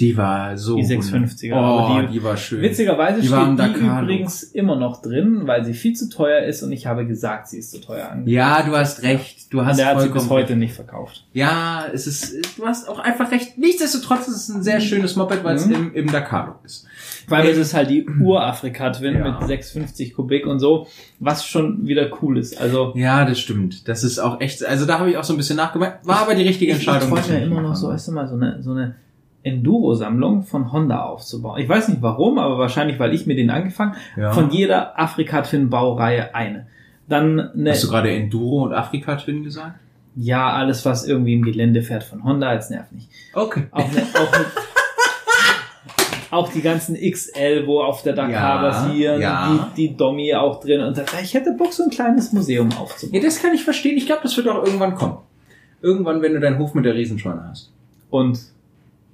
Die 0.00 0.16
war 0.16 0.56
so. 0.56 0.76
Die 0.76 0.82
650er. 0.82 1.54
Oh, 1.54 2.00
die, 2.00 2.14
die, 2.14 2.22
war 2.24 2.36
schön. 2.36 2.60
Witzigerweise 2.62 3.20
die 3.20 3.28
steht 3.28 3.58
die 3.76 3.80
übrigens 3.80 4.42
immer 4.42 4.74
noch 4.74 5.00
drin, 5.00 5.42
weil 5.44 5.64
sie 5.64 5.72
viel 5.72 5.94
zu 5.94 6.08
teuer 6.08 6.42
ist 6.42 6.64
und 6.64 6.72
ich 6.72 6.86
habe 6.86 7.06
gesagt, 7.06 7.48
sie 7.48 7.58
ist 7.58 7.70
zu 7.70 7.80
teuer 7.80 8.08
angegeben. 8.08 8.36
Ja, 8.36 8.62
du 8.62 8.72
hast 8.76 9.04
recht. 9.04 9.52
Du 9.52 9.64
hast 9.64 9.72
und 9.72 9.78
der 9.78 9.86
hat 9.86 10.00
sie 10.00 10.08
bis 10.08 10.28
heute 10.28 10.56
nicht 10.56 10.74
verkauft. 10.74 11.24
Ja, 11.32 11.84
es 11.92 12.08
ist, 12.08 12.58
du 12.58 12.66
hast 12.66 12.88
auch 12.88 12.98
einfach 12.98 13.30
recht. 13.30 13.56
Nichtsdestotrotz 13.56 14.26
ist 14.26 14.36
es 14.36 14.48
ein 14.48 14.64
sehr 14.64 14.80
mhm. 14.80 14.82
schönes 14.82 15.14
Moped, 15.14 15.44
weil 15.44 15.54
es 15.54 15.66
mhm. 15.66 15.74
im, 15.74 15.94
im 15.94 16.10
Dakar-Look 16.10 16.64
ist. 16.64 16.86
Weil 17.28 17.46
es 17.46 17.56
ist 17.56 17.72
halt 17.72 17.88
die 17.88 18.04
Ur-Afrika-Twin 18.20 19.14
ja. 19.14 19.38
mit 19.38 19.46
650 19.46 20.14
Kubik 20.14 20.46
und 20.46 20.58
so, 20.58 20.88
was 21.20 21.46
schon 21.46 21.86
wieder 21.86 22.10
cool 22.20 22.36
ist. 22.36 22.60
Also. 22.60 22.92
Ja, 22.96 23.24
das 23.24 23.38
stimmt. 23.38 23.86
Das 23.86 24.02
ist 24.02 24.18
auch 24.18 24.40
echt, 24.40 24.64
also 24.64 24.86
da 24.86 24.98
habe 24.98 25.10
ich 25.10 25.16
auch 25.16 25.24
so 25.24 25.34
ein 25.34 25.36
bisschen 25.36 25.56
nachgemacht. 25.56 25.98
War 26.02 26.22
aber 26.22 26.34
die 26.34 26.42
richtige 26.42 26.72
Entscheidung. 26.72 27.12
Ich, 27.12 27.20
ich 27.20 27.28
wollte 27.28 27.32
ja 27.38 27.46
immer 27.46 27.62
noch 27.62 27.76
so, 27.76 27.90
weißt 27.90 28.08
du 28.08 28.12
mal, 28.12 28.26
so 28.26 28.34
eine, 28.34 28.60
so 28.60 28.72
eine 28.72 28.96
Enduro-Sammlung 29.44 30.42
von 30.42 30.72
Honda 30.72 31.04
aufzubauen. 31.04 31.60
Ich 31.60 31.68
weiß 31.68 31.88
nicht 31.88 32.02
warum, 32.02 32.38
aber 32.38 32.58
wahrscheinlich, 32.58 32.98
weil 32.98 33.14
ich 33.14 33.26
mir 33.26 33.36
den 33.36 33.50
angefangen 33.50 33.94
ja. 34.16 34.32
Von 34.32 34.50
jeder 34.50 34.98
Afrika-Twin-Baureihe 34.98 36.34
eine. 36.34 36.66
Dann 37.08 37.38
eine, 37.38 37.70
Hast 37.70 37.84
du 37.84 37.88
gerade 37.88 38.10
Enduro 38.10 38.64
und 38.64 38.72
Afrika-Twin 38.72 39.44
gesagt? 39.44 39.78
Ja, 40.16 40.52
alles, 40.52 40.84
was 40.84 41.06
irgendwie 41.06 41.34
im 41.34 41.42
Gelände 41.42 41.82
fährt 41.82 42.04
von 42.04 42.24
Honda, 42.24 42.54
jetzt 42.54 42.70
nervt 42.70 42.92
nicht. 42.92 43.08
Okay. 43.34 43.64
Auch, 43.70 43.80
eine, 43.80 44.02
auch, 44.02 44.32
eine, 44.32 44.44
auch 46.30 46.52
die 46.52 46.62
ganzen 46.62 46.96
XL, 46.96 47.66
wo 47.66 47.82
auf 47.82 48.02
der 48.02 48.14
Dakar 48.14 48.32
ja, 48.32 48.62
basieren, 48.62 49.20
ja. 49.20 49.70
die, 49.76 49.88
die 49.88 49.96
Domi 49.96 50.34
auch 50.34 50.60
drin. 50.60 50.80
Und 50.80 51.02
ich 51.22 51.34
hätte 51.34 51.52
Bock, 51.52 51.72
so 51.72 51.82
ein 51.82 51.90
kleines 51.90 52.32
Museum 52.32 52.70
aufzubauen. 52.72 53.14
Ja, 53.14 53.20
das 53.20 53.42
kann 53.42 53.52
ich 53.52 53.64
verstehen. 53.64 53.98
Ich 53.98 54.06
glaube, 54.06 54.22
das 54.22 54.36
wird 54.36 54.48
auch 54.48 54.64
irgendwann 54.64 54.94
kommen. 54.94 55.18
Irgendwann, 55.82 56.22
wenn 56.22 56.32
du 56.32 56.40
deinen 56.40 56.58
Hof 56.58 56.72
mit 56.74 56.86
der 56.86 56.94
Riesenschweine 56.94 57.48
hast. 57.50 57.72
Und 58.08 58.53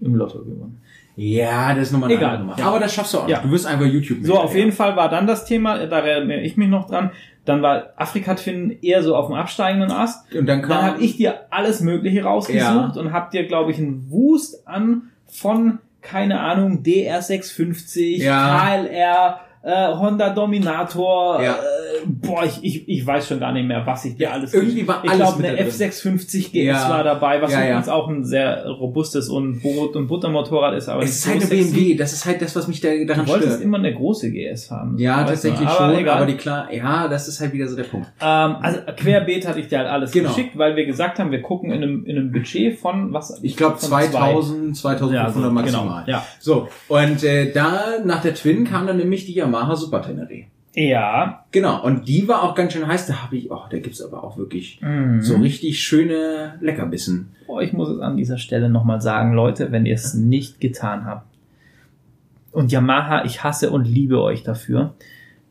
im 0.00 0.14
Lotto 0.14 0.38
gewonnen. 0.38 0.80
Ja, 1.16 1.74
das 1.74 1.88
ist 1.88 1.92
nochmal 1.92 2.08
eine 2.08 2.18
Egal. 2.18 2.30
andere 2.30 2.46
Nummer. 2.46 2.58
Ja. 2.58 2.66
Aber 2.66 2.78
das 2.78 2.94
schaffst 2.94 3.14
du 3.14 3.18
auch. 3.18 3.28
Ja. 3.28 3.40
Du 3.40 3.50
wirst 3.50 3.66
einfach 3.66 3.86
YouTube. 3.86 4.18
So, 4.22 4.38
auf 4.38 4.54
jeden 4.54 4.72
Fall 4.72 4.96
war 4.96 5.08
dann 5.08 5.26
das 5.26 5.44
Thema, 5.44 5.86
da 5.86 5.98
erinnere 5.98 6.40
ich 6.40 6.56
mich 6.56 6.68
noch 6.68 6.88
dran. 6.88 7.10
Dann 7.44 7.62
war 7.62 7.92
Afrika 7.96 8.34
Twin 8.34 8.78
eher 8.80 9.02
so 9.02 9.16
auf 9.16 9.26
dem 9.26 9.34
absteigenden 9.34 9.90
Ast. 9.90 10.32
Und 10.34 10.46
dann, 10.46 10.60
kam 10.62 10.70
dann 10.70 10.82
habe 10.82 11.02
ich 11.02 11.16
dir 11.16 11.46
alles 11.50 11.80
Mögliche 11.80 12.22
rausgesucht 12.22 12.96
ja. 12.96 13.00
und 13.00 13.12
hab 13.12 13.30
dir, 13.30 13.46
glaube 13.46 13.70
ich, 13.70 13.78
einen 13.78 14.10
Wust 14.10 14.66
an 14.66 15.10
von 15.26 15.78
keine 16.00 16.40
Ahnung 16.40 16.82
DR650, 16.82 18.22
ja. 18.22 18.64
KLR 18.64 19.40
äh, 19.62 19.88
Honda 19.88 20.30
Dominator, 20.30 21.42
ja. 21.42 21.52
äh, 21.52 22.06
boah, 22.06 22.44
ich, 22.44 22.64
ich, 22.64 22.88
ich 22.88 23.06
weiß 23.06 23.28
schon 23.28 23.40
gar 23.40 23.52
nicht 23.52 23.66
mehr, 23.66 23.84
was 23.84 24.06
ich 24.06 24.16
dir 24.16 24.24
ja, 24.24 24.30
alles 24.30 24.54
Irgendwie 24.54 24.88
war 24.88 25.04
Ich 25.04 25.12
glaube, 25.12 25.44
eine 25.44 25.62
F650 25.62 26.50
GS 26.50 26.54
ja. 26.54 26.88
war 26.88 27.04
dabei, 27.04 27.42
was 27.42 27.52
ja, 27.52 27.64
übrigens 27.64 27.88
auch 27.88 28.08
ein 28.08 28.24
sehr 28.24 28.66
robustes 28.66 29.28
und 29.28 29.60
Brot- 29.60 29.96
und 29.96 30.06
Buttermotorrad 30.06 30.74
ist. 30.74 30.88
Aber 30.88 31.02
es 31.02 31.10
ist 31.10 31.28
halt 31.28 31.42
eine 31.42 31.46
BMW, 31.46 31.94
das 31.94 32.14
ist 32.14 32.24
halt 32.24 32.40
das, 32.40 32.56
was 32.56 32.68
mich 32.68 32.80
da 32.80 32.88
daran 32.88 33.06
stört. 33.06 33.18
Du 33.26 33.32
wolltest 33.32 33.52
stört. 33.52 33.62
immer 33.62 33.78
eine 33.78 33.94
große 33.94 34.30
GS 34.30 34.70
haben. 34.70 34.96
Ja, 34.96 35.24
tatsächlich 35.24 35.68
aber 35.68 35.90
schon, 35.90 36.00
egal. 36.00 36.16
aber 36.16 36.26
die 36.26 36.36
klar, 36.36 36.72
ja, 36.72 37.08
das 37.08 37.28
ist 37.28 37.40
halt 37.40 37.52
wieder 37.52 37.68
so 37.68 37.76
der 37.76 37.84
Punkt. 37.84 38.06
Ähm, 38.20 38.56
also 38.62 38.78
querbeet 38.96 39.46
hatte 39.46 39.60
ich 39.60 39.68
dir 39.68 39.78
halt 39.78 39.88
alles 39.88 40.12
genau. 40.12 40.30
geschickt, 40.30 40.56
weil 40.56 40.74
wir 40.76 40.86
gesagt 40.86 41.18
haben, 41.18 41.32
wir 41.32 41.42
gucken 41.42 41.70
in 41.70 41.82
einem, 41.82 42.06
in 42.06 42.16
einem 42.16 42.32
Budget 42.32 42.78
von 42.78 43.12
was? 43.12 43.38
Ich 43.42 43.58
glaube 43.58 43.76
2000, 43.76 44.74
2500 44.74 45.12
ja, 45.12 45.30
so, 45.30 45.40
genau. 45.40 45.52
maximal. 45.52 46.04
Genau, 46.06 46.18
ja. 46.18 46.26
So, 46.38 46.68
und 46.88 47.22
äh, 47.24 47.52
da 47.52 47.98
nach 48.04 48.22
der 48.22 48.34
Twin 48.34 48.64
kam 48.64 48.86
dann 48.86 48.96
nämlich 48.96 49.26
die 49.26 49.34
Yamaha 49.34 49.49
Super 49.76 50.02
Tenere. 50.02 50.46
Ja. 50.74 51.44
Genau, 51.50 51.82
und 51.84 52.08
die 52.08 52.28
war 52.28 52.42
auch 52.42 52.54
ganz 52.54 52.72
schön 52.72 52.86
heiß. 52.86 53.06
Da 53.06 53.22
habe 53.22 53.36
ich, 53.36 53.50
oh, 53.50 53.62
da 53.68 53.78
gibt's 53.78 54.02
aber 54.02 54.22
auch 54.22 54.36
wirklich 54.36 54.80
mhm. 54.80 55.20
so 55.20 55.36
richtig 55.36 55.80
schöne 55.80 56.54
Leckerbissen. 56.60 57.30
Oh, 57.46 57.60
ich 57.60 57.72
muss 57.72 57.88
es 57.88 58.00
an 58.00 58.16
dieser 58.16 58.38
Stelle 58.38 58.68
nochmal 58.68 59.00
sagen, 59.00 59.34
Leute, 59.34 59.72
wenn 59.72 59.86
ihr 59.86 59.94
es 59.94 60.14
nicht 60.14 60.60
getan 60.60 61.04
habt. 61.04 61.26
Und 62.52 62.72
Yamaha, 62.72 63.24
ich 63.24 63.42
hasse 63.42 63.70
und 63.70 63.84
liebe 63.84 64.20
euch 64.20 64.42
dafür. 64.42 64.94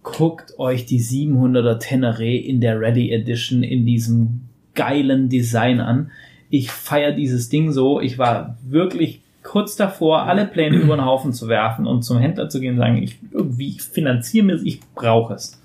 Guckt 0.03 0.57
euch 0.57 0.85
die 0.85 1.01
700er 1.01 1.79
Tenere 1.79 2.33
in 2.33 2.61
der 2.61 2.79
Ready 2.79 3.11
Edition 3.11 3.63
in 3.63 3.85
diesem 3.85 4.41
geilen 4.73 5.29
Design 5.29 5.81
an. 5.81 6.11
Ich 6.49 6.71
feiere 6.71 7.11
dieses 7.11 7.49
Ding 7.49 7.71
so. 7.71 7.99
Ich 7.99 8.17
war 8.17 8.57
wirklich 8.65 9.21
kurz 9.49 9.75
davor, 9.75 10.27
alle 10.27 10.45
Pläne 10.45 10.77
über 10.77 10.95
den 10.95 11.03
Haufen 11.03 11.33
zu 11.33 11.47
werfen 11.47 11.87
und 11.87 12.03
zum 12.03 12.19
Händler 12.19 12.49
zu 12.49 12.59
gehen 12.59 12.73
und 12.73 12.77
sagen, 12.77 13.01
ich 13.01 13.17
irgendwie 13.31 13.69
ich 13.69 13.81
finanziere 13.81 14.45
mir, 14.45 14.61
ich 14.63 14.79
brauche 14.93 15.33
es. 15.33 15.59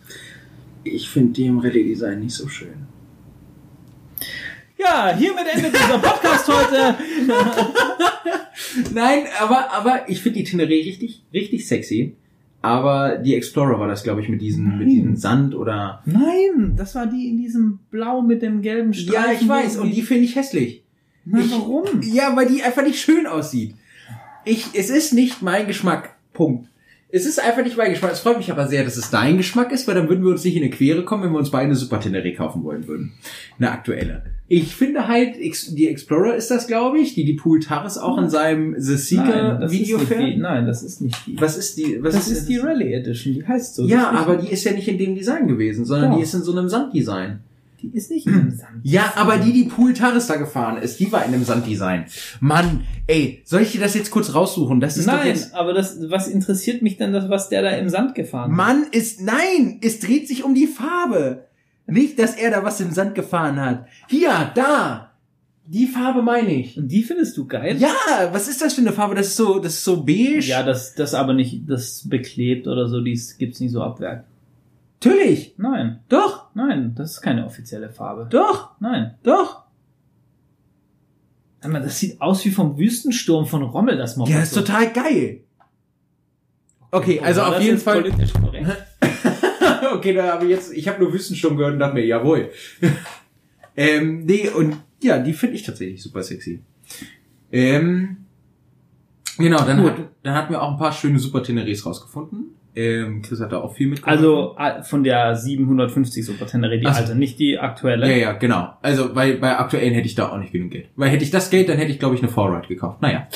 Ich 0.84 1.10
finde 1.10 1.34
die 1.34 1.44
im 1.46 1.58
Rallye-Design 1.58 2.20
nicht 2.20 2.34
so 2.34 2.48
schön. 2.48 2.86
Ja, 4.78 5.14
hiermit 5.14 5.44
endet 5.54 5.74
dieser 5.74 5.98
Podcast 5.98 6.48
heute. 6.48 6.94
Nein, 8.94 9.24
aber, 9.38 9.70
aber 9.70 10.08
ich 10.08 10.22
finde 10.22 10.38
die 10.38 10.44
Tenere 10.44 10.70
richtig, 10.70 11.22
richtig 11.32 11.68
sexy. 11.68 12.16
Aber 12.62 13.18
die 13.18 13.34
Explorer 13.34 13.78
war 13.78 13.88
das, 13.88 14.02
glaube 14.02 14.22
ich, 14.22 14.30
mit 14.30 14.40
diesem, 14.40 14.78
mit 14.78 14.88
diesem 14.88 15.16
Sand 15.16 15.54
oder. 15.54 16.02
Nein, 16.06 16.74
das 16.74 16.94
war 16.94 17.06
die 17.06 17.28
in 17.28 17.36
diesem 17.36 17.80
Blau 17.90 18.22
mit 18.22 18.40
dem 18.40 18.62
gelben 18.62 18.94
Streifen. 18.94 19.12
Ja, 19.12 19.38
ich 19.38 19.46
weiß, 19.46 19.76
und 19.76 19.90
die 19.90 20.00
finde 20.00 20.24
ich 20.24 20.36
hässlich. 20.36 20.83
Na, 21.24 21.40
ich, 21.40 21.50
warum? 21.50 22.02
Ja, 22.02 22.34
weil 22.36 22.46
die 22.46 22.62
einfach 22.62 22.82
nicht 22.82 23.00
schön 23.00 23.26
aussieht. 23.26 23.74
Ich, 24.44 24.66
es 24.74 24.90
ist 24.90 25.12
nicht 25.12 25.42
mein 25.42 25.66
Geschmack. 25.66 26.16
Punkt. 26.32 26.68
Es 27.10 27.26
ist 27.26 27.40
einfach 27.40 27.62
nicht 27.62 27.76
mein 27.76 27.92
Geschmack. 27.92 28.10
Es 28.12 28.20
freut 28.20 28.38
mich 28.38 28.50
aber 28.50 28.66
sehr, 28.66 28.82
dass 28.82 28.96
es 28.96 29.08
dein 29.08 29.36
Geschmack 29.36 29.70
ist, 29.70 29.86
weil 29.86 29.94
dann 29.94 30.08
würden 30.08 30.24
wir 30.24 30.32
uns 30.32 30.44
nicht 30.44 30.56
in 30.56 30.64
eine 30.64 30.72
Quere 30.72 31.04
kommen, 31.04 31.22
wenn 31.22 31.30
wir 31.30 31.38
uns 31.38 31.50
beide 31.50 31.66
eine 31.66 31.76
Super 31.76 32.00
Tenere 32.00 32.32
kaufen 32.32 32.64
wollen 32.64 32.88
würden. 32.88 33.12
Eine 33.56 33.70
aktuelle. 33.70 34.24
Ich 34.48 34.74
finde 34.74 35.06
halt, 35.06 35.36
die 35.38 35.88
Explorer 35.88 36.34
ist 36.34 36.50
das, 36.50 36.66
glaube 36.66 36.98
ich, 36.98 37.14
die 37.14 37.24
die 37.24 37.34
Pool 37.34 37.60
Taris 37.60 37.98
auch 37.98 38.18
in 38.18 38.28
seinem 38.28 38.74
The 38.76 38.96
Seeker 38.96 39.70
Video 39.70 39.98
fährt. 40.00 40.38
Nein, 40.38 40.66
das 40.66 40.82
ist 40.82 41.00
nicht 41.00 41.16
die. 41.26 41.40
Was 41.40 41.56
ist 41.56 41.78
die? 41.78 42.02
Was 42.02 42.14
das 42.14 42.26
ist, 42.26 42.38
ist 42.38 42.48
die 42.48 42.58
Rally 42.58 42.92
Edition, 42.92 43.34
die 43.34 43.46
heißt 43.46 43.76
so. 43.76 43.86
Ja, 43.86 44.10
aber 44.10 44.36
die 44.36 44.48
ist 44.48 44.64
ja 44.64 44.72
nicht 44.72 44.88
in 44.88 44.98
dem 44.98 45.14
Design 45.14 45.46
gewesen, 45.46 45.84
sondern 45.84 46.10
Doch. 46.10 46.16
die 46.18 46.24
ist 46.24 46.34
in 46.34 46.42
so 46.42 46.52
einem 46.52 46.68
Sanddesign. 46.68 47.38
Die 47.84 47.96
ist 47.96 48.10
nicht 48.10 48.26
in 48.26 48.34
einem 48.34 48.50
Sand. 48.50 48.80
Ja, 48.82 49.12
aber 49.16 49.36
die, 49.36 49.52
die 49.52 49.64
Pool 49.64 49.92
Taris 49.92 50.26
da 50.26 50.36
gefahren 50.36 50.80
ist, 50.80 51.00
die 51.00 51.12
war 51.12 51.24
in 51.24 51.34
einem 51.34 51.44
Sanddesign. 51.44 52.06
Mann, 52.40 52.84
ey, 53.06 53.42
soll 53.44 53.60
ich 53.60 53.72
dir 53.72 53.80
das 53.80 53.94
jetzt 53.94 54.10
kurz 54.10 54.32
raussuchen? 54.32 54.80
Das 54.80 54.96
ist 54.96 55.06
nein, 55.06 55.18
doch 55.18 55.24
jetzt... 55.26 55.54
aber 55.54 55.74
das, 55.74 55.98
was 56.08 56.28
interessiert 56.28 56.80
mich 56.80 56.96
denn, 56.96 57.12
das, 57.12 57.28
was 57.28 57.50
der 57.50 57.62
da 57.62 57.70
im 57.70 57.90
Sand 57.90 58.14
gefahren 58.14 58.50
hat? 58.50 58.56
Mann, 58.56 58.86
ist, 58.90 59.20
nein, 59.20 59.80
es 59.82 60.00
dreht 60.00 60.28
sich 60.28 60.44
um 60.44 60.54
die 60.54 60.66
Farbe. 60.66 61.44
Nicht, 61.86 62.18
dass 62.18 62.36
er 62.36 62.50
da 62.50 62.64
was 62.64 62.80
im 62.80 62.92
Sand 62.92 63.14
gefahren 63.14 63.60
hat. 63.60 63.86
Hier, 64.08 64.50
da. 64.54 65.10
Die 65.66 65.86
Farbe 65.86 66.22
meine 66.22 66.54
ich. 66.54 66.78
Und 66.78 66.88
die 66.88 67.02
findest 67.02 67.36
du 67.36 67.46
geil? 67.46 67.76
Ja, 67.78 68.30
was 68.32 68.48
ist 68.48 68.62
das 68.62 68.74
für 68.74 68.80
eine 68.80 68.92
Farbe? 68.92 69.14
Das 69.14 69.28
ist 69.28 69.36
so, 69.36 69.58
das 69.58 69.74
ist 69.74 69.84
so 69.84 70.04
beige. 70.04 70.40
Ja, 70.40 70.62
das, 70.62 70.94
das 70.94 71.12
aber 71.14 71.34
nicht, 71.34 71.62
das 71.68 72.08
beklebt 72.08 72.66
oder 72.66 72.88
so, 72.88 73.00
dies 73.02 73.36
gibt's 73.36 73.60
nicht 73.60 73.72
so 73.72 73.82
ab 73.82 74.00
Werk. 74.00 74.24
Natürlich. 74.94 75.54
Nein. 75.58 76.00
Doch. 76.08 76.54
Nein, 76.54 76.94
das 76.94 77.12
ist 77.12 77.20
keine 77.20 77.44
offizielle 77.44 77.90
Farbe. 77.90 78.26
Doch. 78.30 78.70
Nein. 78.80 79.14
Doch. 79.22 79.64
Das 81.60 81.98
sieht 81.98 82.20
aus 82.20 82.44
wie 82.44 82.50
vom 82.50 82.78
Wüstensturm 82.78 83.46
von 83.46 83.62
Rommel, 83.62 83.96
das 83.96 84.16
Moped. 84.16 84.32
Ja, 84.32 84.42
ist 84.42 84.54
total 84.54 84.92
geil. 84.92 85.40
Okay, 86.90 87.20
also 87.20 87.42
auf 87.42 87.60
jeden 87.60 87.78
Fall. 87.78 88.02
Politisch 88.02 88.32
korrekt. 88.32 88.70
okay, 89.94 90.12
da 90.12 90.34
habe 90.34 90.44
ich 90.44 90.50
jetzt, 90.50 90.72
ich 90.72 90.86
habe 90.86 91.02
nur 91.02 91.12
Wüstensturm 91.12 91.56
gehört 91.56 91.74
und 91.74 91.80
dachte 91.80 91.94
mir, 91.94 92.04
jawohl. 92.04 92.50
ähm, 93.76 94.24
nee, 94.24 94.48
und 94.48 94.76
ja, 95.02 95.18
die 95.18 95.32
finde 95.32 95.56
ich 95.56 95.62
tatsächlich 95.62 96.02
super 96.02 96.22
sexy. 96.22 96.62
Ähm, 97.50 98.18
genau, 99.38 99.64
dann, 99.64 99.82
hat, 99.82 99.96
dann 100.22 100.34
hatten 100.34 100.52
wir 100.52 100.62
auch 100.62 100.72
ein 100.72 100.78
paar 100.78 100.92
schöne 100.92 101.18
Super 101.18 101.42
Teneres 101.42 101.84
rausgefunden. 101.84 102.54
Ähm, 102.76 103.22
Chris 103.22 103.40
hat 103.40 103.52
da 103.52 103.60
auch 103.60 103.74
viel 103.74 103.86
mitgebracht. 103.86 104.16
Also 104.16 104.56
von 104.82 105.04
der 105.04 105.36
750 105.36 106.24
Super 106.24 106.46
Tenere, 106.46 106.78
die 106.78 106.86
also, 106.86 107.00
alte, 107.00 107.14
nicht 107.14 107.38
die 107.38 107.58
aktuelle. 107.58 108.08
Ja, 108.10 108.16
ja, 108.16 108.32
genau. 108.32 108.74
Also 108.82 109.14
bei, 109.14 109.36
bei 109.36 109.56
aktuellen 109.56 109.94
hätte 109.94 110.06
ich 110.06 110.14
da 110.14 110.30
auch 110.30 110.38
nicht 110.38 110.52
genug 110.52 110.72
Geld. 110.72 110.88
Weil 110.96 111.10
hätte 111.10 111.24
ich 111.24 111.30
das 111.30 111.50
Geld, 111.50 111.68
dann 111.68 111.78
hätte 111.78 111.92
ich, 111.92 111.98
glaube 111.98 112.16
ich, 112.16 112.22
eine 112.22 112.30
Forward 112.30 112.68
gekauft. 112.68 113.00
Naja. 113.00 113.28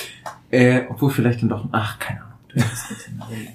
Äh, 0.50 0.82
obwohl 0.88 1.10
vielleicht 1.10 1.42
dann 1.42 1.48
doch, 1.50 1.66
ach, 1.72 1.98
keine 1.98 2.20
Ahnung. 2.20 2.28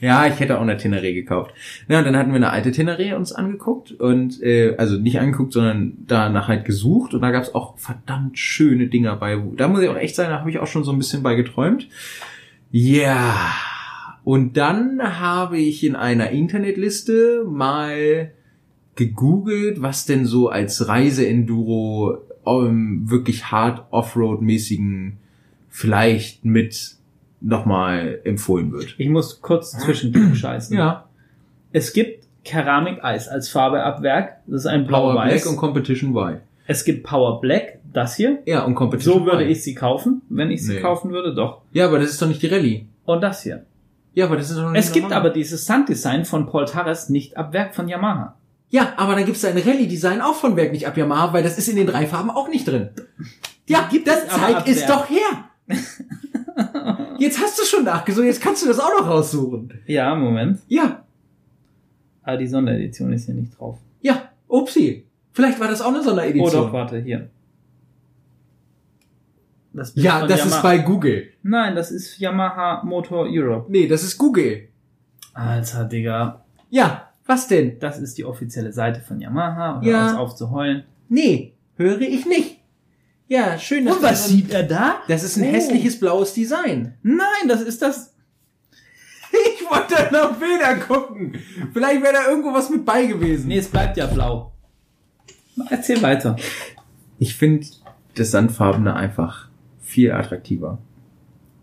ja, 0.01 0.27
ich 0.27 0.39
hätte 0.39 0.57
auch 0.57 0.61
eine 0.61 0.77
Teneré 0.77 1.13
gekauft. 1.13 1.53
Ja, 1.89 1.99
und 1.99 2.05
dann 2.05 2.15
hatten 2.15 2.29
wir 2.29 2.37
eine 2.37 2.51
alte 2.51 2.69
Teneré 2.69 3.15
uns 3.15 3.33
angeguckt 3.33 3.91
und 3.91 4.41
äh, 4.41 4.75
also 4.77 4.97
nicht 4.97 5.19
angeguckt, 5.19 5.53
sondern 5.53 5.93
danach 6.07 6.47
halt 6.47 6.63
gesucht 6.63 7.13
und 7.13 7.21
da 7.21 7.31
gab 7.31 7.43
es 7.43 7.55
auch 7.55 7.77
verdammt 7.77 8.37
schöne 8.37 8.87
Dinger 8.87 9.15
bei. 9.15 9.41
Da 9.57 9.67
muss 9.67 9.81
ich 9.81 9.89
auch 9.89 9.97
echt 9.97 10.15
sagen, 10.15 10.29
da 10.29 10.39
habe 10.39 10.49
ich 10.49 10.59
auch 10.59 10.67
schon 10.67 10.83
so 10.83 10.91
ein 10.91 10.97
bisschen 10.97 11.23
bei 11.23 11.35
geträumt. 11.35 11.87
Ja. 12.71 13.35
Und 14.23 14.55
dann 14.57 15.19
habe 15.19 15.57
ich 15.57 15.83
in 15.83 15.95
einer 15.95 16.29
Internetliste 16.29 17.45
mal 17.45 18.31
gegoogelt, 18.95 19.81
was 19.81 20.05
denn 20.05 20.25
so 20.25 20.49
als 20.49 20.87
Reiseenduro 20.87 22.19
um, 22.43 22.65
ähm, 22.65 23.01
wirklich 23.09 23.51
hart 23.51 23.91
Offroad-mäßigen 23.91 25.13
vielleicht 25.69 26.45
mit 26.45 26.95
nochmal 27.41 28.19
empfohlen 28.23 28.71
wird. 28.71 28.95
Ich 28.97 29.09
muss 29.09 29.41
kurz 29.41 29.71
zwischendurch 29.71 30.37
scheißen. 30.39 30.77
Ja. 30.77 31.09
Es 31.71 31.93
gibt 31.93 32.27
Keramik-Eis 32.45 33.27
als 33.27 33.49
Farbe 33.49 33.83
ab 33.83 34.01
Werk. 34.01 34.37
Das 34.47 34.61
ist 34.61 34.67
ein 34.67 34.87
Power 34.87 35.13
Black 35.13 35.45
und 35.45 35.57
Competition 35.57 36.13
White. 36.13 36.41
Es 36.65 36.85
gibt 36.85 37.03
Power 37.03 37.41
Black, 37.41 37.79
das 37.91 38.15
hier. 38.15 38.39
Ja, 38.45 38.63
und 38.63 38.75
Competition 38.75 39.19
So 39.19 39.25
würde 39.25 39.43
ich 39.43 39.63
sie 39.63 39.75
kaufen, 39.75 40.21
wenn 40.29 40.51
ich 40.51 40.63
sie 40.65 40.75
nee. 40.75 40.81
kaufen 40.81 41.11
würde, 41.11 41.33
doch. 41.33 41.61
Ja, 41.73 41.87
aber 41.87 41.99
das 41.99 42.11
ist 42.11 42.21
doch 42.21 42.27
nicht 42.27 42.41
die 42.41 42.47
Rallye. 42.47 42.85
Und 43.05 43.21
das 43.21 43.43
hier. 43.43 43.65
Ja, 44.13 44.25
aber 44.25 44.37
das 44.37 44.49
ist 44.49 44.57
doch 44.57 44.69
nicht 44.71 44.79
Es 44.79 44.91
gibt 44.91 45.11
aber 45.11 45.29
dieses 45.29 45.65
Sanddesign 45.65 46.25
von 46.25 46.45
Paul 46.45 46.65
Tarres 46.65 47.09
nicht 47.09 47.37
ab 47.37 47.53
Werk 47.53 47.73
von 47.73 47.87
Yamaha. 47.87 48.35
Ja, 48.69 48.93
aber 48.97 49.15
dann 49.15 49.25
gibt 49.25 49.37
es 49.37 49.45
ein 49.45 49.57
Rallye-Design 49.57 50.21
auch 50.21 50.35
von 50.35 50.55
Werk 50.55 50.71
nicht 50.71 50.87
ab 50.87 50.97
Yamaha, 50.97 51.33
weil 51.33 51.43
das 51.43 51.57
ist 51.57 51.67
in 51.67 51.75
den 51.75 51.87
drei 51.87 52.07
Farben 52.07 52.31
auch 52.31 52.47
nicht 52.47 52.67
drin. 52.67 52.89
Ja, 53.67 53.87
gibt 53.89 54.07
das 54.07 54.27
zeig 54.27 54.67
es 54.67 54.85
doch 54.85 55.09
her. 55.09 55.49
Jetzt 57.19 57.39
hast 57.39 57.59
du 57.59 57.63
schon 57.63 57.85
nachgesucht, 57.85 58.25
jetzt 58.25 58.41
kannst 58.41 58.63
du 58.63 58.67
das 58.67 58.79
auch 58.79 58.89
noch 58.99 59.07
raussuchen. 59.07 59.71
Ja, 59.85 60.13
Moment. 60.13 60.59
Ja. 60.67 61.03
Aber 62.21 62.37
die 62.37 62.47
Sonderedition 62.47 63.13
ist 63.13 63.25
hier 63.25 63.35
nicht 63.35 63.57
drauf. 63.57 63.77
Ja, 64.01 64.29
upsi. 64.47 65.05
Vielleicht 65.31 65.59
war 65.59 65.67
das 65.67 65.81
auch 65.81 65.93
eine 65.93 66.03
Sonderedition. 66.03 66.49
Oh 66.49 66.65
doch, 66.65 66.73
warte, 66.73 66.99
hier. 66.99 67.29
Das 69.73 69.93
ja, 69.95 70.25
das 70.27 70.39
Yamaha. 70.39 70.55
ist 70.55 70.61
bei 70.61 70.77
Google. 70.77 71.29
Nein, 71.41 71.75
das 71.75 71.91
ist 71.91 72.19
Yamaha 72.19 72.83
Motor 72.83 73.25
Europe. 73.27 73.71
Nee, 73.71 73.87
das 73.87 74.03
ist 74.03 74.17
Google. 74.17 74.69
Alter, 75.33 75.85
Digga. 75.85 76.45
Ja, 76.69 77.09
was 77.25 77.47
denn? 77.47 77.79
Das 77.79 77.99
ist 77.99 78.17
die 78.17 78.25
offizielle 78.25 78.71
Seite 78.71 79.01
von 79.01 79.19
Yamaha, 79.19 79.79
um 79.79 79.83
ja. 79.83 80.15
aufzuheulen. 80.17 80.83
Nee, 81.09 81.53
höre 81.75 82.01
ich 82.01 82.25
nicht. 82.25 82.59
Ja, 83.27 83.57
schön. 83.57 83.87
Und 83.87 84.03
was 84.03 84.27
sieht 84.27 84.51
er 84.51 84.63
da? 84.63 85.01
Das 85.07 85.23
ist 85.23 85.37
ein 85.37 85.43
oh. 85.43 85.51
hässliches 85.51 85.99
blaues 85.99 86.33
Design. 86.33 86.93
Nein, 87.01 87.47
das 87.47 87.61
ist 87.61 87.81
das. 87.81 88.11
Ich 89.33 89.67
wollte 89.67 90.13
noch 90.13 90.35
Bilder 90.35 90.75
gucken. 90.75 91.35
Vielleicht 91.73 92.03
wäre 92.03 92.13
da 92.13 92.29
irgendwo 92.29 92.53
was 92.53 92.69
mit 92.69 92.85
bei 92.85 93.07
gewesen. 93.07 93.47
Nee, 93.47 93.57
es 93.57 93.67
bleibt 93.67 93.97
ja 93.97 94.05
blau. 94.05 94.53
Erzähl 95.71 95.99
weiter. 96.03 96.35
Ich 97.17 97.35
finde 97.35 97.65
das 98.13 98.29
Sandfarbene 98.29 98.95
einfach 98.95 99.49
viel 99.93 100.11
attraktiver. 100.11 100.79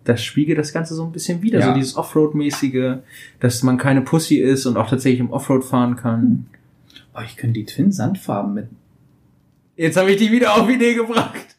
Das 0.04 0.22
spiegelt 0.22 0.58
das 0.58 0.72
Ganze 0.72 0.94
so 0.94 1.04
ein 1.04 1.12
bisschen 1.12 1.42
wieder. 1.42 1.60
Ja. 1.60 1.66
So 1.66 1.74
dieses 1.74 1.96
Offroad-mäßige, 1.96 2.98
dass 3.40 3.62
man 3.62 3.76
keine 3.76 4.00
Pussy 4.00 4.36
ist 4.36 4.66
und 4.66 4.76
auch 4.76 4.88
tatsächlich 4.88 5.20
im 5.20 5.30
Offroad 5.30 5.64
fahren 5.64 5.96
kann. 5.96 6.46
Oh, 7.14 7.20
ich 7.24 7.36
könnte 7.36 7.60
die 7.60 7.66
Twin-Sandfarben 7.66 8.54
mit. 8.54 8.68
Jetzt 9.76 9.96
habe 9.96 10.10
ich 10.12 10.16
die 10.16 10.32
wieder 10.32 10.54
auf 10.54 10.68
Idee 10.68 10.94
gebracht. 10.94 11.56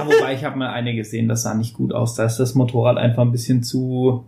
Aber 0.00 0.10
wobei 0.10 0.34
ich 0.34 0.44
habe 0.44 0.58
mal 0.58 0.70
eine 0.70 0.94
gesehen, 0.94 1.28
das 1.28 1.42
sah 1.42 1.54
nicht 1.54 1.74
gut 1.74 1.92
aus. 1.92 2.14
Da 2.14 2.24
ist 2.24 2.38
das 2.38 2.54
Motorrad 2.54 2.96
einfach 2.96 3.22
ein 3.22 3.32
bisschen 3.32 3.62
zu 3.62 4.24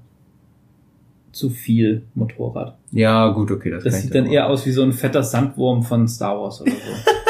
zu 1.36 1.50
viel 1.50 2.02
Motorrad. 2.14 2.78
Ja, 2.92 3.28
gut, 3.28 3.50
okay. 3.50 3.70
Das, 3.70 3.84
das 3.84 4.00
sieht 4.00 4.14
dann 4.14 4.24
eher 4.24 4.48
aus 4.48 4.64
wie 4.64 4.72
so 4.72 4.82
ein 4.82 4.92
fetter 4.92 5.22
Sandwurm 5.22 5.82
von 5.82 6.09
Star 6.09 6.40
Wars 6.40 6.62
oder 6.62 6.72
so. 6.72 6.76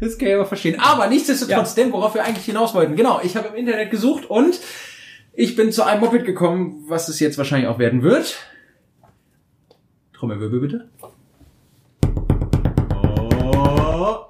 das 0.00 0.18
kann 0.18 0.28
ich 0.28 0.34
aber 0.34 0.46
verstehen. 0.46 0.80
Aber 0.80 1.06
nichtsdestotrotz, 1.08 1.76
ja. 1.76 1.82
denn 1.82 1.92
worauf 1.92 2.14
wir 2.14 2.24
eigentlich 2.24 2.44
hinaus 2.44 2.74
wollten. 2.74 2.96
Genau, 2.96 3.20
ich 3.22 3.36
habe 3.36 3.48
im 3.48 3.54
Internet 3.54 3.90
gesucht 3.90 4.28
und 4.28 4.58
ich 5.32 5.56
bin 5.56 5.72
zu 5.72 5.84
einem 5.84 6.00
Moped 6.00 6.24
gekommen, 6.24 6.84
was 6.88 7.08
es 7.08 7.20
jetzt 7.20 7.38
wahrscheinlich 7.38 7.68
auch 7.68 7.78
werden 7.78 8.02
wird. 8.02 8.36
Trommelwirbel 10.14 10.60
bitte. 10.60 10.88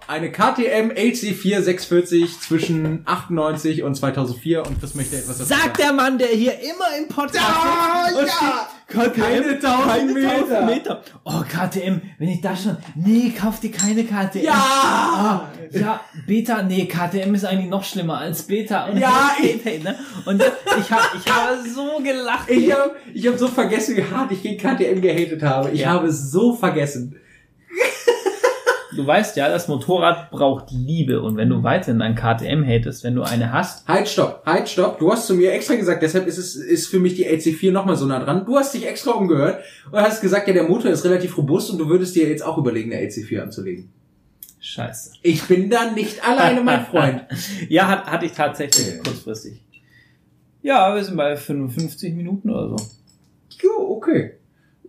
Eine 0.09 0.31
KTM 0.31 0.91
LC4 0.91 1.63
640 1.63 2.41
zwischen 2.41 3.03
98 3.07 3.83
und 3.83 3.95
2004 3.95 4.67
und 4.67 4.79
Chris 4.79 4.95
möchte 4.95 5.17
etwas 5.17 5.39
dazu 5.39 5.53
Sagt 5.53 5.79
der 5.79 5.93
Mann, 5.93 6.19
der 6.19 6.29
hier 6.29 6.53
immer 6.61 6.97
im 6.99 7.09
Podcast 7.09 7.45
da, 7.45 8.21
ja. 8.21 8.27
steht, 8.27 9.13
KTM, 9.15 9.21
keine 9.21 9.49
1000 9.55 10.15
Meter. 10.15 10.67
Meter. 10.67 11.03
Oh, 11.25 11.43
KTM, 11.43 12.01
wenn 12.19 12.29
ich 12.29 12.41
da 12.41 12.55
schon, 12.57 12.77
nee, 12.95 13.33
kauf 13.37 13.59
dir 13.59 13.73
keine 13.73 14.05
KTM. 14.05 14.45
Ja! 14.45 15.51
Oh, 15.73 15.77
ja, 15.77 16.01
Beta, 16.27 16.63
nee, 16.63 16.87
KTM 16.87 17.35
ist 17.35 17.45
eigentlich 17.45 17.69
noch 17.69 17.83
schlimmer 17.83 18.19
als 18.19 18.45
Beta. 18.45 18.87
Und 18.87 18.99
ja, 18.99 19.33
hey, 19.37 19.61
hey, 19.63 19.81
ne? 19.81 19.97
Und 20.25 20.41
ich 20.41 20.91
habe 20.91 21.05
ich 21.17 21.33
hab 21.33 21.67
so 21.67 22.01
gelacht. 22.03 22.49
Ich 22.49 22.73
habe 22.73 22.95
ich 23.13 23.27
hab 23.27 23.39
so 23.39 23.49
vergessen, 23.49 23.97
wie 23.97 24.05
hart 24.05 24.31
ich 24.31 24.43
gegen 24.43 24.57
KTM 24.57 25.01
gehatet 25.01 25.43
habe. 25.43 25.71
Ich 25.71 25.81
ja. 25.81 25.91
habe 25.91 26.07
es 26.07 26.31
so 26.31 26.55
vergessen 26.55 27.21
du 28.97 29.07
weißt 29.07 29.37
ja, 29.37 29.49
das 29.49 29.69
Motorrad 29.69 30.31
braucht 30.31 30.71
Liebe 30.71 31.21
und 31.21 31.37
wenn 31.37 31.49
du 31.49 31.63
weiterhin 31.63 32.03
ein 32.03 32.15
KTM 32.15 32.65
hatest, 32.65 33.05
wenn 33.05 33.15
du 33.15 33.23
eine 33.23 33.53
hast. 33.53 33.87
Halt, 33.87 34.09
stopp, 34.09 34.43
halt, 34.45 34.69
stopp. 34.69 34.99
Du 34.99 35.13
hast 35.13 35.27
zu 35.27 35.35
mir 35.35 35.53
extra 35.53 35.75
gesagt, 35.75 36.03
deshalb 36.03 36.27
ist 36.27 36.39
es, 36.39 36.57
ist 36.57 36.89
für 36.89 36.99
mich 36.99 37.15
die 37.15 37.27
LC4 37.27 37.73
nochmal 37.73 37.97
so 37.97 38.07
nah 38.07 38.19
dran. 38.19 38.45
Du 38.47 38.57
hast 38.57 38.75
dich 38.75 38.87
extra 38.87 39.13
umgehört 39.13 39.63
und 39.91 40.01
hast 40.01 40.21
gesagt, 40.21 40.49
ja, 40.49 40.55
der 40.55 40.65
Motor 40.65 40.91
ist 40.91 41.05
relativ 41.05 41.37
robust 41.37 41.71
und 41.71 41.79
du 41.79 41.89
würdest 41.89 42.17
dir 42.17 42.29
jetzt 42.29 42.45
auch 42.45 42.59
überlegen, 42.59 42.93
eine 42.93 43.03
LC4 43.07 43.41
anzulegen. 43.41 43.93
Scheiße. 44.59 45.13
Ich 45.23 45.47
bin 45.47 45.71
da 45.71 45.91
nicht 45.93 46.27
alleine, 46.27 46.61
mein 46.63 46.87
Freund. 46.87 47.25
ja, 47.69 47.87
hat, 47.87 48.07
hatte 48.07 48.27
ich 48.27 48.33
tatsächlich 48.33 49.03
kurzfristig. 49.03 49.63
Ja, 50.63 50.93
wir 50.95 51.05
sind 51.05 51.17
bei 51.17 51.37
55 51.37 52.15
Minuten 52.15 52.51
oder 52.51 52.71
so. 52.71 52.77
Jo, 53.63 53.97
okay. 53.97 54.33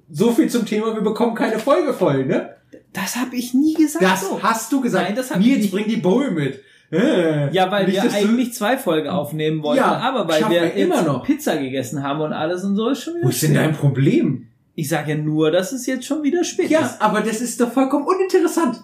So 0.09 0.31
viel 0.31 0.49
zum 0.49 0.65
Thema, 0.65 0.95
wir 0.95 1.01
bekommen 1.01 1.35
keine 1.35 1.59
Folge 1.59 1.93
voll, 1.93 2.25
ne? 2.25 2.56
Das 2.99 3.15
habe 3.15 3.35
ich 3.35 3.53
nie 3.53 3.75
gesagt. 3.75 4.03
Das 4.03 4.21
so. 4.21 4.41
hast 4.41 4.71
du 4.71 4.81
gesagt. 4.81 5.05
Nein, 5.05 5.15
das 5.15 5.29
hab 5.29 5.37
Nils, 5.37 5.57
ich 5.57 5.61
nicht. 5.61 5.71
bring 5.71 5.87
die 5.87 5.97
Bowl 5.97 6.31
mit. 6.31 6.63
Äh, 6.91 7.53
ja, 7.53 7.69
weil 7.69 7.85
nicht, 7.85 8.01
wir 8.01 8.13
eigentlich 8.13 8.53
zwei 8.53 8.77
Folgen 8.77 9.09
aufnehmen 9.09 9.61
wollten, 9.61 9.83
ja, 9.83 9.97
aber 9.97 10.27
weil 10.27 10.49
wir, 10.49 10.61
wir 10.61 10.73
immer 10.73 11.01
noch 11.03 11.23
Pizza 11.23 11.57
gegessen 11.57 12.01
haben 12.01 12.21
und 12.21 12.33
alles 12.33 12.63
und 12.63 12.75
so 12.75 12.89
ist 12.89 13.03
schon 13.03 13.15
wieder 13.15 13.25
Wo 13.25 13.29
ist 13.29 13.43
denn 13.43 13.53
dein 13.53 13.73
Problem? 13.73 14.47
Ich 14.73 14.89
sage 14.89 15.11
ja 15.11 15.17
nur, 15.17 15.51
dass 15.51 15.73
es 15.73 15.85
jetzt 15.85 16.05
schon 16.05 16.23
wieder 16.23 16.43
spät 16.43 16.69
ja, 16.69 16.79
ist. 16.79 16.99
Ja, 16.99 17.05
aber 17.05 17.21
das 17.21 17.41
ist 17.41 17.59
doch 17.59 17.71
vollkommen 17.71 18.05
uninteressant. 18.05 18.83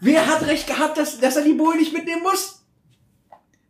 Wer 0.00 0.26
hat 0.26 0.46
recht 0.46 0.66
gehabt, 0.66 0.98
dass, 0.98 1.20
dass 1.20 1.36
er 1.36 1.44
die 1.44 1.52
Bowl 1.52 1.76
nicht 1.76 1.92
mitnehmen 1.92 2.22
muss? 2.22 2.64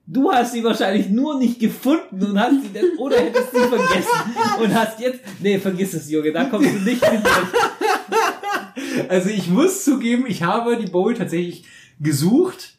Du 0.07 0.31
hast 0.31 0.53
sie 0.53 0.63
wahrscheinlich 0.63 1.09
nur 1.09 1.39
nicht 1.39 1.59
gefunden 1.59 2.23
und 2.23 2.39
hast 2.39 2.63
sie 2.63 2.73
dann, 2.73 2.99
oder 2.99 3.17
hättest 3.17 3.53
sie 3.53 3.59
vergessen 3.59 4.63
und 4.63 4.75
hast 4.75 5.01
jetzt, 5.01 5.21
nee, 5.41 5.59
vergiss 5.59 5.95
es, 5.95 6.11
Junge, 6.11 6.31
da 6.31 6.45
kommst 6.45 6.75
du 6.75 6.79
nicht 6.79 7.05
hin. 7.05 7.23
Also 9.09 9.31
ich 9.31 9.49
muss 9.49 9.85
zugeben, 9.85 10.25
ich 10.27 10.43
habe 10.43 10.77
die 10.77 10.91
Bowl 10.91 11.15
tatsächlich 11.15 11.65
gesucht. 12.01 12.75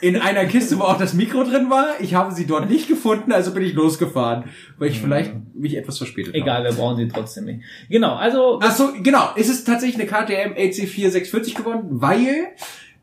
In 0.00 0.16
einer 0.16 0.44
Kiste, 0.46 0.78
wo 0.78 0.82
auch 0.82 0.98
das 0.98 1.14
Mikro 1.14 1.42
drin 1.42 1.68
war. 1.68 2.00
Ich 2.00 2.14
habe 2.14 2.32
sie 2.32 2.46
dort 2.46 2.68
nicht 2.68 2.88
gefunden, 2.88 3.32
also 3.32 3.52
bin 3.52 3.64
ich 3.64 3.72
losgefahren, 3.72 4.44
weil 4.78 4.90
ich 4.90 5.00
vielleicht 5.00 5.32
mich 5.54 5.76
etwas 5.76 5.98
verspätet 5.98 6.34
Egal, 6.34 6.58
habe. 6.58 6.68
wir 6.68 6.74
brauchen 6.74 6.96
sie 6.96 7.08
trotzdem 7.08 7.46
nicht. 7.46 7.60
Genau, 7.88 8.14
also. 8.14 8.60
Ach 8.62 8.74
so, 8.74 8.92
genau. 9.02 9.30
Es 9.36 9.48
ist 9.48 9.64
tatsächlich 9.64 10.00
eine 10.00 10.06
KTM 10.06 10.54
AC4640 10.54 11.56
geworden, 11.56 11.86
weil 11.90 12.52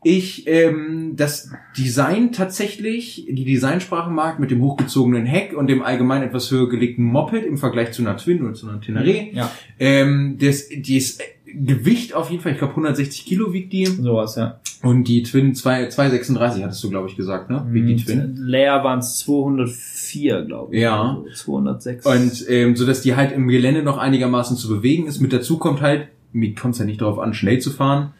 ich 0.02 0.46
ähm, 0.46 1.12
das 1.14 1.52
Design 1.76 2.32
tatsächlich, 2.32 3.26
die 3.28 3.44
Designsprache 3.44 4.10
mag 4.10 4.38
mit 4.38 4.50
dem 4.50 4.62
hochgezogenen 4.62 5.26
Heck 5.26 5.54
und 5.54 5.66
dem 5.66 5.82
allgemein 5.82 6.22
etwas 6.22 6.50
höher 6.50 6.70
gelegten 6.70 7.04
Moped 7.04 7.44
im 7.44 7.58
Vergleich 7.58 7.92
zu 7.92 8.00
einer 8.00 8.16
Twin 8.16 8.42
oder 8.42 8.54
zu 8.54 8.68
einer 8.68 8.80
Teneré. 8.80 9.34
Ja. 9.34 9.50
Ähm, 9.78 10.38
das, 10.40 10.68
das 10.70 11.18
Gewicht 11.54 12.14
auf 12.14 12.30
jeden 12.30 12.42
Fall, 12.42 12.52
ich 12.52 12.58
glaube 12.58 12.72
160 12.72 13.24
Kilo 13.24 13.52
wiegt 13.52 13.72
die. 13.72 13.86
Sowas, 13.86 14.36
ja. 14.36 14.60
Und 14.82 15.04
die 15.04 15.22
Twin 15.22 15.54
2, 15.54 15.88
236 15.88 16.64
hattest 16.64 16.82
du, 16.82 16.90
glaube 16.90 17.08
ich, 17.08 17.16
gesagt, 17.16 17.50
ne? 17.50 17.66
Wiegt 17.70 17.88
die 17.88 17.94
mhm. 17.94 17.98
Twin. 17.98 18.36
Leer 18.36 18.82
waren 18.82 19.00
es 19.00 19.18
204, 19.18 20.42
glaube 20.42 20.74
ich. 20.74 20.82
Ja. 20.82 21.22
Also 21.24 21.26
206. 21.34 22.06
Und 22.06 22.50
ähm, 22.50 22.76
so 22.76 22.86
dass 22.86 23.02
die 23.02 23.14
halt 23.14 23.32
im 23.32 23.48
Gelände 23.48 23.82
noch 23.82 23.98
einigermaßen 23.98 24.56
zu 24.56 24.68
bewegen 24.68 25.06
ist. 25.06 25.20
Mit 25.20 25.32
dazu 25.32 25.58
kommt 25.58 25.82
halt, 25.82 26.08
mir 26.32 26.54
kommt 26.54 26.74
es 26.74 26.80
ja 26.80 26.86
nicht 26.86 27.00
darauf 27.00 27.18
an, 27.18 27.34
schnell 27.34 27.58
zu 27.58 27.70
fahren 27.70 28.12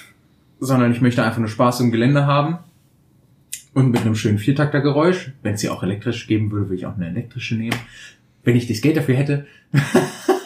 sondern 0.60 0.92
ich 0.92 1.00
möchte 1.00 1.22
einfach 1.22 1.38
nur 1.38 1.48
Spaß 1.48 1.80
im 1.80 1.90
Gelände 1.90 2.26
haben. 2.26 2.58
Und 3.74 3.90
mit 3.90 4.00
einem 4.00 4.14
schönen 4.14 4.38
Viertaktergeräusch. 4.38 5.32
Wenn 5.42 5.54
es 5.54 5.60
sie 5.60 5.68
auch 5.68 5.82
elektrisch 5.82 6.26
geben 6.26 6.50
würde, 6.50 6.66
würde 6.66 6.76
ich 6.76 6.86
auch 6.86 6.96
eine 6.96 7.08
elektrische 7.08 7.54
nehmen. 7.54 7.76
Wenn 8.42 8.56
ich 8.56 8.66
das 8.66 8.80
Geld 8.80 8.96
dafür 8.96 9.14
hätte. 9.14 9.46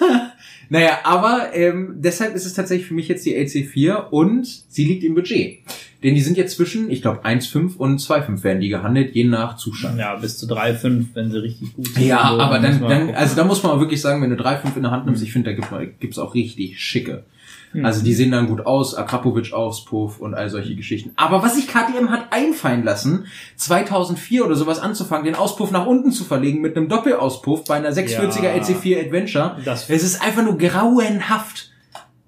naja, 0.73 1.01
aber 1.05 1.51
ähm, 1.53 1.97
deshalb 1.99 2.35
ist 2.35 2.47
es 2.47 2.55
tatsächlich 2.55 2.89
für 2.89 2.95
mich 2.95 3.07
jetzt 3.07 3.27
die 3.27 3.37
LC4 3.37 4.09
und 4.09 4.47
sie 4.47 4.87
liegt 4.87 5.05
im 5.05 5.15
Budget. 5.15 5.59
Denn 6.03 6.15
die 6.15 6.23
sind 6.23 6.39
jetzt 6.39 6.57
zwischen, 6.57 6.91
ich 6.91 7.03
glaube, 7.03 7.27
1,5 7.27 7.77
und 7.77 8.01
2,5 8.01 8.43
werden 8.43 8.63
die 8.63 8.71
gehandelt, 8.71 9.15
je 9.15 9.25
nach 9.25 9.59
Zustand. 9.59 9.99
Ja, 9.99 10.15
bis 10.15 10.39
zu 10.39 10.47
3,5, 10.47 11.09
wenn 11.13 11.31
sie 11.31 11.43
richtig 11.43 11.75
gut 11.75 11.89
sind. 11.89 12.07
Ja, 12.07 12.23
aber 12.23 12.59
dann, 12.59 12.81
dann 12.81 13.11
also 13.11 13.37
da 13.37 13.45
muss 13.45 13.63
man 13.63 13.81
wirklich 13.81 14.01
sagen, 14.01 14.23
wenn 14.23 14.31
du 14.31 14.43
3,5 14.43 14.77
in 14.77 14.83
der 14.83 14.93
Hand 14.93 15.05
nimmst, 15.05 15.23
ich 15.23 15.31
finde, 15.31 15.55
da 15.55 15.85
gibt 15.85 16.15
es 16.15 16.19
auch 16.19 16.35
richtig 16.35 16.81
schicke. 16.81 17.25
Mhm. 17.73 17.85
Also 17.85 18.05
die 18.05 18.15
sehen 18.15 18.31
dann 18.31 18.47
gut 18.47 18.67
aus, 18.67 18.95
Akrapovic 18.95 19.53
Auspuff 19.53 20.21
und 20.21 20.35
all 20.35 20.49
solche 20.51 20.75
Geschichten. 20.75 21.13
Aber 21.17 21.43
was 21.43 21.57
sich 21.57 21.69
KTM 21.69 22.11
hat 22.11 22.27
einfallen 22.31 22.85
lassen, 22.85 23.27
2004 23.57 24.45
oder 24.45 24.57
sowas 24.57 24.79
anzufangen, 24.79 25.25
den 25.25 25.35
Auspuff 25.35 25.71
nach 25.71 25.87
unten 25.87 26.13
zu 26.13 26.25
verlegen 26.25 26.61
mit 26.61 26.77
einem 26.77 26.89
Doppelauspuff 26.89 27.65
bei 27.65 27.77
einer 27.77 27.91
640er 27.91 28.45
ja, 28.45 28.63
LC4 28.63 29.07
Adventure, 29.07 29.57
das 29.65 29.89
es 29.89 30.03
ist 30.03 30.23
einfach 30.23 30.43
nur 30.43 30.59
grauenhaft 30.59 31.72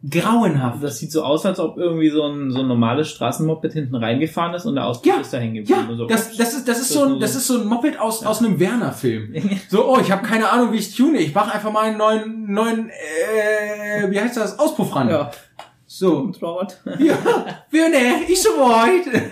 grauenhaft. 0.08 0.82
Das 0.82 0.98
sieht 0.98 1.12
so 1.12 1.22
aus, 1.22 1.46
als 1.46 1.58
ob 1.58 1.78
irgendwie 1.78 2.10
so 2.10 2.24
ein, 2.24 2.50
so 2.50 2.60
ein 2.60 2.68
normales 2.68 3.08
Straßenmoped 3.08 3.72
hinten 3.72 3.94
reingefahren 3.94 4.54
ist 4.54 4.66
und 4.66 4.74
der 4.74 4.86
Auspuff 4.86 5.06
ja, 5.06 5.20
ist 5.20 5.32
da 5.32 5.38
hängen 5.38 5.54
geblieben. 5.54 5.86
Ja, 5.88 5.96
so, 5.96 6.06
das, 6.06 6.36
das, 6.36 6.54
ist, 6.54 6.68
das, 6.68 6.80
ist 6.80 6.90
so 6.90 7.04
ein, 7.04 7.20
das 7.20 7.34
ist 7.34 7.46
so 7.46 7.60
ein 7.60 7.66
Moped 7.66 7.98
aus, 7.98 8.22
ja. 8.22 8.28
aus 8.28 8.40
einem 8.40 8.60
Werner-Film. 8.60 9.34
So, 9.68 9.88
oh, 9.88 9.98
ich 10.00 10.10
habe 10.10 10.22
keine 10.22 10.50
Ahnung, 10.50 10.72
wie 10.72 10.76
ich 10.76 10.94
tune. 10.94 11.18
Ich 11.18 11.34
mach 11.34 11.52
einfach 11.52 11.72
mal 11.72 11.84
einen 11.84 11.96
neuen, 11.96 12.52
neuen 12.52 12.90
äh, 12.90 14.10
wie 14.10 14.20
heißt 14.20 14.36
das, 14.36 14.58
Auspuff 14.58 14.94
ran. 14.94 15.08
Ja. 15.08 15.30
So. 15.86 16.30
ja, 16.98 17.18
Werner, 17.70 18.28
ich 18.28 18.42
so 18.42 18.50
weit. 18.50 19.30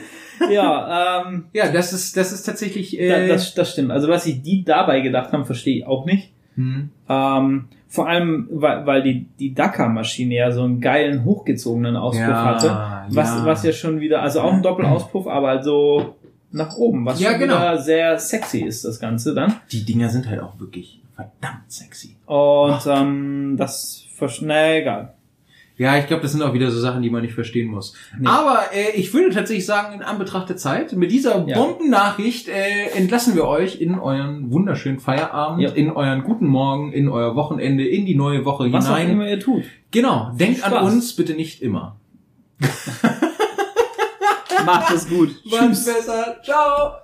ja, 0.50 1.22
ähm, 1.26 1.46
ja, 1.52 1.70
das 1.70 1.92
ist, 1.92 2.16
das 2.16 2.32
ist 2.32 2.44
tatsächlich. 2.44 2.98
Äh, 2.98 3.28
das, 3.28 3.54
das 3.54 3.72
stimmt. 3.72 3.90
Also 3.90 4.08
was 4.08 4.24
sich 4.24 4.42
die 4.42 4.64
dabei 4.64 5.00
gedacht 5.00 5.32
haben, 5.32 5.44
verstehe 5.44 5.78
ich 5.78 5.86
auch 5.86 6.06
nicht. 6.06 6.32
Hm. 6.54 6.90
Ähm, 7.08 7.68
vor 7.92 8.08
allem, 8.08 8.48
weil, 8.50 8.86
weil 8.86 9.02
die, 9.02 9.26
die 9.38 9.52
Dakar-Maschine 9.52 10.34
ja 10.34 10.50
so 10.50 10.62
einen 10.62 10.80
geilen, 10.80 11.26
hochgezogenen 11.26 11.94
Auspuff 11.94 12.26
ja, 12.26 12.44
hatte. 12.46 13.14
Was, 13.14 13.28
ja. 13.28 13.44
was 13.44 13.62
ja 13.64 13.72
schon 13.72 14.00
wieder, 14.00 14.22
also 14.22 14.40
auch 14.40 14.54
ein 14.54 14.62
Doppelauspuff, 14.62 15.26
aber 15.26 15.50
also 15.50 16.14
nach 16.52 16.74
oben, 16.76 17.04
was 17.04 17.20
ja, 17.20 17.32
schon 17.32 17.40
genau. 17.40 17.56
wieder 17.56 17.76
sehr 17.76 18.18
sexy 18.18 18.60
ist, 18.60 18.86
das 18.86 18.98
Ganze 18.98 19.34
dann. 19.34 19.56
Die 19.72 19.84
Dinger 19.84 20.08
sind 20.08 20.26
halt 20.26 20.40
auch 20.40 20.58
wirklich 20.58 21.02
verdammt 21.14 21.70
sexy. 21.70 22.16
Und 22.24 22.80
ähm, 22.86 23.56
das, 23.58 24.06
naja, 24.40 24.80
egal. 24.80 25.12
Ja, 25.82 25.98
ich 25.98 26.06
glaube, 26.06 26.22
das 26.22 26.30
sind 26.30 26.42
auch 26.42 26.54
wieder 26.54 26.70
so 26.70 26.78
Sachen, 26.78 27.02
die 27.02 27.10
man 27.10 27.22
nicht 27.22 27.34
verstehen 27.34 27.68
muss. 27.68 27.94
Nee. 28.16 28.28
Aber 28.28 28.60
äh, 28.72 28.92
ich 28.94 29.12
würde 29.12 29.34
tatsächlich 29.34 29.66
sagen, 29.66 29.94
in 29.94 30.02
Anbetracht 30.02 30.48
der 30.48 30.56
Zeit, 30.56 30.92
mit 30.92 31.10
dieser 31.10 31.44
ja. 31.48 31.56
Bombennachricht 31.56 32.46
äh, 32.48 32.90
entlassen 32.94 33.34
wir 33.34 33.46
euch 33.48 33.80
in 33.80 33.98
euren 33.98 34.52
wunderschönen 34.52 35.00
Feierabend, 35.00 35.60
ja. 35.60 35.70
in 35.70 35.90
euren 35.90 36.22
guten 36.22 36.46
Morgen, 36.46 36.92
in 36.92 37.08
euer 37.08 37.34
Wochenende, 37.34 37.84
in 37.84 38.06
die 38.06 38.14
neue 38.14 38.44
Woche 38.44 38.72
Was 38.72 38.86
hinein. 38.86 39.02
Was 39.02 39.08
auch 39.08 39.12
immer 39.12 39.28
ihr 39.28 39.40
tut. 39.40 39.64
Genau, 39.90 40.30
denkt 40.38 40.62
an 40.62 40.84
uns 40.84 41.16
bitte 41.16 41.34
nicht 41.34 41.60
immer. 41.62 41.96
Macht 44.64 44.94
es 44.94 45.08
gut. 45.08 45.34
Macht's 45.50 45.84
besser. 45.84 46.36
Ciao. 46.44 47.01